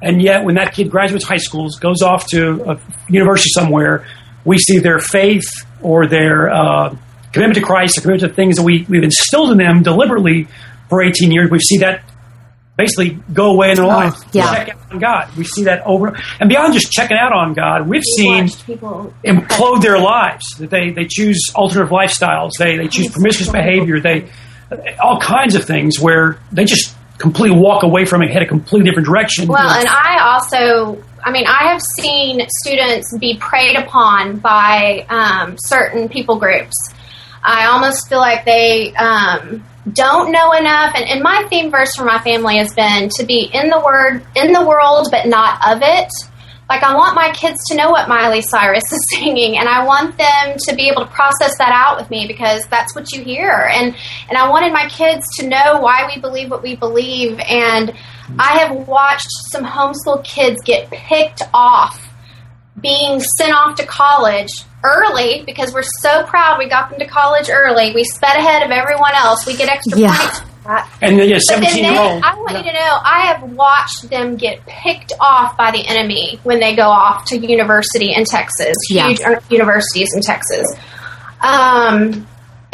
And 0.02 0.22
yet, 0.22 0.44
when 0.46 0.56
that 0.56 0.74
kid 0.74 0.90
graduates 0.90 1.26
high 1.26 1.44
school, 1.48 1.70
goes 1.80 2.02
off 2.02 2.28
to 2.28 2.72
a 2.72 2.80
university 3.10 3.50
somewhere, 3.50 4.06
we 4.46 4.58
see 4.58 4.80
their 4.80 5.00
faith 5.00 5.48
or 5.82 6.08
their 6.08 6.50
uh, 6.50 6.96
commitment 7.34 7.56
to 7.56 7.62
Christ, 7.62 7.98
or 7.98 8.02
commitment 8.02 8.30
to 8.30 8.36
things 8.36 8.58
that 8.58 8.64
we, 8.64 8.86
we've 8.90 9.04
instilled 9.04 9.52
in 9.52 9.58
them 9.58 9.84
deliberately 9.84 10.48
for 10.90 11.04
18 11.04 11.32
years. 11.32 11.50
We 11.50 11.60
see 11.60 11.80
that 11.80 12.04
basically 12.78 13.20
go 13.34 13.52
away 13.52 13.72
in 13.72 13.76
their 13.76 13.86
life. 13.86 14.14
yeah. 14.32 14.54
Check 14.54 14.70
out 14.70 14.92
on 14.92 15.00
God. 15.00 15.36
We 15.36 15.44
see 15.44 15.64
that 15.64 15.86
over 15.86 16.18
and 16.40 16.48
beyond 16.48 16.74
just 16.74 16.92
checking 16.92 17.18
out 17.18 17.34
on 17.34 17.54
God. 17.54 17.88
We've 17.90 18.04
seen 18.16 18.50
people 18.50 19.14
implode 19.26 19.82
their 19.82 20.00
lives. 20.00 20.46
That 20.60 20.70
they 20.70 20.92
they 20.92 21.06
choose 21.10 21.52
alternative 21.56 21.92
lifestyles. 21.92 22.52
They 22.58 22.78
they 22.78 22.88
choose 22.88 23.10
promiscuous 23.10 23.52
behavior. 23.52 24.00
They 24.00 24.30
all 25.02 25.20
kinds 25.20 25.56
of 25.56 25.66
things 25.66 26.00
where 26.00 26.40
they 26.52 26.66
just 26.66 26.96
completely 27.18 27.58
walk 27.58 27.84
away 27.84 28.06
from 28.06 28.22
it, 28.22 28.30
head 28.30 28.44
a 28.44 28.46
completely 28.46 28.90
different 28.90 29.08
direction. 29.08 29.48
Well, 29.48 29.70
and 29.70 29.88
I 29.88 30.34
also, 30.34 31.04
I 31.24 31.32
mean, 31.32 31.46
I 31.48 31.72
have 31.72 31.82
seen 31.82 32.46
students 32.62 33.18
be 33.18 33.38
preyed 33.38 33.76
upon 33.76 34.38
by 34.38 35.06
um, 35.10 35.56
certain 35.58 36.10
people 36.10 36.38
groups. 36.38 36.76
I 37.44 37.68
almost 37.68 38.10
feel 38.10 38.20
like 38.20 38.46
they 38.46 38.94
um, 38.96 39.64
don't 39.94 40.32
know 40.32 40.52
enough. 40.54 40.94
And, 40.96 41.08
and 41.08 41.22
my 41.22 41.46
theme 41.50 41.72
verse 41.72 41.96
for 41.96 42.06
my 42.06 42.20
family 42.20 42.58
has 42.58 42.74
been 42.74 43.10
to 43.18 43.26
be 43.26 43.50
in 43.54 43.70
the 43.70 43.80
word, 43.80 44.26
in 44.36 44.52
the 44.54 44.66
world, 44.66 45.08
but 45.12 45.28
not 45.28 45.60
of 45.68 45.82
it. 45.82 46.10
Like 46.70 46.84
I 46.84 46.96
want 46.96 47.16
my 47.16 47.32
kids 47.32 47.58
to 47.70 47.78
know 47.78 47.92
what 47.92 48.10
Miley 48.10 48.42
Cyrus 48.42 48.84
is 48.92 49.00
singing, 49.16 49.58
and 49.58 49.70
I 49.70 49.86
want 49.86 50.18
them 50.18 50.58
to 50.68 50.76
be 50.76 50.90
able 50.90 51.06
to 51.06 51.12
process 51.12 51.58
that 51.60 51.72
out 51.72 51.98
with 51.98 52.10
me 52.10 52.28
because 52.28 52.66
that's 52.68 52.94
what 52.94 53.12
you 53.14 53.24
hear. 53.24 53.70
And 53.72 53.96
and 54.30 54.38
I 54.38 54.50
wanted 54.50 54.74
my 54.74 54.88
kids 54.90 55.26
to 55.38 55.48
know 55.48 55.80
why 55.80 56.12
we 56.14 56.20
believe 56.20 56.52
what 56.52 56.64
we 56.64 56.76
believe. 56.76 57.40
And 57.40 57.94
I 58.38 58.60
have 58.60 58.88
watched 58.88 59.30
some 59.52 59.64
homeschool 59.64 60.24
kids 60.26 60.58
get 60.66 60.92
picked 60.92 61.42
off, 61.54 62.07
being 62.82 63.20
sent 63.38 63.54
off 63.54 63.76
to 63.78 63.86
college 63.86 64.50
early 64.84 65.44
because 65.46 65.74
we're 65.74 65.84
so 66.02 66.24
proud 66.26 66.58
we 66.60 66.70
got 66.70 66.90
them 66.90 67.00
to 67.00 67.08
college 67.08 67.50
early. 67.50 67.94
We 67.94 68.04
sped 68.04 68.36
ahead 68.38 68.64
of 68.64 68.72
everyone 68.72 69.14
else. 69.16 69.46
We 69.46 69.56
get 69.58 69.70
extra 69.70 69.98
Yeah. 70.00 70.16
points. 70.18 70.42
and 71.02 71.18
then, 71.18 71.30
yeah, 71.30 71.36
But 71.38 71.62
then 71.62 71.64
seventeen 71.64 71.84
they, 71.86 71.92
year 71.94 72.02
old. 72.02 72.24
I 72.24 72.36
want 72.36 72.58
you 72.58 72.64
to 72.64 72.74
know, 72.74 72.98
I 73.04 73.22
have 73.28 73.42
watched 73.54 74.10
them 74.10 74.36
get 74.36 74.66
picked 74.66 75.14
off 75.20 75.56
by 75.58 75.72
the 75.72 75.86
enemy 75.88 76.40
when 76.44 76.60
they 76.60 76.76
go 76.76 76.90
off 76.90 77.24
to 77.28 77.38
university 77.38 78.14
in 78.14 78.26
Texas, 78.26 78.76
Yeah. 78.90 79.08
huge 79.08 79.22
universities 79.50 80.10
in 80.14 80.22
Texas. 80.22 80.66
Um, 81.42 82.28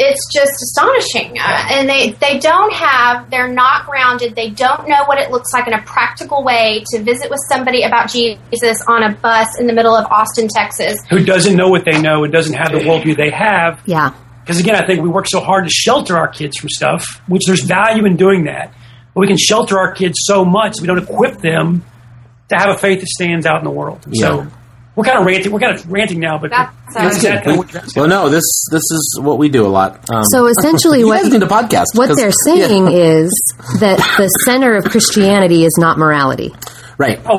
it's 0.04 0.26
just 0.32 0.52
astonishing, 0.62 1.38
uh, 1.38 1.66
and 1.70 1.88
they 1.88 2.12
they 2.12 2.38
don't 2.38 2.72
have, 2.72 3.30
they're 3.30 3.52
not 3.52 3.86
grounded. 3.86 4.34
They 4.34 4.50
don't 4.50 4.88
know 4.88 5.04
what 5.06 5.18
it 5.18 5.30
looks 5.30 5.52
like 5.52 5.66
in 5.66 5.72
a 5.72 5.82
practical 5.82 6.44
way 6.44 6.84
to 6.92 7.02
visit 7.02 7.30
with 7.30 7.40
somebody 7.48 7.82
about 7.82 8.10
Jesus 8.10 8.82
on 8.86 9.02
a 9.02 9.14
bus 9.14 9.58
in 9.58 9.66
the 9.66 9.72
middle 9.72 9.94
of 9.94 10.06
Austin, 10.10 10.48
Texas. 10.48 10.98
who 11.10 11.24
doesn't 11.24 11.56
know 11.56 11.68
what 11.68 11.84
they 11.84 12.00
know 12.00 12.24
and 12.24 12.32
doesn't 12.32 12.54
have 12.54 12.72
the 12.72 12.78
worldview 12.78 13.16
they 13.16 13.30
have. 13.30 13.80
Yeah. 13.86 14.14
Because 14.40 14.60
again, 14.60 14.74
I 14.76 14.86
think 14.86 15.02
we 15.02 15.08
work 15.08 15.26
so 15.26 15.40
hard 15.40 15.64
to 15.64 15.70
shelter 15.70 16.16
our 16.18 16.28
kids 16.28 16.58
from 16.58 16.68
stuff, 16.68 17.06
which 17.28 17.42
there's 17.46 17.62
value 17.64 18.04
in 18.04 18.16
doing 18.16 18.44
that. 18.44 18.74
But 19.14 19.20
we 19.20 19.26
can 19.26 19.38
shelter 19.38 19.78
our 19.78 19.92
kids 19.92 20.16
so 20.24 20.44
much 20.44 20.80
we 20.80 20.86
don't 20.86 20.98
equip 20.98 21.38
them 21.38 21.84
to 22.50 22.56
have 22.56 22.68
a 22.68 22.78
faith 22.78 23.00
that 23.00 23.08
stands 23.08 23.46
out 23.46 23.58
in 23.58 23.64
the 23.64 23.70
world. 23.70 24.04
So 24.12 24.42
Yeah. 24.42 24.46
We're 24.96 25.04
kind 25.04 25.18
of 25.18 25.26
ranting. 25.26 25.50
We're 25.52 25.60
kind 25.60 25.74
of 25.78 25.90
ranting 25.90 26.20
now, 26.20 26.38
but 26.38 26.50
That's- 26.50 26.74
that's 26.94 26.94
That's 26.94 27.16
exactly 27.16 27.56
what. 27.56 27.96
Well, 27.96 28.06
no, 28.08 28.28
this 28.28 28.44
this 28.70 28.82
is 28.92 29.18
what 29.20 29.38
we 29.38 29.48
do 29.48 29.66
a 29.66 29.68
lot. 29.68 30.08
Um, 30.10 30.24
So 30.24 30.46
essentially, 30.46 30.98
you 31.00 31.08
what 31.08 31.22
guys 31.22 31.32
need 31.32 31.42
a 31.42 31.46
podcast. 31.46 31.86
what 31.94 32.08
'cause- 32.08 32.16
they're 32.16 32.30
saying 32.46 32.86
yeah. 32.88 32.98
is 33.22 33.30
that 33.80 33.98
the 34.18 34.28
center 34.46 34.74
of 34.76 34.84
Christianity 34.84 35.64
is 35.64 35.76
not 35.78 35.98
morality. 35.98 36.54
Right? 36.98 37.20
Oh, 37.26 37.38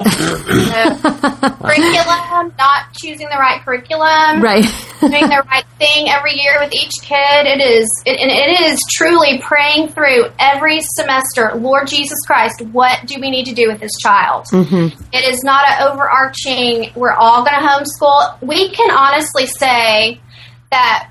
curriculum, 1.61 2.53
not 2.57 2.93
choosing 2.93 3.27
the 3.29 3.37
right 3.37 3.61
curriculum, 3.63 4.41
Right. 4.41 4.63
doing 4.99 5.27
the 5.29 5.43
right 5.49 5.65
thing 5.77 6.09
every 6.09 6.33
year 6.35 6.57
with 6.59 6.73
each 6.73 6.93
kid. 7.01 7.45
It 7.45 7.61
is, 7.61 7.87
it, 8.05 8.19
and 8.19 8.31
it 8.31 8.71
is 8.71 8.79
truly 8.93 9.39
praying 9.39 9.89
through 9.89 10.25
every 10.39 10.81
semester. 10.81 11.53
Lord 11.55 11.87
Jesus 11.87 12.17
Christ, 12.25 12.61
what 12.71 13.05
do 13.05 13.19
we 13.19 13.29
need 13.29 13.45
to 13.45 13.53
do 13.53 13.67
with 13.67 13.79
this 13.79 13.97
child? 14.01 14.45
Mm-hmm. 14.51 15.01
It 15.13 15.23
is 15.33 15.43
not 15.43 15.67
an 15.69 15.87
overarching. 15.91 16.91
We're 16.95 17.13
all 17.13 17.43
going 17.45 17.59
to 17.59 17.67
homeschool. 17.67 18.41
We 18.41 18.69
can 18.69 18.91
honestly 18.91 19.47
say 19.47 20.19
that 20.71 21.09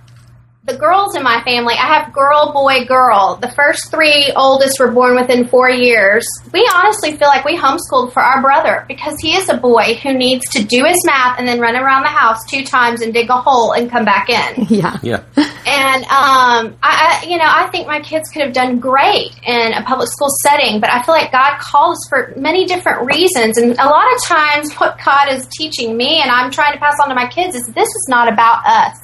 the 0.67 0.77
girls 0.77 1.15
in 1.15 1.23
my 1.23 1.43
family, 1.45 1.75
I 1.75 1.87
have 1.87 2.13
girl, 2.13 2.51
boy, 2.53 2.87
girl. 2.87 3.37
The 3.37 3.51
first 3.51 3.91
three 3.91 4.33
oldest 4.35 4.81
were 4.81 4.91
born 4.91 5.15
within 5.15 5.47
four 5.47 5.69
years. 5.69 6.27
We 6.55 6.67
honestly 6.75 7.19
feel 7.19 7.29
like 7.29 7.45
we 7.45 7.55
homeschooled 7.59 8.15
for 8.15 8.23
our 8.23 8.41
brother 8.41 8.87
because 8.89 9.15
he 9.21 9.37
is 9.37 9.51
a 9.51 9.59
boy 9.59 9.99
who 10.03 10.15
needs 10.15 10.47
to 10.53 10.65
do 10.65 10.85
his 10.85 10.97
math 11.05 11.39
and 11.39 11.47
then 11.47 11.61
run 11.61 11.77
around 11.77 12.05
the 12.05 12.09
house 12.09 12.39
two 12.49 12.65
times 12.65 13.03
and 13.03 13.13
dig 13.13 13.29
a 13.29 13.37
hole 13.37 13.73
and 13.73 13.91
come 13.91 14.05
back 14.05 14.29
in. 14.31 14.67
Yeah. 14.75 14.99
Yeah, 15.03 15.23
And 15.37 16.03
um, 16.05 16.77
I, 16.83 17.21
I, 17.23 17.27
you 17.29 17.37
know, 17.37 17.47
I 17.47 17.69
think 17.71 17.87
my 17.87 18.01
kids 18.01 18.29
could 18.31 18.43
have 18.43 18.53
done 18.53 18.81
great 18.81 19.31
in 19.47 19.73
a 19.73 19.85
public 19.85 20.09
school 20.09 20.31
setting, 20.43 20.81
but 20.81 20.91
I 20.91 21.03
feel 21.03 21.15
like 21.15 21.31
God 21.31 21.59
calls 21.61 21.99
for 22.09 22.33
many 22.37 22.65
different 22.65 23.07
reasons. 23.07 23.57
And 23.59 23.73
a 23.79 23.85
lot 23.85 24.13
of 24.13 24.23
times, 24.25 24.75
what 24.75 24.99
God 25.05 25.29
is 25.31 25.47
teaching 25.47 25.97
me, 25.97 26.21
and 26.21 26.31
I'm 26.31 26.51
trying 26.51 26.73
to 26.73 26.79
pass 26.81 26.95
on 27.01 27.09
to 27.11 27.15
my 27.15 27.29
kids, 27.29 27.55
is 27.55 27.67
this 27.67 27.89
is 27.89 28.07
not 28.09 28.33
about 28.33 28.67
us. 28.67 28.99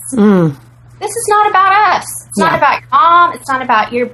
This 1.11 1.17
is 1.17 1.29
not 1.29 1.51
about 1.51 1.73
us. 1.97 2.05
It's 2.29 2.39
Yeah. 2.39 2.45
not 2.47 2.55
about 2.59 2.81
your 2.83 2.89
mom. 2.93 3.33
It's 3.35 3.49
not 3.49 3.63
about 3.63 3.93
your, 3.93 4.11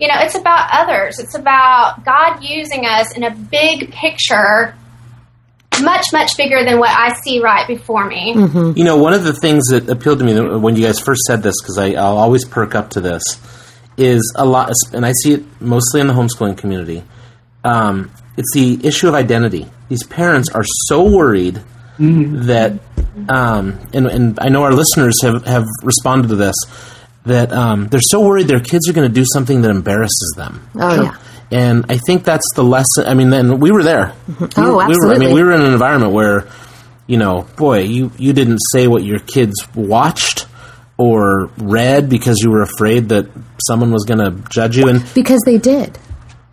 you 0.00 0.08
know, 0.08 0.14
it's 0.18 0.34
about 0.34 0.68
others. 0.72 1.20
It's 1.20 1.36
about 1.36 2.04
God 2.04 2.42
using 2.42 2.86
us 2.86 3.12
in 3.12 3.22
a 3.22 3.30
big 3.30 3.92
picture, 3.92 4.74
much, 5.80 6.06
much 6.12 6.36
bigger 6.36 6.64
than 6.64 6.80
what 6.80 6.90
I 6.90 7.14
see 7.22 7.40
right 7.40 7.68
before 7.68 8.04
me. 8.06 8.32
you 8.76 8.82
know, 8.82 8.96
one 8.96 9.12
of 9.12 9.22
the 9.22 9.32
things 9.32 9.68
that 9.68 9.88
appealed 9.88 10.18
to 10.18 10.24
me 10.24 10.58
when 10.58 10.74
you 10.74 10.84
guys 10.84 10.98
first 10.98 11.22
said 11.22 11.44
this, 11.44 11.54
because 11.62 11.78
I'll 11.78 12.18
always 12.18 12.44
perk 12.44 12.74
up 12.74 12.90
to 12.90 13.00
this, 13.00 13.22
is 13.96 14.32
a 14.36 14.44
lot, 14.44 14.72
and 14.92 15.06
I 15.06 15.12
see 15.22 15.34
it 15.34 15.44
mostly 15.60 16.00
in 16.00 16.08
the 16.08 16.14
homeschooling 16.14 16.58
community. 16.58 17.04
Um, 17.62 18.10
it's 18.36 18.52
the 18.54 18.84
issue 18.84 19.06
of 19.06 19.14
identity. 19.14 19.68
These 19.88 20.02
parents 20.02 20.48
are 20.52 20.64
so 20.88 21.04
worried 21.08 21.62
that, 22.00 22.78
um, 23.28 23.78
and, 23.92 24.06
and 24.06 24.38
I 24.40 24.48
know 24.48 24.62
our 24.64 24.72
listeners 24.72 25.14
have, 25.22 25.44
have 25.46 25.66
responded 25.82 26.28
to 26.28 26.36
this, 26.36 26.54
that 27.26 27.52
um, 27.52 27.88
they're 27.88 28.00
so 28.00 28.20
worried 28.20 28.48
their 28.48 28.60
kids 28.60 28.88
are 28.88 28.92
going 28.92 29.08
to 29.08 29.14
do 29.14 29.24
something 29.32 29.62
that 29.62 29.70
embarrasses 29.70 30.34
them. 30.36 30.66
Oh, 30.74 31.02
yeah. 31.02 31.16
And 31.52 31.84
I 31.90 31.98
think 31.98 32.24
that's 32.24 32.46
the 32.54 32.62
lesson. 32.64 33.06
I 33.06 33.14
mean, 33.14 33.30
then 33.30 33.58
we 33.60 33.70
were 33.72 33.82
there. 33.82 34.14
Oh, 34.56 34.56
We 34.56 34.62
were- 34.64 34.86
we 34.88 34.94
were- 35.08 35.14
I 35.14 35.18
mean, 35.18 35.34
we 35.34 35.42
were 35.42 35.52
in 35.52 35.60
an 35.60 35.72
environment 35.72 36.12
where, 36.12 36.46
you 37.06 37.18
know, 37.18 37.46
boy, 37.56 37.80
you, 37.80 38.12
you 38.16 38.32
didn't 38.32 38.60
say 38.72 38.86
what 38.86 39.02
your 39.02 39.18
kids 39.18 39.54
watched 39.74 40.46
or 40.96 41.50
read 41.58 42.08
because 42.08 42.38
you 42.42 42.50
were 42.50 42.62
afraid 42.62 43.08
that 43.08 43.26
someone 43.66 43.90
was 43.90 44.04
going 44.04 44.18
to 44.20 44.48
judge 44.48 44.76
you? 44.76 44.88
And 44.88 45.02
Because 45.14 45.40
they 45.44 45.58
did. 45.58 45.98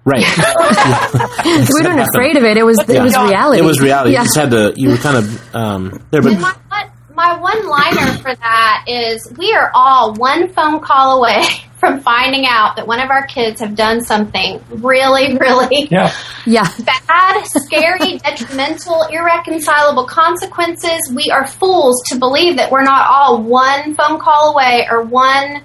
Right, 0.07 0.23
we 1.73 1.81
weren't 1.83 1.99
afraid 2.09 2.37
of 2.37 2.43
it. 2.43 2.57
It 2.57 2.63
was 2.63 2.79
it 2.87 3.01
was 3.01 3.13
reality. 3.15 3.59
it 3.61 3.65
was 3.65 3.79
reality. 3.81 4.11
Yeah. 4.13 4.21
You 4.21 4.25
just 4.25 4.37
had 4.37 4.51
to. 4.51 4.73
You 4.75 4.89
were 4.91 4.97
kind 4.97 5.17
of 5.17 5.55
um, 5.55 6.05
there, 6.11 6.21
but 6.21 6.39
my, 6.39 6.53
one- 6.69 6.91
my 7.13 7.39
one 7.39 7.67
liner 7.67 8.11
for 8.19 8.35
that 8.35 8.85
is 8.87 9.33
we 9.37 9.51
are 9.53 9.71
all 9.73 10.13
one 10.13 10.49
phone 10.53 10.79
call 10.79 11.17
away 11.17 11.43
from 11.79 11.99
finding 12.01 12.45
out 12.47 12.75
that 12.75 12.85
one 12.87 12.99
of 12.99 13.09
our 13.09 13.25
kids 13.25 13.59
have 13.59 13.75
done 13.75 14.01
something 14.01 14.63
really, 14.69 15.35
really 15.37 15.87
Yeah. 15.91 16.13
yeah. 16.45 16.67
bad, 17.07 17.43
scary, 17.45 18.17
detrimental, 18.19 19.03
irreconcilable 19.11 20.05
consequences. 20.05 21.11
We 21.11 21.31
are 21.33 21.47
fools 21.47 22.03
to 22.09 22.17
believe 22.19 22.57
that 22.57 22.71
we're 22.71 22.83
not 22.83 23.07
all 23.07 23.41
one 23.41 23.95
phone 23.95 24.19
call 24.19 24.53
away 24.53 24.87
or 24.89 25.01
one. 25.03 25.63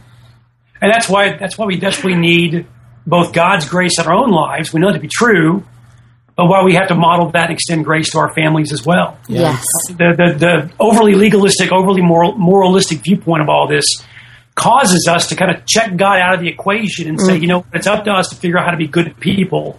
And 0.80 0.90
that's 0.92 1.08
why 1.08 1.36
that's 1.36 1.58
why 1.58 1.66
we 1.66 1.76
desperately 1.78 2.18
need 2.18 2.66
both 3.06 3.32
God's 3.32 3.68
grace 3.68 3.98
in 3.98 4.06
our 4.06 4.14
own 4.14 4.30
lives. 4.30 4.72
We 4.72 4.80
know 4.80 4.88
it 4.88 4.94
to 4.94 5.00
be 5.00 5.08
true, 5.08 5.64
but 6.36 6.46
why 6.46 6.62
we 6.64 6.74
have 6.74 6.88
to 6.88 6.94
model 6.94 7.30
that 7.30 7.50
and 7.50 7.52
extend 7.52 7.84
grace 7.84 8.10
to 8.12 8.18
our 8.18 8.32
families 8.34 8.72
as 8.72 8.84
well. 8.84 9.18
Yes. 9.28 9.64
The, 9.88 10.14
the, 10.16 10.38
the 10.38 10.72
overly 10.80 11.14
legalistic, 11.14 11.72
overly 11.72 12.02
moral, 12.02 12.36
moralistic 12.36 13.02
viewpoint 13.02 13.42
of 13.42 13.48
all 13.48 13.68
this 13.68 13.84
causes 14.54 15.08
us 15.08 15.28
to 15.28 15.36
kind 15.36 15.50
of 15.50 15.64
check 15.66 15.96
God 15.96 16.18
out 16.18 16.34
of 16.34 16.40
the 16.40 16.48
equation 16.48 17.08
and 17.08 17.20
say, 17.20 17.38
mm. 17.38 17.42
you 17.42 17.48
know, 17.48 17.66
it's 17.72 17.86
up 17.86 18.04
to 18.04 18.12
us 18.12 18.28
to 18.30 18.36
figure 18.36 18.58
out 18.58 18.64
how 18.64 18.70
to 18.70 18.76
be 18.76 18.86
good 18.86 19.18
people. 19.18 19.78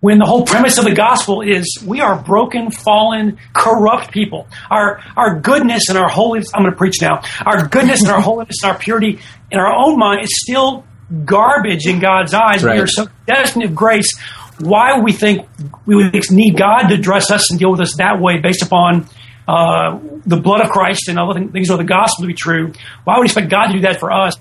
When 0.00 0.18
the 0.18 0.26
whole 0.26 0.44
premise 0.44 0.78
of 0.78 0.84
the 0.84 0.94
gospel 0.94 1.40
is 1.40 1.82
we 1.84 2.00
are 2.00 2.20
broken, 2.20 2.70
fallen, 2.70 3.38
corrupt 3.54 4.12
people. 4.12 4.46
Our 4.70 5.00
our 5.16 5.40
goodness 5.40 5.88
and 5.88 5.98
our 5.98 6.08
holiness. 6.08 6.50
I'm 6.54 6.62
going 6.62 6.72
to 6.72 6.76
preach 6.76 7.00
now. 7.00 7.22
Our 7.44 7.66
goodness 7.66 8.02
and 8.02 8.10
our 8.10 8.20
holiness 8.30 8.56
and 8.62 8.72
our 8.72 8.78
purity 8.78 9.20
in 9.50 9.58
our 9.58 9.74
own 9.74 9.98
mind 9.98 10.22
is 10.22 10.28
still 10.32 10.84
garbage 11.24 11.86
in 11.86 12.00
God's 12.00 12.34
eyes. 12.34 12.62
We 12.62 12.70
are 12.70 12.86
so 12.86 13.06
destined 13.26 13.64
of 13.64 13.74
grace. 13.74 14.18
Why 14.58 14.94
would 14.94 15.04
we 15.04 15.12
think 15.12 15.46
we 15.84 15.96
would 15.96 16.14
need 16.30 16.56
God 16.56 16.88
to 16.88 16.94
address 16.94 17.30
us 17.30 17.50
and 17.50 17.60
deal 17.60 17.70
with 17.70 17.80
us 17.80 17.96
that 17.98 18.20
way, 18.20 18.38
based 18.38 18.62
upon 18.62 19.06
uh, 19.46 19.98
the 20.26 20.36
blood 20.36 20.60
of 20.60 20.70
Christ 20.70 21.08
and 21.08 21.18
other 21.18 21.46
things 21.48 21.70
of 21.70 21.78
the 21.78 21.84
gospel 21.84 22.22
to 22.24 22.26
be 22.26 22.34
true. 22.34 22.72
Why 23.04 23.14
would 23.16 23.20
we 23.20 23.26
expect 23.26 23.48
God 23.48 23.68
to 23.68 23.74
do 23.74 23.80
that 23.82 24.00
for 24.00 24.10
us 24.10 24.34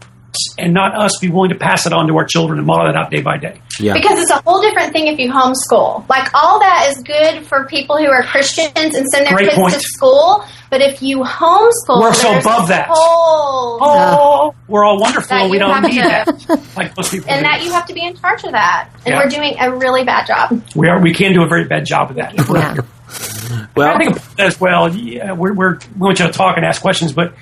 and 0.58 0.73
not 0.73 0.97
us 0.99 1.12
be 1.21 1.30
willing 1.30 1.51
to 1.51 1.56
pass 1.58 1.86
it 1.86 1.93
on 1.93 2.08
to 2.08 2.17
our 2.17 2.25
children 2.25 2.58
and 2.58 2.65
model 2.67 2.89
it 2.89 2.95
out 2.95 3.12
day 3.12 3.21
by 3.21 3.38
day? 3.38 3.62
yeah, 3.80 3.93
Because 3.93 4.19
it's 4.19 4.32
a 4.32 4.41
whole 4.41 4.62
different 4.62 4.93
thing 4.93 5.08
if 5.08 5.19
you 5.19 5.32
homeschool. 5.32 6.08
Like 6.10 6.34
all 6.34 6.60
that 6.60 6.88
is 6.89 7.04
good 7.04 7.45
for 7.45 7.65
people 7.65 7.97
who 7.97 8.08
are 8.08 8.23
Christians 8.23 8.73
and 8.75 9.06
send 9.08 9.28
their 9.28 9.36
Great 9.36 9.49
kids 9.49 9.60
point. 9.60 9.73
to 9.75 9.80
school. 9.80 10.43
But 10.75 10.81
if 10.81 11.01
you 11.01 11.19
homeschool, 11.19 12.01
We're 12.01 12.13
so 12.13 12.38
above 12.38 12.67
that. 12.67 12.88
Whole, 12.91 13.77
Oh, 13.81 14.55
we're 14.67 14.83
all 14.83 14.99
wonderful. 14.99 15.33
And 15.38 15.49
we 15.49 15.57
don't 15.57 15.81
need 15.83 15.93
to- 15.93 16.01
that 16.01 16.59
like 16.75 16.97
most 16.97 17.11
people. 17.11 17.29
and 17.31 17.39
do. 17.45 17.49
that 17.49 17.63
you 17.63 17.71
have 17.71 17.85
to 17.85 17.93
be 17.93 18.05
in 18.05 18.13
charge 18.17 18.43
of 18.43 18.51
that. 18.51 18.89
And 19.05 19.13
Yeah. 19.13 19.19
we're 19.23 19.29
doing 19.29 19.55
a 19.57 19.73
really 19.73 20.03
bad 20.03 20.27
job. 20.27 20.61
we 20.75 20.89
are. 20.89 20.99
We 20.99 21.13
can 21.13 21.31
do 21.31 21.43
a 21.43 21.47
very 21.47 21.63
bad 21.63 21.85
job 21.85 22.09
of 22.09 22.17
that. 22.17 22.33
Yeah. 22.35 23.63
well, 23.73 23.95
I 23.95 23.97
think 23.97 24.17
as 24.38 24.59
well. 24.59 24.93
Yeah, 24.93 25.31
we're, 25.31 25.53
we're, 25.53 25.75
we 25.75 25.79
want 26.07 26.19
you 26.19 26.25
to 26.27 26.33
talk 26.33 26.57
and 26.57 26.65
ask 26.65 26.81
questions, 26.81 27.13
but 27.13 27.33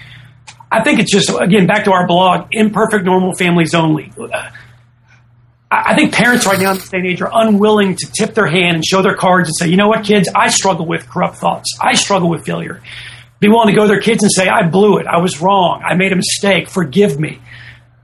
I 0.72 0.84
think 0.84 1.00
it's 1.00 1.12
just 1.12 1.32
again 1.42 1.66
back 1.66 1.86
to 1.86 1.92
our 1.92 2.06
blog, 2.06 2.50
imperfect 2.52 3.04
normal 3.04 3.34
families 3.34 3.74
only. 3.74 4.12
I 4.32 4.52
I 5.72 5.96
think 5.96 6.14
parents 6.14 6.46
right 6.46 6.60
now 6.60 6.74
in 6.74 6.78
this 6.78 6.90
day 6.90 7.00
and 7.00 7.08
age 7.08 7.20
are 7.24 7.32
unwilling 7.34 7.96
to 7.96 8.06
tip 8.16 8.36
their 8.36 8.46
hand 8.46 8.76
and 8.76 8.86
show 8.86 9.02
their 9.02 9.16
cards 9.16 9.50
and 9.50 9.56
say, 9.58 9.68
you 9.72 9.76
know 9.78 9.88
what, 9.88 10.04
kids, 10.06 10.30
I 10.36 10.50
struggle 10.50 10.86
with 10.86 11.10
corrupt 11.10 11.38
thoughts. 11.38 11.76
I 11.82 11.96
struggle 11.96 12.30
with 12.30 12.46
failure. 12.46 12.80
Be 13.44 13.50
willing 13.50 13.68
to 13.68 13.74
go 13.76 13.82
to 13.82 13.88
their 13.90 14.00
kids 14.00 14.24
and 14.24 14.32
say, 14.32 14.48
I 14.48 14.70
blew 14.70 15.00
it. 15.00 15.06
I 15.06 15.18
was 15.18 15.42
wrong. 15.42 15.84
I 15.86 15.96
made 15.96 16.14
a 16.14 16.16
mistake. 16.16 16.70
Forgive 16.70 17.20
me. 17.20 17.40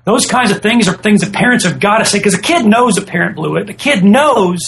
Those 0.04 0.26
kinds 0.26 0.52
of 0.52 0.62
things 0.62 0.90
are 0.90 0.98
things 0.98 1.22
that 1.22 1.32
parents 1.32 1.64
have 1.64 1.80
got 1.80 2.00
to 2.00 2.06
say 2.06 2.20
because 2.20 2.34
a 2.34 2.42
kid 2.42 2.66
knows 2.66 2.98
a 2.98 3.02
parent 3.02 3.38
blew 3.38 3.56
it. 3.56 3.66
The 3.68 3.74
kid 3.74 4.04
knows 4.04 4.60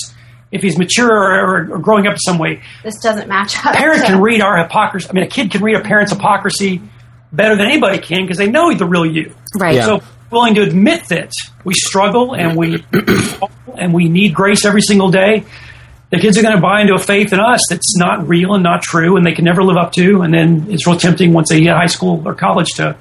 if 0.50 0.62
he's 0.62 0.78
mature 0.78 1.12
or, 1.12 1.74
or 1.74 1.80
growing 1.80 2.08
up 2.08 2.14
in 2.14 2.20
some 2.20 2.38
way 2.38 2.62
This 2.84 2.98
doesn't 3.02 3.28
match 3.28 3.58
up. 3.66 3.74
a 3.74 3.78
parent 3.78 4.06
can 4.06 4.22
read 4.30 4.40
our 4.40 4.64
hypocrisy. 4.64 5.10
I 5.10 5.14
mean, 5.14 5.26
a 5.26 5.28
kid 5.28 5.52
can 5.52 5.62
read 5.62 5.76
a 5.76 5.82
parent's 5.82 6.14
hypocrisy 6.14 6.82
better 7.34 7.58
than 7.58 7.66
anybody 7.68 7.98
can 8.00 8.22
because 8.22 8.38
they 8.38 8.50
know 8.50 8.74
the 8.74 8.86
real 8.86 9.06
you. 9.06 9.36
Right. 9.58 9.76
Yeah. 9.76 9.86
So, 9.86 10.04
willing 10.32 10.56
to 10.56 10.62
admit 10.62 11.10
that 11.10 11.34
we 11.66 11.74
struggle 11.74 12.34
and 12.34 12.58
we 12.58 12.82
and 13.78 13.94
we 13.94 14.08
need 14.08 14.34
grace 14.34 14.64
every 14.66 14.82
single 14.82 15.12
day. 15.12 15.44
The 16.12 16.19
kids 16.19 16.38
are 16.38 16.41
going 16.41 16.56
to 16.56 16.62
buy 16.62 16.82
into 16.82 16.93
a 16.93 17.00
faith 17.00 17.32
in 17.32 17.39
us 17.39 17.62
that's 17.69 17.97
not 17.97 18.28
real 18.28 18.54
and 18.54 18.63
not 18.63 18.82
true, 18.82 19.15
and 19.15 19.26
they 19.26 19.32
can 19.32 19.45
never 19.45 19.63
live 19.63 19.78
up 19.78 19.93
to. 19.93 20.21
And 20.21 20.34
then 20.34 20.65
it's 20.69 20.86
real 20.86 20.97
tempting 20.97 21.32
once 21.34 21.50
they 21.50 21.62
get 21.62 21.76
high 21.76 21.86
school 21.88 22.21
or 22.26 22.36
college 22.36 22.67
to 22.76 22.97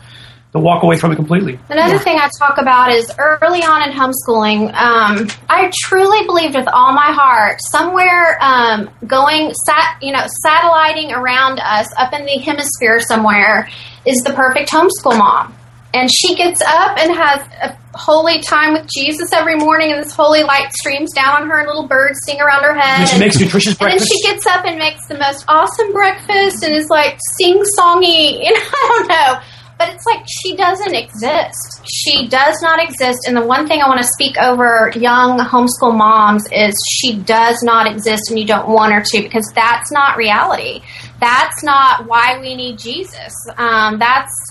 to 0.52 0.58
walk 0.58 0.82
away 0.82 0.96
from 0.96 1.12
it 1.12 1.14
completely. 1.16 1.56
Another 1.68 1.94
Yeah. 1.94 1.98
thing 2.00 2.18
I 2.18 2.28
talk 2.40 2.58
about 2.58 2.90
is 2.92 3.08
early 3.18 3.62
on 3.62 3.88
in 3.88 3.92
homeschooling, 3.96 4.74
um, 4.74 5.28
I 5.48 5.70
truly 5.84 6.26
believed 6.26 6.56
with 6.56 6.66
all 6.72 6.92
my 6.92 7.12
heart, 7.12 7.60
somewhere 7.70 8.36
um, 8.40 8.90
going, 9.06 9.54
sat, 9.54 9.98
you 10.02 10.12
know, 10.12 10.24
satelliting 10.44 11.12
around 11.12 11.60
us 11.60 11.86
up 11.96 12.12
in 12.12 12.26
the 12.26 12.38
hemisphere 12.38 12.98
somewhere 12.98 13.68
is 14.04 14.16
the 14.24 14.32
perfect 14.32 14.70
homeschool 14.70 15.16
mom. 15.16 15.54
And 15.92 16.08
she 16.12 16.36
gets 16.36 16.62
up 16.62 16.98
and 16.98 17.12
has 17.16 17.40
a 17.62 17.76
holy 17.98 18.40
time 18.42 18.74
with 18.74 18.88
Jesus 18.88 19.32
every 19.32 19.56
morning, 19.56 19.92
and 19.92 20.02
this 20.04 20.12
holy 20.12 20.44
light 20.44 20.72
streams 20.72 21.12
down 21.12 21.42
on 21.42 21.48
her, 21.48 21.58
and 21.58 21.66
little 21.66 21.88
birds 21.88 22.20
sing 22.24 22.40
around 22.40 22.62
her 22.62 22.74
head. 22.74 23.00
And 23.00 23.08
she 23.08 23.14
and- 23.16 23.20
makes 23.20 23.40
nutritious 23.40 23.76
and 23.80 23.90
then 23.90 23.98
she 23.98 24.22
gets 24.22 24.46
up 24.46 24.64
and 24.64 24.78
makes 24.78 25.06
the 25.08 25.18
most 25.18 25.44
awesome 25.48 25.92
breakfast 25.92 26.62
and 26.62 26.74
is 26.74 26.88
like 26.88 27.18
sing 27.38 27.62
songy. 27.78 28.40
Know, 28.50 28.56
I 28.56 28.86
don't 28.88 29.08
know. 29.08 29.40
But 29.78 29.94
it's 29.94 30.04
like 30.04 30.26
she 30.28 30.54
doesn't 30.56 30.94
exist. 30.94 31.80
She 31.90 32.28
does 32.28 32.60
not 32.60 32.82
exist. 32.82 33.20
And 33.26 33.34
the 33.34 33.44
one 33.46 33.66
thing 33.66 33.80
I 33.80 33.88
want 33.88 34.02
to 34.02 34.06
speak 34.08 34.36
over 34.36 34.92
young 34.94 35.38
homeschool 35.38 35.96
moms 35.96 36.44
is 36.52 36.74
she 36.86 37.16
does 37.16 37.62
not 37.62 37.90
exist 37.90 38.24
and 38.28 38.38
you 38.38 38.46
don't 38.46 38.68
want 38.68 38.92
her 38.92 39.00
to 39.02 39.22
because 39.22 39.50
that's 39.54 39.90
not 39.90 40.18
reality. 40.18 40.82
That's 41.18 41.64
not 41.64 42.06
why 42.06 42.38
we 42.40 42.54
need 42.56 42.78
Jesus. 42.78 43.32
Um, 43.56 43.98
that's 43.98 44.49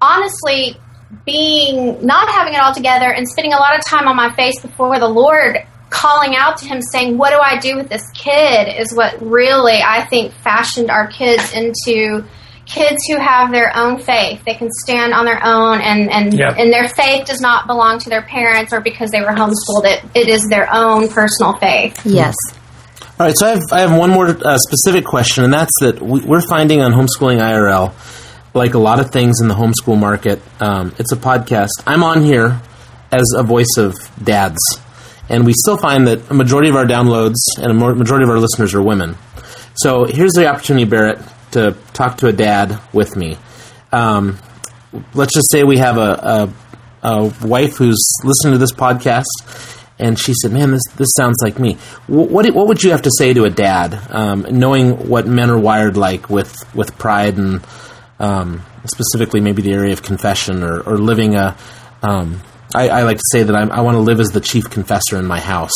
honestly 0.00 0.76
being 1.24 2.04
not 2.04 2.28
having 2.28 2.54
it 2.54 2.60
all 2.60 2.74
together 2.74 3.12
and 3.12 3.28
spending 3.28 3.52
a 3.52 3.56
lot 3.56 3.78
of 3.78 3.84
time 3.84 4.08
on 4.08 4.16
my 4.16 4.32
face 4.34 4.60
before 4.60 4.98
the 4.98 5.08
Lord 5.08 5.56
calling 5.88 6.34
out 6.34 6.58
to 6.58 6.66
him 6.66 6.82
saying 6.82 7.16
what 7.16 7.30
do 7.30 7.38
I 7.38 7.58
do 7.58 7.76
with 7.76 7.88
this 7.88 8.02
kid 8.12 8.68
is 8.80 8.92
what 8.94 9.20
really 9.22 9.80
I 9.82 10.04
think 10.06 10.32
fashioned 10.32 10.90
our 10.90 11.06
kids 11.06 11.52
into 11.52 12.24
kids 12.66 12.96
who 13.08 13.16
have 13.18 13.52
their 13.52 13.70
own 13.76 13.98
faith 14.00 14.42
they 14.44 14.54
can 14.54 14.68
stand 14.82 15.12
on 15.14 15.24
their 15.24 15.40
own 15.44 15.80
and 15.80 16.10
and, 16.10 16.34
Yeah. 16.34 16.52
and 16.58 16.72
their 16.72 16.88
faith 16.88 17.26
does 17.26 17.40
not 17.40 17.68
belong 17.68 18.00
to 18.00 18.10
their 18.10 18.22
parents 18.22 18.72
or 18.72 18.80
because 18.80 19.10
they 19.12 19.20
were 19.20 19.28
homeschooled 19.28 19.84
it, 19.84 20.02
it 20.14 20.28
is 20.28 20.44
their 20.50 20.68
own 20.72 21.08
personal 21.08 21.54
faith 21.54 22.04
Yes. 22.04 22.34
All 23.18 23.26
right, 23.26 23.34
so 23.38 23.46
I 23.46 23.50
have, 23.50 23.62
I 23.72 23.80
have 23.80 23.96
one 23.96 24.10
more 24.10 24.28
uh, 24.28 24.58
specific 24.58 25.06
question, 25.06 25.44
and 25.44 25.50
that's 25.50 25.72
that 25.80 26.02
we, 26.02 26.20
we're 26.20 26.42
finding 26.46 26.82
on 26.82 26.92
Homeschooling 26.92 27.38
IRL, 27.38 27.94
like 28.56 28.74
a 28.74 28.78
lot 28.78 28.98
of 28.98 29.10
things 29.10 29.40
in 29.40 29.48
the 29.48 29.54
homeschool 29.54 29.98
market, 29.98 30.40
um, 30.60 30.94
it's 30.98 31.12
a 31.12 31.16
podcast. 31.16 31.68
I'm 31.86 32.02
on 32.02 32.22
here 32.22 32.60
as 33.12 33.24
a 33.36 33.42
voice 33.42 33.76
of 33.76 33.94
dads, 34.22 34.58
and 35.28 35.44
we 35.46 35.52
still 35.52 35.76
find 35.76 36.06
that 36.08 36.30
a 36.30 36.34
majority 36.34 36.68
of 36.68 36.76
our 36.76 36.86
downloads 36.86 37.36
and 37.58 37.70
a 37.70 37.74
majority 37.74 38.24
of 38.24 38.30
our 38.30 38.38
listeners 38.38 38.74
are 38.74 38.82
women. 38.82 39.16
So 39.74 40.04
here's 40.04 40.32
the 40.32 40.46
opportunity, 40.48 40.84
Barrett, 40.86 41.18
to 41.52 41.76
talk 41.92 42.18
to 42.18 42.26
a 42.28 42.32
dad 42.32 42.80
with 42.92 43.14
me. 43.16 43.36
Um, 43.92 44.38
let's 45.14 45.34
just 45.34 45.50
say 45.50 45.62
we 45.62 45.78
have 45.78 45.98
a, 45.98 46.50
a, 47.02 47.08
a 47.08 47.46
wife 47.46 47.76
who's 47.76 48.02
listening 48.24 48.54
to 48.54 48.58
this 48.58 48.72
podcast, 48.72 49.26
and 49.98 50.18
she 50.18 50.32
said, 50.34 50.52
"Man, 50.52 50.70
this 50.72 50.82
this 50.96 51.08
sounds 51.16 51.36
like 51.42 51.58
me." 51.58 51.74
Wh- 52.06 52.30
What 52.30 52.52
what 52.54 52.66
would 52.68 52.82
you 52.82 52.90
have 52.90 53.02
to 53.02 53.10
say 53.18 53.32
to 53.34 53.44
a 53.44 53.50
dad, 53.50 53.98
um, 54.10 54.46
knowing 54.50 55.08
what 55.08 55.26
men 55.26 55.50
are 55.50 55.58
wired 55.58 55.96
like 55.96 56.28
with 56.30 56.54
with 56.74 56.96
pride 56.98 57.36
and 57.36 57.62
um, 58.18 58.62
specifically 58.84 59.40
maybe 59.40 59.62
the 59.62 59.72
area 59.72 59.92
of 59.92 60.02
confession 60.02 60.62
or, 60.62 60.80
or 60.80 60.98
living 60.98 61.34
a. 61.36 61.56
Um, 62.02 62.40
I, 62.74 62.88
I 62.88 63.02
like 63.04 63.16
to 63.18 63.24
say 63.32 63.42
that 63.44 63.54
I'm, 63.54 63.70
I 63.70 63.80
want 63.80 63.94
to 63.94 64.00
live 64.00 64.20
as 64.20 64.28
the 64.30 64.40
chief 64.40 64.68
confessor 64.68 65.18
in 65.18 65.24
my 65.24 65.38
house. 65.40 65.72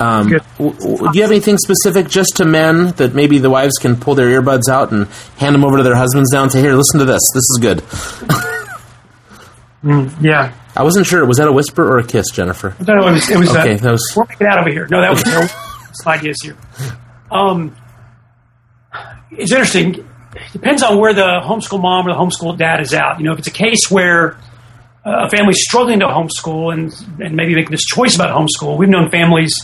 Um, 0.00 0.28
w- 0.58 0.72
w- 0.78 0.98
do 0.98 1.10
you 1.14 1.22
have 1.22 1.30
anything 1.30 1.56
specific 1.58 2.08
just 2.08 2.36
to 2.36 2.44
men 2.44 2.88
that 2.92 3.14
maybe 3.14 3.38
the 3.38 3.48
wives 3.50 3.74
can 3.80 3.96
pull 3.96 4.14
their 4.14 4.28
earbuds 4.40 4.68
out 4.68 4.90
and 4.92 5.06
hand 5.38 5.54
them 5.54 5.64
over 5.64 5.76
to 5.78 5.82
their 5.82 5.94
husbands 5.96 6.30
down? 6.32 6.44
and 6.44 6.52
say, 6.52 6.60
"Here, 6.60 6.74
listen 6.74 6.98
to 6.98 7.06
this. 7.06 7.22
This 7.32 7.44
is 7.50 7.58
good." 7.60 7.82
Yeah. 10.20 10.52
I 10.76 10.82
wasn't 10.82 11.06
sure. 11.06 11.24
Was 11.24 11.38
that 11.38 11.48
a 11.48 11.52
whisper 11.52 11.86
or 11.88 11.98
a 11.98 12.04
kiss, 12.06 12.26
Jennifer? 12.32 12.74
No, 12.86 12.94
no, 12.96 13.08
it 13.08 13.12
was. 13.12 13.30
It 13.30 13.38
was 13.38 13.50
Okay, 13.50 13.74
uh, 13.74 13.78
that 13.78 13.92
was- 13.92 14.12
We're 14.16 14.24
making 14.28 14.46
out 14.46 14.58
over 14.58 14.70
here. 14.70 14.86
No, 14.90 15.00
that 15.00 15.10
was 15.10 15.24
no, 15.26 15.46
slide 15.92 16.22
yes 16.24 16.36
here. 16.42 16.56
Um, 17.30 17.76
it's 19.30 19.52
interesting. 19.52 20.07
Depends 20.52 20.82
on 20.82 20.98
where 20.98 21.14
the 21.14 21.40
homeschool 21.42 21.80
mom 21.80 22.06
or 22.06 22.12
the 22.12 22.18
homeschool 22.18 22.56
dad 22.56 22.80
is 22.80 22.94
out. 22.94 23.18
You 23.18 23.26
know, 23.26 23.32
if 23.32 23.38
it's 23.38 23.48
a 23.48 23.52
case 23.52 23.90
where 23.90 24.34
uh, 25.04 25.26
a 25.26 25.28
family's 25.28 25.62
struggling 25.62 26.00
to 26.00 26.06
homeschool 26.06 26.72
and 26.72 26.92
and 27.20 27.36
maybe 27.36 27.54
making 27.54 27.70
this 27.70 27.84
choice 27.84 28.14
about 28.14 28.30
homeschool, 28.30 28.78
we've 28.78 28.88
known 28.88 29.10
families 29.10 29.54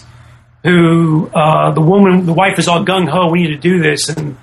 who 0.62 1.28
uh, 1.34 1.72
the 1.72 1.80
woman, 1.80 2.26
the 2.26 2.32
wife, 2.32 2.58
is 2.58 2.68
all 2.68 2.84
gung 2.84 3.08
ho. 3.08 3.30
We 3.30 3.42
need 3.42 3.54
to 3.54 3.58
do 3.58 3.80
this, 3.80 4.08
and 4.08 4.36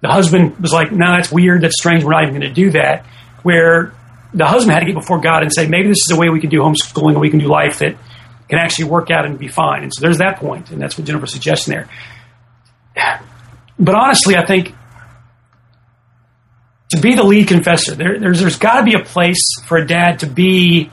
the 0.00 0.08
husband 0.08 0.58
was 0.58 0.72
like, 0.72 0.92
"No, 0.92 1.06
that's 1.06 1.32
weird. 1.32 1.62
That's 1.62 1.76
strange. 1.76 2.04
We're 2.04 2.12
not 2.12 2.22
even 2.24 2.34
going 2.40 2.48
to 2.48 2.54
do 2.54 2.70
that." 2.70 3.04
Where 3.42 3.92
the 4.34 4.46
husband 4.46 4.72
had 4.72 4.80
to 4.80 4.86
get 4.86 4.94
before 4.94 5.20
God 5.20 5.42
and 5.42 5.52
say, 5.54 5.68
maybe 5.68 5.88
this 5.88 6.02
is 6.06 6.10
a 6.10 6.16
way 6.16 6.28
we 6.28 6.40
can 6.40 6.50
do 6.50 6.58
homeschooling 6.58 7.12
and 7.12 7.20
we 7.20 7.30
can 7.30 7.38
do 7.38 7.46
life 7.46 7.78
that 7.78 7.96
can 8.48 8.58
actually 8.58 8.86
work 8.86 9.10
out 9.10 9.24
and 9.24 9.38
be 9.38 9.48
fine. 9.48 9.84
And 9.84 9.94
so 9.94 10.00
there's 10.00 10.18
that 10.18 10.38
point, 10.38 10.70
and 10.70 10.82
that's 10.82 10.98
what 10.98 11.06
Jennifer's 11.06 11.32
suggesting 11.32 11.72
there. 11.72 11.88
But 13.78 13.94
honestly, 13.94 14.36
I 14.36 14.44
think 14.44 14.74
to 16.94 17.00
be 17.00 17.14
the 17.14 17.22
lead 17.22 17.48
confessor, 17.48 17.94
there, 17.94 18.18
there's 18.18 18.40
there's 18.40 18.58
got 18.58 18.78
to 18.78 18.84
be 18.84 18.94
a 18.94 19.04
place 19.04 19.42
for 19.66 19.76
a 19.76 19.86
dad 19.86 20.20
to 20.20 20.26
be. 20.26 20.90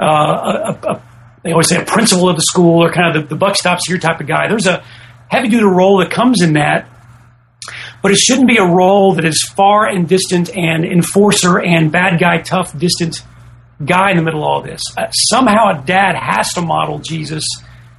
Uh, 0.00 0.74
a, 0.82 0.86
a, 0.86 1.02
they 1.44 1.52
always 1.52 1.68
say 1.68 1.80
a 1.80 1.84
principal 1.84 2.28
of 2.28 2.36
the 2.36 2.42
school 2.42 2.84
or 2.84 2.92
kind 2.92 3.16
of 3.16 3.22
the, 3.22 3.28
the 3.30 3.36
buck 3.36 3.56
stops 3.56 3.86
here 3.86 3.98
type 3.98 4.20
of 4.20 4.26
guy. 4.26 4.48
There's 4.48 4.66
a 4.66 4.84
heavy 5.28 5.48
duty 5.48 5.64
role 5.64 5.98
that 5.98 6.10
comes 6.10 6.42
in 6.42 6.54
that, 6.54 6.88
but 8.02 8.12
it 8.12 8.18
shouldn't 8.18 8.48
be 8.48 8.58
a 8.58 8.64
role 8.64 9.14
that 9.14 9.24
is 9.24 9.42
far 9.56 9.86
and 9.86 10.08
distant 10.08 10.56
and 10.56 10.84
enforcer 10.84 11.60
and 11.60 11.90
bad 11.90 12.20
guy, 12.20 12.38
tough, 12.42 12.76
distant 12.78 13.22
guy 13.84 14.10
in 14.10 14.16
the 14.16 14.22
middle 14.22 14.40
of 14.40 14.46
all 14.46 14.62
this. 14.62 14.82
Uh, 14.96 15.10
somehow 15.10 15.80
a 15.80 15.84
dad 15.84 16.14
has 16.14 16.52
to 16.52 16.62
model 16.62 16.98
Jesus 17.00 17.44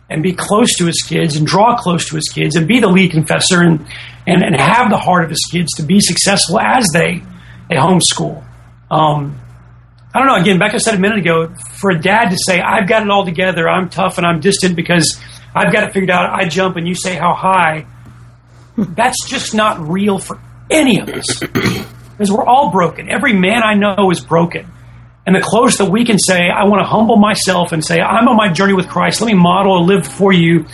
and 0.09 0.21
be 0.23 0.33
close 0.33 0.75
to 0.77 0.85
his 0.85 1.01
kids 1.01 1.35
and 1.35 1.47
draw 1.47 1.75
close 1.77 2.07
to 2.09 2.15
his 2.15 2.29
kids 2.29 2.55
and 2.55 2.67
be 2.67 2.79
the 2.79 2.87
lead 2.87 3.11
confessor 3.11 3.61
and, 3.61 3.85
and, 4.25 4.43
and 4.43 4.55
have 4.55 4.89
the 4.89 4.97
heart 4.97 5.23
of 5.23 5.29
his 5.29 5.47
kids 5.51 5.73
to 5.73 5.83
be 5.83 5.99
successful 5.99 6.59
as 6.59 6.87
they, 6.93 7.21
they 7.69 7.75
homeschool. 7.75 8.43
Um, 8.89 9.39
I 10.13 10.19
don't 10.19 10.27
know. 10.27 10.35
Again, 10.35 10.59
Becca 10.59 10.79
said 10.79 10.95
a 10.95 10.99
minute 10.99 11.19
ago, 11.19 11.53
for 11.79 11.89
a 11.89 11.99
dad 11.99 12.29
to 12.29 12.37
say, 12.37 12.61
I've 12.61 12.87
got 12.87 13.01
it 13.01 13.09
all 13.09 13.25
together, 13.25 13.67
I'm 13.67 13.89
tough 13.89 14.17
and 14.17 14.27
I'm 14.27 14.39
distant 14.39 14.75
because 14.75 15.19
I've 15.55 15.73
got 15.73 15.83
it 15.83 15.93
figured 15.93 16.11
out, 16.11 16.29
I 16.31 16.47
jump 16.47 16.75
and 16.77 16.87
you 16.87 16.95
say 16.95 17.15
how 17.15 17.33
high, 17.33 17.85
that's 18.77 19.27
just 19.27 19.53
not 19.53 19.79
real 19.87 20.19
for 20.19 20.39
any 20.69 20.99
of 20.99 21.09
us. 21.09 21.39
because 21.43 22.31
we're 22.31 22.45
all 22.45 22.71
broken. 22.71 23.09
Every 23.09 23.33
man 23.33 23.63
I 23.63 23.73
know 23.73 24.11
is 24.11 24.19
broken. 24.19 24.71
And 25.25 25.35
the 25.35 25.41
closer 25.41 25.85
that 25.85 25.91
we 25.91 26.05
can 26.05 26.19
say, 26.19 26.49
I 26.49 26.65
want 26.65 26.81
to 26.81 26.85
humble 26.85 27.17
myself 27.17 27.71
and 27.71 27.83
say, 27.83 27.99
I'm 27.99 28.27
on 28.27 28.35
my 28.35 28.51
journey 28.51 28.73
with 28.73 28.87
Christ. 28.87 29.21
Let 29.21 29.27
me 29.27 29.33
model 29.33 29.77
and 29.77 29.87
live 29.87 30.05
for 30.05 30.33
you 30.33 30.65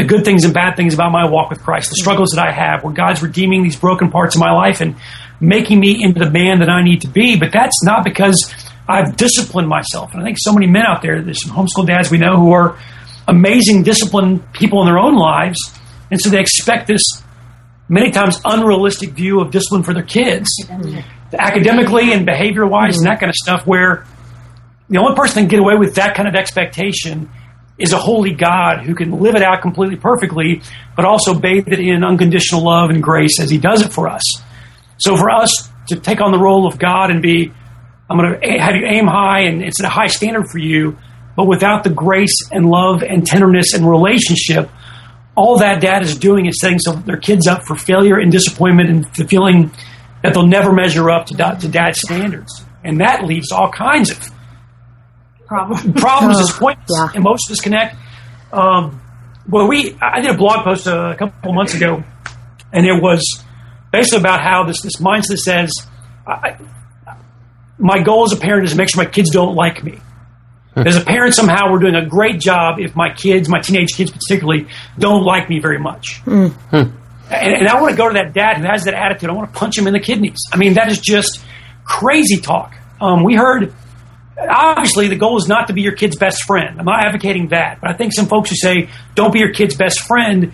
the 0.00 0.06
good 0.06 0.24
things 0.24 0.44
and 0.44 0.54
bad 0.54 0.76
things 0.76 0.94
about 0.94 1.12
my 1.12 1.28
walk 1.28 1.50
with 1.50 1.62
Christ, 1.62 1.90
the 1.90 1.96
struggles 1.96 2.30
that 2.30 2.46
I 2.46 2.52
have, 2.52 2.82
where 2.82 2.92
God's 2.92 3.22
redeeming 3.22 3.62
these 3.62 3.76
broken 3.76 4.10
parts 4.10 4.34
of 4.34 4.40
my 4.40 4.50
life 4.50 4.80
and 4.80 4.96
making 5.40 5.78
me 5.78 6.02
into 6.02 6.20
the 6.20 6.30
man 6.30 6.60
that 6.60 6.70
I 6.70 6.82
need 6.82 7.02
to 7.02 7.08
be. 7.08 7.38
But 7.38 7.52
that's 7.52 7.84
not 7.84 8.02
because 8.02 8.52
I've 8.88 9.16
disciplined 9.16 9.68
myself. 9.68 10.12
And 10.14 10.22
I 10.22 10.24
think 10.24 10.38
so 10.40 10.54
many 10.54 10.66
men 10.66 10.84
out 10.86 11.02
there, 11.02 11.20
there's 11.20 11.44
some 11.44 11.54
homeschool 11.54 11.86
dads 11.86 12.10
we 12.10 12.16
know 12.16 12.36
who 12.36 12.52
are 12.52 12.78
amazing, 13.28 13.82
disciplined 13.82 14.50
people 14.54 14.80
in 14.80 14.86
their 14.86 14.98
own 14.98 15.16
lives. 15.16 15.58
And 16.10 16.18
so 16.18 16.30
they 16.30 16.40
expect 16.40 16.86
this 16.86 17.02
many 17.90 18.10
times 18.10 18.40
unrealistic 18.44 19.10
view 19.10 19.40
of 19.40 19.50
discipline 19.50 19.82
for 19.82 19.92
their 19.92 20.02
kids 20.02 20.48
academically 21.38 22.12
and 22.12 22.24
behavior 22.24 22.66
wise 22.66 22.96
and 22.96 23.06
that 23.06 23.20
kind 23.20 23.28
of 23.28 23.36
stuff 23.36 23.66
where 23.66 24.06
the 24.88 24.98
only 24.98 25.14
person 25.14 25.34
that 25.34 25.40
can 25.42 25.48
get 25.48 25.60
away 25.60 25.76
with 25.76 25.94
that 25.96 26.14
kind 26.14 26.26
of 26.26 26.34
expectation 26.34 27.28
is 27.80 27.92
a 27.92 27.98
holy 27.98 28.32
God 28.32 28.84
who 28.84 28.94
can 28.94 29.20
live 29.20 29.34
it 29.34 29.42
out 29.42 29.62
completely 29.62 29.96
perfectly, 29.96 30.62
but 30.94 31.04
also 31.04 31.38
bathe 31.38 31.68
it 31.68 31.80
in 31.80 32.04
unconditional 32.04 32.62
love 32.62 32.90
and 32.90 33.02
grace 33.02 33.40
as 33.40 33.50
he 33.50 33.58
does 33.58 33.82
it 33.84 33.92
for 33.92 34.08
us. 34.08 34.22
So 34.98 35.16
for 35.16 35.30
us 35.30 35.70
to 35.88 35.96
take 35.96 36.20
on 36.20 36.30
the 36.30 36.38
role 36.38 36.66
of 36.66 36.78
God 36.78 37.10
and 37.10 37.22
be, 37.22 37.52
I'm 38.08 38.18
going 38.18 38.40
to 38.40 38.58
have 38.58 38.76
you 38.76 38.86
aim 38.86 39.06
high 39.06 39.42
and 39.42 39.62
it's 39.62 39.80
a 39.80 39.88
high 39.88 40.08
standard 40.08 40.48
for 40.50 40.58
you, 40.58 40.98
but 41.36 41.46
without 41.46 41.84
the 41.84 41.90
grace 41.90 42.50
and 42.52 42.68
love 42.68 43.02
and 43.02 43.26
tenderness 43.26 43.72
and 43.72 43.88
relationship, 43.88 44.70
all 45.34 45.58
that 45.58 45.80
dad 45.80 46.02
is 46.02 46.18
doing 46.18 46.46
is 46.46 46.60
setting 46.60 46.78
some, 46.78 47.02
their 47.04 47.16
kids 47.16 47.46
up 47.46 47.62
for 47.64 47.76
failure 47.76 48.18
and 48.18 48.30
disappointment 48.30 48.90
and 48.90 49.04
the 49.16 49.26
feeling 49.26 49.70
that 50.22 50.34
they'll 50.34 50.46
never 50.46 50.72
measure 50.72 51.10
up 51.10 51.26
to, 51.26 51.34
to 51.34 51.68
dad's 51.68 52.00
standards. 52.00 52.64
And 52.84 53.00
that 53.00 53.26
to 53.26 53.54
all 53.54 53.70
kinds 53.70 54.10
of 54.10 54.30
problems, 55.50 56.00
problems 56.00 56.36
Oh, 56.38 56.40
disappointments, 56.46 56.92
yeah. 56.96 57.10
emotional 57.14 57.48
disconnect. 57.54 57.96
Um, 58.52 59.00
well, 59.48 59.66
we 59.68 59.96
I 60.00 60.20
did 60.20 60.30
a 60.30 60.36
blog 60.36 60.64
post 60.64 60.86
a 60.86 61.14
couple 61.18 61.52
months 61.52 61.74
ago, 61.74 62.02
and 62.72 62.86
it 62.86 63.02
was 63.02 63.22
basically 63.92 64.20
about 64.20 64.40
how 64.40 64.64
this 64.64 64.80
this 64.82 64.96
mindset 64.96 65.38
says, 65.38 65.72
I, 66.26 66.56
my 67.78 68.02
goal 68.02 68.24
as 68.24 68.32
a 68.32 68.36
parent 68.36 68.64
is 68.64 68.70
to 68.72 68.76
make 68.76 68.90
sure 68.90 69.02
my 69.04 69.10
kids 69.10 69.30
don't 69.30 69.54
like 69.54 69.82
me. 69.82 69.98
As 70.76 70.96
a 70.96 71.00
parent, 71.04 71.34
somehow 71.34 71.70
we're 71.72 71.80
doing 71.80 71.96
a 71.96 72.06
great 72.06 72.38
job 72.40 72.78
if 72.78 72.94
my 72.94 73.12
kids, 73.12 73.48
my 73.48 73.60
teenage 73.60 73.92
kids 73.94 74.12
particularly, 74.12 74.68
don't 74.98 75.24
like 75.24 75.48
me 75.50 75.58
very 75.58 75.78
much. 75.80 76.22
And, 76.26 76.54
and 77.30 77.68
I 77.68 77.80
want 77.80 77.90
to 77.90 77.96
go 77.96 78.08
to 78.08 78.14
that 78.14 78.32
dad 78.32 78.58
who 78.58 78.64
has 78.64 78.84
that 78.84 78.94
attitude. 78.94 79.30
I 79.30 79.32
want 79.32 79.52
to 79.52 79.58
punch 79.58 79.76
him 79.76 79.86
in 79.88 79.92
the 79.92 80.00
kidneys. 80.00 80.38
I 80.52 80.56
mean, 80.56 80.74
that 80.74 80.88
is 80.90 80.98
just 81.00 81.40
crazy 81.84 82.40
talk. 82.40 82.74
Um, 83.00 83.24
we 83.24 83.34
heard, 83.34 83.74
obviously, 84.48 85.08
the 85.08 85.16
goal 85.16 85.36
is 85.38 85.48
not 85.48 85.68
to 85.68 85.72
be 85.72 85.82
your 85.82 85.94
kid's 85.94 86.16
best 86.16 86.44
friend. 86.44 86.78
I'm 86.78 86.84
not 86.84 87.04
advocating 87.04 87.48
that. 87.48 87.80
But 87.80 87.90
I 87.90 87.94
think 87.94 88.12
some 88.14 88.26
folks 88.26 88.50
who 88.50 88.56
say, 88.56 88.88
don't 89.14 89.32
be 89.32 89.40
your 89.40 89.52
kid's 89.52 89.74
best 89.74 90.00
friend, 90.00 90.52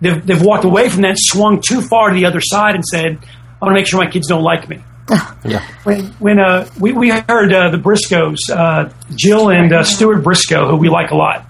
they've, 0.00 0.24
they've 0.24 0.42
walked 0.42 0.64
away 0.64 0.88
from 0.88 1.02
that, 1.02 1.16
swung 1.18 1.62
too 1.66 1.80
far 1.80 2.10
to 2.10 2.14
the 2.14 2.26
other 2.26 2.40
side, 2.40 2.74
and 2.74 2.84
said, 2.84 3.18
I 3.60 3.64
want 3.64 3.74
to 3.74 3.80
make 3.80 3.86
sure 3.86 4.00
my 4.00 4.10
kids 4.10 4.26
don't 4.28 4.42
like 4.42 4.68
me. 4.68 4.82
Yeah. 5.44 5.66
When, 5.82 6.06
when 6.20 6.38
uh, 6.38 6.70
we, 6.78 6.92
we 6.92 7.10
heard 7.10 7.52
uh, 7.52 7.70
the 7.70 7.76
Briscoes, 7.76 8.38
uh, 8.48 8.90
Jill 9.14 9.50
and 9.50 9.72
uh, 9.72 9.82
Stuart 9.82 10.22
Briscoe, 10.22 10.68
who 10.68 10.76
we 10.76 10.88
like 10.88 11.10
a 11.10 11.16
lot, 11.16 11.44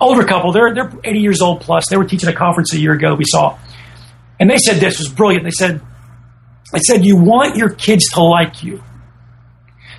older 0.00 0.24
couple, 0.24 0.52
they're, 0.52 0.74
they're 0.74 0.92
80 1.02 1.18
years 1.18 1.40
old 1.40 1.62
plus. 1.62 1.84
They 1.88 1.96
were 1.96 2.04
teaching 2.04 2.28
a 2.28 2.34
conference 2.34 2.74
a 2.74 2.78
year 2.78 2.92
ago, 2.92 3.14
we 3.14 3.24
saw. 3.26 3.58
And 4.38 4.50
they 4.50 4.58
said 4.58 4.76
this 4.76 4.98
was 4.98 5.08
brilliant. 5.08 5.44
They 5.44 5.50
said, 5.50 5.80
they 6.72 6.80
said, 6.80 7.04
you 7.04 7.16
want 7.16 7.56
your 7.56 7.70
kids 7.70 8.08
to 8.10 8.22
like 8.22 8.62
you. 8.62 8.82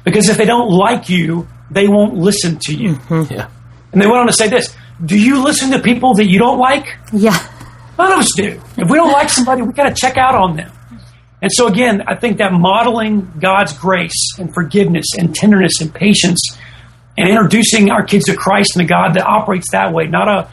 Because 0.10 0.30
if 0.30 0.38
they 0.38 0.46
don't 0.46 0.70
like 0.70 1.10
you, 1.10 1.48
they 1.72 1.88
won't 1.88 2.16
listen 2.16 2.58
to 2.64 2.74
you. 2.74 2.96
Mm-hmm. 2.96 3.34
Yeah. 3.34 3.50
And 3.92 4.02
they 4.02 4.08
went 4.08 4.20
on 4.20 4.28
to 4.28 4.34
say 4.34 4.50
this 4.50 4.76
Do 5.04 5.20
you 5.20 5.44
listen 5.44 5.72
to 5.72 5.80
people 5.80 6.16
that 6.16 6.28
you 6.28 6.40
don't 6.40 6.60
like? 6.60 6.98
Yeah. 7.14 7.38
None 7.98 8.12
of 8.14 8.20
us 8.20 8.30
do. 8.36 8.62
If 8.78 8.90
we 8.90 8.96
don't 8.96 9.12
like 9.12 9.30
somebody, 9.30 9.62
we 9.62 9.74
got 9.74 9.90
to 9.90 9.96
check 9.96 10.18
out 10.18 10.36
on 10.36 10.56
them. 10.56 10.72
And 11.42 11.52
so, 11.54 11.68
again, 11.68 12.04
I 12.08 12.16
think 12.16 12.38
that 12.38 12.52
modeling 12.52 13.32
God's 13.40 13.74
grace 13.74 14.38
and 14.38 14.54
forgiveness 14.54 15.06
and 15.18 15.34
tenderness 15.34 15.82
and 15.82 15.94
patience 15.94 16.58
and 17.18 17.30
introducing 17.30 17.92
our 17.92 18.04
kids 18.04 18.26
to 18.26 18.36
Christ 18.36 18.76
and 18.76 18.86
a 18.86 18.88
God 18.88 19.14
that 19.16 19.26
operates 19.26 19.72
that 19.72 19.94
way, 19.94 20.08
not 20.08 20.28
a 20.28 20.50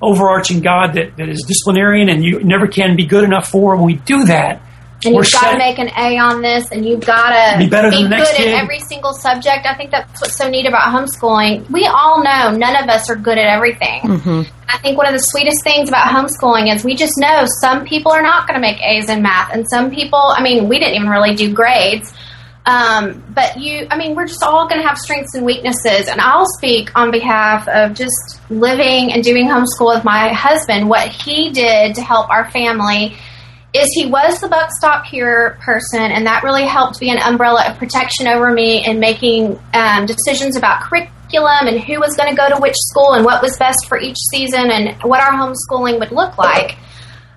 overarching 0.00 0.60
God 0.60 0.94
that, 0.94 1.16
that 1.16 1.28
is 1.28 1.44
disciplinarian 1.46 2.08
and 2.08 2.24
you 2.24 2.42
never 2.42 2.66
can 2.66 2.96
be 2.96 3.06
good 3.06 3.24
enough 3.24 3.48
for. 3.48 3.76
When 3.76 3.84
we 3.84 3.94
do 3.94 4.24
that, 4.24 4.62
And 5.04 5.14
you've 5.14 5.30
got 5.30 5.52
to 5.52 5.58
make 5.58 5.78
an 5.78 5.90
A 5.96 6.18
on 6.18 6.42
this, 6.42 6.72
and 6.72 6.84
you've 6.84 7.06
got 7.06 7.30
to 7.30 7.58
Be 7.58 7.68
better 7.70 7.88
than 7.90 8.10
the 8.10 8.16
good 8.16 8.26
kid. 8.36 8.48
in 8.48 8.54
every 8.54 8.80
single 8.80 9.12
subject. 9.12 9.64
I 9.64 9.74
think 9.76 9.92
that's 9.92 10.20
what's 10.20 10.36
so 10.36 10.48
neat 10.48 10.66
about 10.66 10.92
homeschooling. 10.92 11.70
We 11.70 11.86
all 11.86 12.22
know 12.24 12.50
none 12.56 12.82
of 12.82 12.88
us 12.88 13.08
are 13.08 13.14
good 13.14 13.38
at 13.38 13.46
everything. 13.46 14.46
I 14.68 14.78
think 14.78 14.98
one 14.98 15.06
of 15.06 15.12
the 15.12 15.20
sweetest 15.20 15.62
things 15.62 15.88
about 15.88 16.08
homeschooling 16.08 16.74
is 16.74 16.84
we 16.84 16.96
just 16.96 17.14
know 17.16 17.44
some 17.60 17.84
people 17.86 18.10
are 18.12 18.22
not 18.22 18.48
going 18.48 18.56
to 18.56 18.60
make 18.60 18.82
A's 18.82 19.08
in 19.08 19.22
math, 19.22 19.52
and 19.52 19.64
some 19.70 19.90
people, 19.90 20.18
I 20.18 20.42
mean, 20.42 20.68
we 20.68 20.80
didn't 20.80 20.94
even 20.96 21.08
really 21.08 21.34
do 21.36 21.52
grades. 21.54 22.12
Um, 22.66 23.24
but 23.30 23.56
you, 23.58 23.86
I 23.90 23.96
mean, 23.96 24.14
we're 24.14 24.26
just 24.26 24.42
all 24.42 24.68
going 24.68 24.82
to 24.82 24.86
have 24.86 24.98
strengths 24.98 25.34
and 25.34 25.46
weaknesses. 25.46 26.06
And 26.06 26.20
I'll 26.20 26.44
speak 26.58 26.90
on 26.94 27.10
behalf 27.10 27.66
of 27.66 27.94
just 27.94 28.42
living 28.50 29.10
and 29.10 29.24
doing 29.24 29.46
homeschool 29.46 29.94
with 29.94 30.04
my 30.04 30.34
husband. 30.34 30.86
What 30.86 31.08
he 31.08 31.50
did 31.50 31.94
to 31.94 32.02
help 32.02 32.28
our 32.28 32.50
family 32.50 33.16
is 33.74 33.86
he 33.94 34.06
was 34.06 34.40
the 34.40 34.48
buck 34.48 34.70
stop 34.72 35.04
here 35.04 35.58
person, 35.60 36.00
and 36.00 36.26
that 36.26 36.42
really 36.42 36.64
helped 36.64 37.00
be 37.00 37.10
an 37.10 37.18
umbrella 37.18 37.64
of 37.68 37.76
protection 37.76 38.26
over 38.26 38.50
me 38.50 38.84
in 38.84 38.98
making 38.98 39.58
um, 39.74 40.06
decisions 40.06 40.56
about 40.56 40.82
curriculum 40.82 41.66
and 41.66 41.80
who 41.80 42.00
was 42.00 42.16
going 42.16 42.30
to 42.30 42.36
go 42.36 42.48
to 42.48 42.60
which 42.60 42.76
school 42.76 43.12
and 43.12 43.24
what 43.24 43.42
was 43.42 43.56
best 43.58 43.86
for 43.86 43.98
each 43.98 44.16
season 44.30 44.70
and 44.70 45.02
what 45.02 45.20
our 45.20 45.32
homeschooling 45.32 45.98
would 45.98 46.12
look 46.12 46.38
like. 46.38 46.76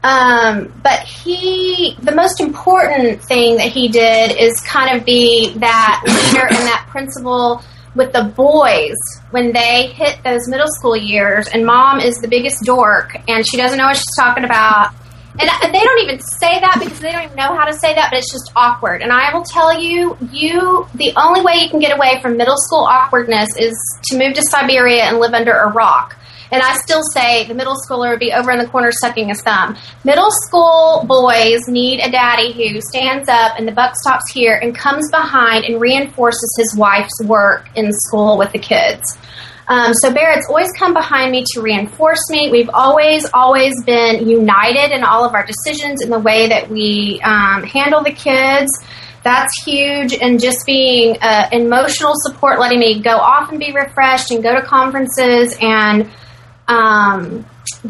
Um, 0.03 0.73
but 0.81 0.99
he, 1.01 1.95
the 2.01 2.15
most 2.15 2.39
important 2.39 3.21
thing 3.21 3.57
that 3.57 3.71
he 3.71 3.87
did 3.87 4.35
is 4.39 4.59
kind 4.61 4.97
of 4.97 5.05
be 5.05 5.53
that 5.57 6.01
leader 6.05 6.47
and 6.47 6.67
that 6.67 6.87
principal 6.89 7.61
with 7.93 8.13
the 8.13 8.23
boys 8.23 8.95
when 9.31 9.51
they 9.51 9.87
hit 9.87 10.23
those 10.23 10.47
middle 10.47 10.67
school 10.79 10.95
years. 10.95 11.47
And 11.49 11.65
mom 11.65 11.99
is 11.99 12.15
the 12.15 12.27
biggest 12.27 12.63
dork 12.63 13.15
and 13.27 13.45
she 13.47 13.57
doesn't 13.57 13.77
know 13.77 13.87
what 13.87 13.97
she's 13.97 14.15
talking 14.17 14.45
about. 14.45 14.93
And 15.39 15.73
they 15.73 15.79
don't 15.79 15.99
even 16.01 16.19
say 16.19 16.59
that 16.59 16.77
because 16.79 16.99
they 16.99 17.11
don't 17.11 17.23
even 17.23 17.37
know 17.37 17.55
how 17.55 17.65
to 17.65 17.73
say 17.73 17.95
that, 17.95 18.09
but 18.11 18.19
it's 18.19 18.31
just 18.31 18.51
awkward. 18.55 19.01
And 19.01 19.11
I 19.11 19.33
will 19.33 19.43
tell 19.43 19.79
you, 19.79 20.17
you, 20.31 20.85
the 20.95 21.13
only 21.15 21.41
way 21.41 21.53
you 21.55 21.69
can 21.69 21.79
get 21.79 21.95
away 21.95 22.19
from 22.21 22.35
middle 22.35 22.57
school 22.57 22.83
awkwardness 22.83 23.49
is 23.57 23.73
to 24.09 24.17
move 24.17 24.33
to 24.35 24.41
Siberia 24.49 25.03
and 25.03 25.19
live 25.19 25.33
under 25.33 25.53
a 25.53 25.71
rock. 25.71 26.17
And 26.51 26.61
I 26.61 26.75
still 26.83 27.01
say 27.13 27.47
the 27.47 27.53
middle 27.53 27.75
schooler 27.75 28.09
would 28.09 28.19
be 28.19 28.33
over 28.33 28.51
in 28.51 28.59
the 28.59 28.67
corner 28.67 28.91
sucking 28.91 29.29
his 29.29 29.41
thumb. 29.41 29.77
Middle 30.03 30.29
school 30.29 31.05
boys 31.07 31.65
need 31.69 32.01
a 32.01 32.11
daddy 32.11 32.51
who 32.51 32.81
stands 32.81 33.29
up 33.29 33.57
and 33.57 33.65
the 33.65 33.71
buck 33.71 33.93
stops 33.95 34.29
here 34.33 34.59
and 34.61 34.75
comes 34.75 35.09
behind 35.11 35.63
and 35.63 35.79
reinforces 35.79 36.53
his 36.59 36.75
wife's 36.75 37.23
work 37.23 37.69
in 37.75 37.93
school 37.93 38.37
with 38.37 38.51
the 38.51 38.59
kids. 38.59 39.17
Um, 39.67 39.93
so 39.93 40.13
Barrett's 40.13 40.47
always 40.49 40.71
come 40.77 40.93
behind 40.93 41.31
me 41.31 41.43
to 41.53 41.61
reinforce 41.61 42.29
me. 42.29 42.49
We've 42.51 42.69
always, 42.73 43.25
always 43.33 43.73
been 43.83 44.27
united 44.27 44.93
in 44.93 45.03
all 45.03 45.23
of 45.23 45.33
our 45.33 45.45
decisions 45.45 46.01
in 46.01 46.09
the 46.09 46.19
way 46.19 46.49
that 46.49 46.69
we 46.69 47.21
um, 47.23 47.63
handle 47.63 48.03
the 48.03 48.11
kids. 48.11 48.69
that's 49.23 49.63
huge. 49.63 50.13
And 50.13 50.41
just 50.41 50.65
being 50.65 51.17
uh, 51.21 51.49
emotional 51.51 52.13
support, 52.15 52.59
letting 52.59 52.79
me 52.79 53.01
go 53.01 53.17
off 53.17 53.49
and 53.51 53.59
be 53.59 53.71
refreshed 53.71 54.31
and 54.31 54.41
go 54.41 54.55
to 54.59 54.65
conferences 54.65 55.55
and 55.61 56.09
um, 56.67 57.45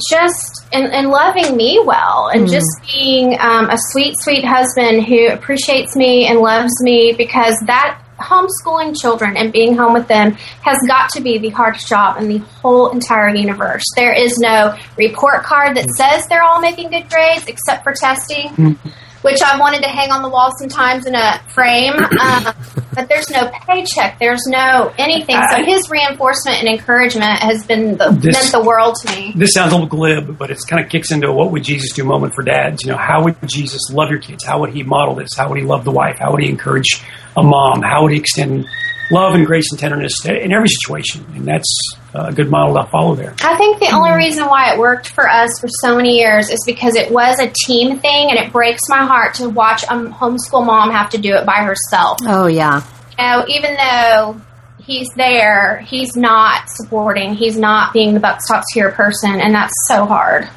just 0.10 0.66
and, 0.74 0.92
and 0.92 1.10
loving 1.10 1.56
me 1.56 1.82
well 1.86 2.30
and 2.34 2.50
just 2.50 2.68
being 2.92 3.40
um, 3.40 3.70
a 3.70 3.78
sweet, 3.78 4.16
sweet 4.20 4.44
husband 4.44 5.06
who 5.06 5.28
appreciates 5.28 5.96
me 5.96 6.28
and 6.28 6.40
loves 6.40 6.72
me 6.82 7.14
because 7.18 7.56
that 7.66 8.02
homeschooling 8.22 8.96
children 9.00 9.36
and 9.38 9.52
being 9.52 9.76
home 9.76 9.94
with 9.94 10.08
them 10.08 10.32
has 10.64 10.78
got 10.88 11.10
to 11.12 11.22
be 11.22 11.38
the 11.38 11.50
hardest 11.50 11.88
job 11.88 12.18
in 12.22 12.28
the 12.28 12.38
whole 12.62 12.90
entire 12.92 13.30
universe. 13.36 13.84
There 13.96 14.14
is 14.14 14.38
no 14.40 14.78
report 14.98 15.44
card 15.44 15.78
that 15.78 15.90
says 15.92 16.28
they're 16.28 16.44
all 16.44 16.62
making 16.62 16.90
good 16.90 17.10
grades 17.10 17.46
except 17.48 17.84
for 17.84 17.94
testing, 17.94 18.78
which 19.22 19.42
I 19.44 19.58
wanted 19.60 19.84
to 19.84 19.90
hang 19.90 20.12
on 20.12 20.22
the 20.24 20.30
wall 20.30 20.52
sometimes 20.60 21.06
in 21.06 21.16
a 21.16 21.40
frame. 21.50 21.94
Um, 21.94 22.54
but 22.94 23.08
there's 23.08 23.30
no 23.30 23.50
paycheck, 23.68 24.20
there's 24.20 24.42
no 24.48 24.94
anything. 24.98 25.38
So 25.52 25.64
his 25.64 25.90
reinforcement 25.90 26.58
and 26.60 26.68
encouragement 26.68 27.40
has 27.40 27.66
been 27.66 27.98
the, 27.98 28.10
This- 28.12 28.34
meant 28.36 28.52
the 28.52 28.62
world 28.68 28.96
to 29.06 29.16
me. 29.16 29.32
this 29.36 29.54
sounds 29.54 29.72
a 29.72 29.76
little 29.76 29.88
glib, 29.88 30.38
but 30.38 30.52
it 30.52 30.60
kind 30.68 30.84
of 30.84 30.90
kicks 30.92 31.12
into 31.12 31.28
a 31.28 31.34
what 31.34 31.52
would 31.52 31.64
Jesus 31.64 31.94
do 31.94 32.04
moment 32.04 32.34
for 32.36 32.44
dads. 32.44 32.84
You 32.84 32.92
know, 32.92 32.98
how 32.98 33.24
would 33.24 33.36
Jesus 33.46 33.80
love 33.92 34.10
your 34.10 34.20
kids? 34.20 34.44
How 34.44 34.60
would 34.60 34.72
he 34.74 34.84
model 34.84 35.16
this? 35.16 35.30
How 35.38 35.48
would 35.50 35.58
he 35.58 35.64
love 35.66 35.86
the 35.86 35.92
wife? 35.92 36.18
How 36.20 36.32
would 36.34 36.42
he 36.44 36.50
encourage 36.50 37.02
a 37.38 37.44
mom? 37.44 37.82
How 37.82 38.04
would 38.04 38.12
he 38.12 38.20
extend 38.20 38.68
love 39.12 39.36
and 39.36 39.46
grace 39.46 39.66
and 39.72 39.80
tenderness 39.80 40.26
in 40.26 40.54
every 40.54 40.70
situation? 40.70 41.26
And 41.36 41.46
that's 41.46 41.74
a 42.14 42.32
good 42.32 42.50
model 42.50 42.76
to 42.76 42.90
follow 42.90 43.16
there. 43.16 43.36
I 43.42 43.56
think 43.58 43.80
the 43.80 43.92
only 43.94 44.12
reason 44.12 44.46
why 44.46 44.74
it 44.74 44.80
worked 44.80 45.10
for 45.10 45.30
us 45.30 45.50
for 45.60 45.68
so 45.82 45.96
many 45.96 46.18
years 46.18 46.50
is 46.50 46.64
because 46.66 46.96
it 46.96 47.12
was 47.12 47.40
a 47.40 47.52
team 47.66 48.00
thing, 48.00 48.30
and 48.30 48.40
it 48.40 48.52
breaks 48.52 48.82
my 48.90 49.06
heart 49.06 49.36
to 49.36 49.50
watch 49.50 49.84
a 49.84 49.88
homeschool 49.88 50.66
mom 50.66 50.92
have 50.92 51.10
to 51.12 51.18
do 51.18 51.34
it 51.36 51.46
by 51.46 51.64
herself. 51.64 52.20
Oh 52.26 52.48
yeah. 52.48 52.84
You 53.18 53.26
know, 53.26 53.46
even 53.48 53.76
though 53.76 54.42
he's 54.84 55.08
there, 55.16 55.80
he's 55.82 56.16
not 56.16 56.70
supporting, 56.70 57.36
he's 57.36 57.58
not 57.58 57.94
being 57.94 58.14
the 58.14 58.20
buck 58.20 58.42
stops 58.42 58.68
here 58.74 58.92
person, 58.92 59.40
and 59.40 59.54
that's 59.54 59.74
so 59.88 60.06
hard. 60.06 60.50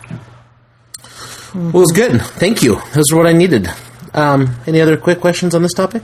Well, 1.55 1.69
it 1.69 1.75
was 1.75 1.93
good. 1.93 2.21
Thank 2.21 2.63
you. 2.63 2.81
Those 2.95 3.13
are 3.13 3.17
what 3.17 3.27
I 3.27 3.33
needed. 3.33 3.69
Um, 4.13 4.57
any 4.67 4.81
other 4.81 4.97
quick 4.97 5.21
questions 5.21 5.55
on 5.55 5.63
this 5.63 5.73
topic? 5.73 6.03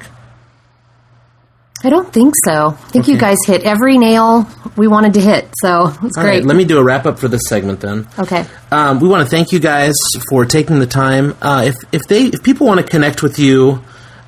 I 1.83 1.91
don't 1.91 2.12
think 2.12 2.35
so. 2.45 2.68
I 2.68 2.89
think 2.91 3.09
you 3.09 3.18
guys 3.18 3.39
hit 3.47 3.62
every 3.62 3.97
nail 3.97 4.47
we 4.76 4.87
wanted 4.87 5.14
to 5.14 5.20
hit, 5.20 5.49
so 5.62 5.87
it's 6.03 6.16
great. 6.16 6.24
right, 6.24 6.45
let 6.45 6.57
me 6.57 6.64
do 6.64 6.78
a 6.78 6.85
wrap 6.85 7.07
up 7.07 7.18
for 7.18 7.28
this 7.28 7.43
segment 7.49 7.81
then. 7.81 8.07
okay. 8.18 8.45
Um, 8.70 9.01
we 9.01 9.09
want 9.09 9.24
to 9.24 9.31
thank 9.31 9.53
you 9.53 9.61
guys 9.61 9.95
for 10.28 10.45
taking 10.45 10.78
the 10.78 10.87
time. 10.87 11.35
Uh, 11.41 11.64
if 11.66 11.74
if 11.93 12.03
they 12.09 12.26
if 12.26 12.43
people 12.43 12.66
want 12.66 12.81
to 12.81 12.87
connect 12.87 13.22
with 13.22 13.39
you 13.39 13.83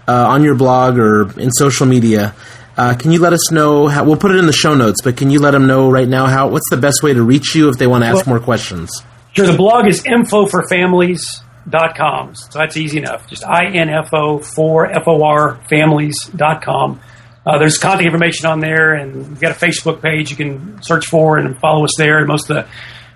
uh, 0.09 0.27
on 0.29 0.43
your 0.43 0.55
blog 0.55 0.99
or 0.99 1.39
in 1.39 1.51
social 1.51 1.87
media, 1.87 2.35
uh, 2.77 2.95
can 2.95 3.13
you 3.13 3.21
let 3.21 3.35
us 3.35 3.53
know? 3.53 3.87
How, 3.87 4.05
we'll 4.05 4.17
put 4.17 4.31
it 4.31 4.39
in 4.39 4.47
the 4.47 4.53
show 4.53 4.75
notes, 4.75 5.03
but 5.03 5.17
can 5.19 5.31
you 5.31 5.39
let 5.39 5.51
them 5.51 5.67
know 5.67 5.91
right 5.91 6.09
now 6.09 6.27
how 6.27 6.49
what's 6.49 6.71
the 6.71 6.79
best 6.79 7.03
way 7.03 7.13
to 7.13 7.23
reach 7.23 7.55
you 7.55 7.69
if 7.69 7.77
they 7.77 7.87
want 7.87 8.03
to 8.03 8.09
ask 8.09 8.27
Well- 8.27 8.37
more 8.37 8.45
questions? 8.45 8.91
Sure, 9.35 9.47
the 9.47 9.57
blog 9.57 9.87
is 9.89 10.03
infoforfamilies.com. 10.03 12.35
So 12.35 12.59
that's 12.59 12.77
easy 12.77 12.99
enough. 12.99 13.27
Just 13.29 13.45
info 13.45 14.41
for 14.41 14.91
F-O-R 14.91 15.59
families.com. 15.71 17.01
Uh, 17.45 17.59
there's 17.59 17.79
contact 17.79 18.05
information 18.05 18.47
on 18.47 18.61
there, 18.61 18.95
and 18.95 19.29
we've 19.29 19.41
got 19.41 19.51
a 19.51 19.55
Facebook 19.55 20.01
page 20.01 20.31
you 20.31 20.37
can 20.37 20.81
search 20.83 21.07
for 21.07 21.39
and 21.39 21.59
follow 21.59 21.85
us 21.85 21.93
there. 21.99 22.19
And 22.19 22.29
most 22.29 22.49
of 22.51 22.57
the 22.57 22.69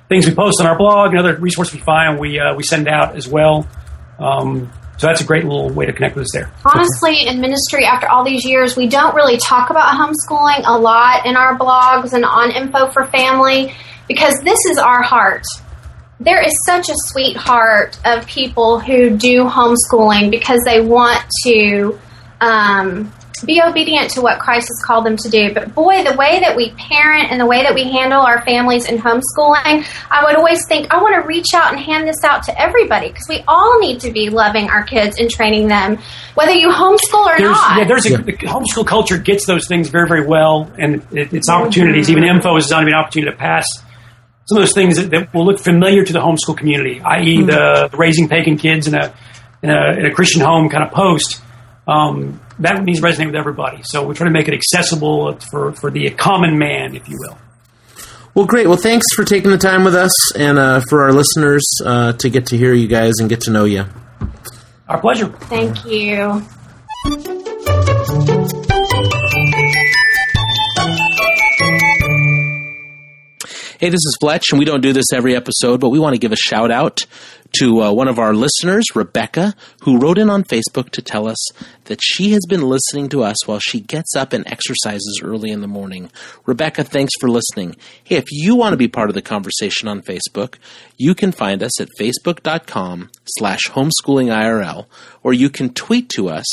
things 0.08 0.26
we 0.26 0.34
post 0.34 0.60
on 0.60 0.66
our 0.66 0.76
blog 0.76 1.10
and 1.10 1.18
other 1.18 1.36
resources 1.36 1.74
we 1.74 1.80
find, 1.80 2.18
we, 2.18 2.40
uh, 2.40 2.54
we 2.54 2.62
send 2.64 2.88
out 2.88 3.16
as 3.16 3.28
well. 3.28 3.68
Um, 4.18 4.72
so 4.98 5.06
that's 5.08 5.20
a 5.20 5.24
great 5.24 5.44
little 5.44 5.68
way 5.68 5.86
to 5.86 5.92
connect 5.92 6.16
with 6.16 6.22
us 6.22 6.32
there. 6.32 6.50
Honestly, 6.64 7.26
in 7.26 7.40
ministry, 7.40 7.84
after 7.84 8.08
all 8.08 8.24
these 8.24 8.44
years, 8.44 8.76
we 8.76 8.88
don't 8.88 9.14
really 9.14 9.36
talk 9.36 9.70
about 9.70 9.94
homeschooling 9.94 10.62
a 10.64 10.78
lot 10.78 11.26
in 11.26 11.36
our 11.36 11.56
blogs 11.56 12.14
and 12.14 12.24
on 12.24 12.50
Info 12.50 12.90
for 12.90 13.04
Family 13.06 13.74
because 14.08 14.34
this 14.42 14.58
is 14.70 14.78
our 14.78 15.02
heart. 15.02 15.44
There 16.18 16.42
is 16.42 16.52
such 16.64 16.88
a 16.88 16.94
sweet 17.08 17.36
heart 17.36 17.98
of 18.06 18.26
people 18.26 18.80
who 18.80 19.16
do 19.16 19.44
homeschooling 19.44 20.30
because 20.30 20.60
they 20.64 20.80
want 20.80 21.22
to 21.44 21.98
um, 22.40 23.12
be 23.44 23.60
obedient 23.60 24.10
to 24.10 24.22
what 24.22 24.38
Christ 24.38 24.68
has 24.68 24.80
called 24.84 25.04
them 25.04 25.16
to 25.16 25.28
do. 25.28 25.52
But 25.52 25.74
boy, 25.74 26.04
the 26.04 26.16
way 26.16 26.40
that 26.40 26.56
we 26.56 26.70
parent 26.70 27.30
and 27.30 27.40
the 27.40 27.46
way 27.46 27.62
that 27.62 27.74
we 27.74 27.84
handle 27.84 28.20
our 28.20 28.42
families 28.44 28.88
in 28.88 28.98
homeschooling, 28.98 29.86
I 30.10 30.24
would 30.24 30.36
always 30.36 30.66
think, 30.66 30.92
I 30.92 31.02
want 31.02 31.20
to 31.20 31.26
reach 31.26 31.52
out 31.54 31.72
and 31.72 31.80
hand 31.80 32.08
this 32.08 32.22
out 32.24 32.44
to 32.44 32.60
everybody 32.60 33.08
because 33.08 33.26
we 33.28 33.42
all 33.46 33.78
need 33.80 34.00
to 34.00 34.12
be 34.12 34.30
loving 34.30 34.70
our 34.70 34.84
kids 34.84 35.18
and 35.18 35.28
training 35.28 35.68
them, 35.68 35.98
whether 36.34 36.52
you 36.52 36.70
homeschool 36.70 37.26
or 37.26 37.38
There's, 37.38 37.50
not. 37.50 37.78
yeah, 37.78 37.84
there's 37.84 38.06
a, 38.06 38.16
the 38.18 38.32
homeschool 38.32 38.86
culture 38.86 39.18
gets 39.18 39.46
those 39.46 39.66
things 39.66 39.88
very, 39.88 40.08
very 40.08 40.26
well, 40.26 40.72
and 40.78 41.06
it, 41.12 41.32
it's 41.34 41.50
opportunities. 41.50 42.08
Even 42.08 42.24
info 42.24 42.56
is 42.56 42.64
designed 42.64 42.82
to 42.82 42.86
be 42.86 42.92
an 42.92 42.98
opportunity 42.98 43.32
to 43.32 43.36
pass 43.36 43.66
some 44.46 44.58
of 44.58 44.62
those 44.62 44.74
things 44.74 44.96
that, 44.96 45.10
that 45.10 45.34
will 45.34 45.44
look 45.44 45.58
familiar 45.58 46.04
to 46.04 46.12
the 46.12 46.20
homeschool 46.20 46.56
community, 46.56 47.00
i.e., 47.00 47.38
mm-hmm. 47.38 47.46
the, 47.46 47.88
the 47.90 47.96
raising 47.96 48.28
pagan 48.28 48.56
kids 48.56 48.86
in 48.86 48.94
a, 48.94 49.12
in 49.62 49.70
a 49.70 49.98
in 49.98 50.06
a 50.06 50.12
Christian 50.12 50.40
home 50.40 50.68
kind 50.68 50.84
of 50.84 50.92
post. 50.92 51.42
Um, 51.86 52.40
that 52.58 52.82
needs 52.82 53.00
to 53.00 53.06
resonate 53.06 53.26
with 53.26 53.36
everybody. 53.36 53.82
So 53.84 54.06
we're 54.06 54.14
trying 54.14 54.32
to 54.32 54.38
make 54.38 54.48
it 54.48 54.54
accessible 54.54 55.38
for, 55.50 55.72
for 55.72 55.90
the 55.90 56.10
common 56.10 56.58
man, 56.58 56.96
if 56.96 57.08
you 57.08 57.16
will. 57.18 57.38
Well, 58.34 58.44
great. 58.44 58.66
Well, 58.66 58.76
thanks 58.76 59.06
for 59.14 59.24
taking 59.24 59.50
the 59.50 59.58
time 59.58 59.84
with 59.84 59.94
us 59.94 60.36
and 60.36 60.58
uh, 60.58 60.80
for 60.90 61.04
our 61.04 61.12
listeners 61.12 61.64
uh, 61.84 62.12
to 62.14 62.28
get 62.28 62.46
to 62.46 62.56
hear 62.56 62.74
you 62.74 62.86
guys 62.86 63.14
and 63.18 63.28
get 63.30 63.42
to 63.42 63.50
know 63.50 63.64
you. 63.64 63.86
Our 64.88 65.00
pleasure. 65.00 65.28
Thank 65.28 65.84
you. 65.86 66.42
Hey, 73.78 73.90
this 73.90 73.96
is 73.96 74.16
Fletch, 74.18 74.46
and 74.52 74.58
we 74.58 74.64
don't 74.64 74.80
do 74.80 74.94
this 74.94 75.12
every 75.12 75.36
episode, 75.36 75.80
but 75.80 75.90
we 75.90 75.98
want 75.98 76.14
to 76.14 76.18
give 76.18 76.32
a 76.32 76.36
shout 76.36 76.70
out 76.70 77.04
to 77.60 77.82
uh, 77.82 77.92
one 77.92 78.08
of 78.08 78.18
our 78.18 78.32
listeners, 78.32 78.86
Rebecca, 78.94 79.52
who 79.82 79.98
wrote 79.98 80.16
in 80.16 80.30
on 80.30 80.44
Facebook 80.44 80.88
to 80.92 81.02
tell 81.02 81.28
us 81.28 81.36
that 81.84 82.00
she 82.02 82.30
has 82.30 82.40
been 82.48 82.62
listening 82.62 83.10
to 83.10 83.22
us 83.22 83.46
while 83.46 83.58
she 83.58 83.80
gets 83.80 84.16
up 84.16 84.32
and 84.32 84.46
exercises 84.46 85.20
early 85.22 85.50
in 85.50 85.60
the 85.60 85.66
morning. 85.66 86.10
Rebecca, 86.46 86.84
thanks 86.84 87.12
for 87.20 87.28
listening. 87.28 87.76
Hey, 88.02 88.16
if 88.16 88.24
you 88.30 88.56
want 88.56 88.72
to 88.72 88.78
be 88.78 88.88
part 88.88 89.10
of 89.10 89.14
the 89.14 89.20
conversation 89.20 89.88
on 89.88 90.00
Facebook, 90.00 90.54
you 90.96 91.14
can 91.14 91.30
find 91.30 91.62
us 91.62 91.78
at 91.78 91.90
facebook.com 92.00 93.10
slash 93.26 93.64
homeschoolingirl, 93.66 94.86
or 95.22 95.34
you 95.34 95.50
can 95.50 95.74
tweet 95.74 96.08
to 96.08 96.30
us 96.30 96.46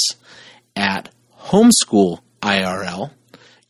at 0.76 1.10
homeschoolirl. 1.40 3.12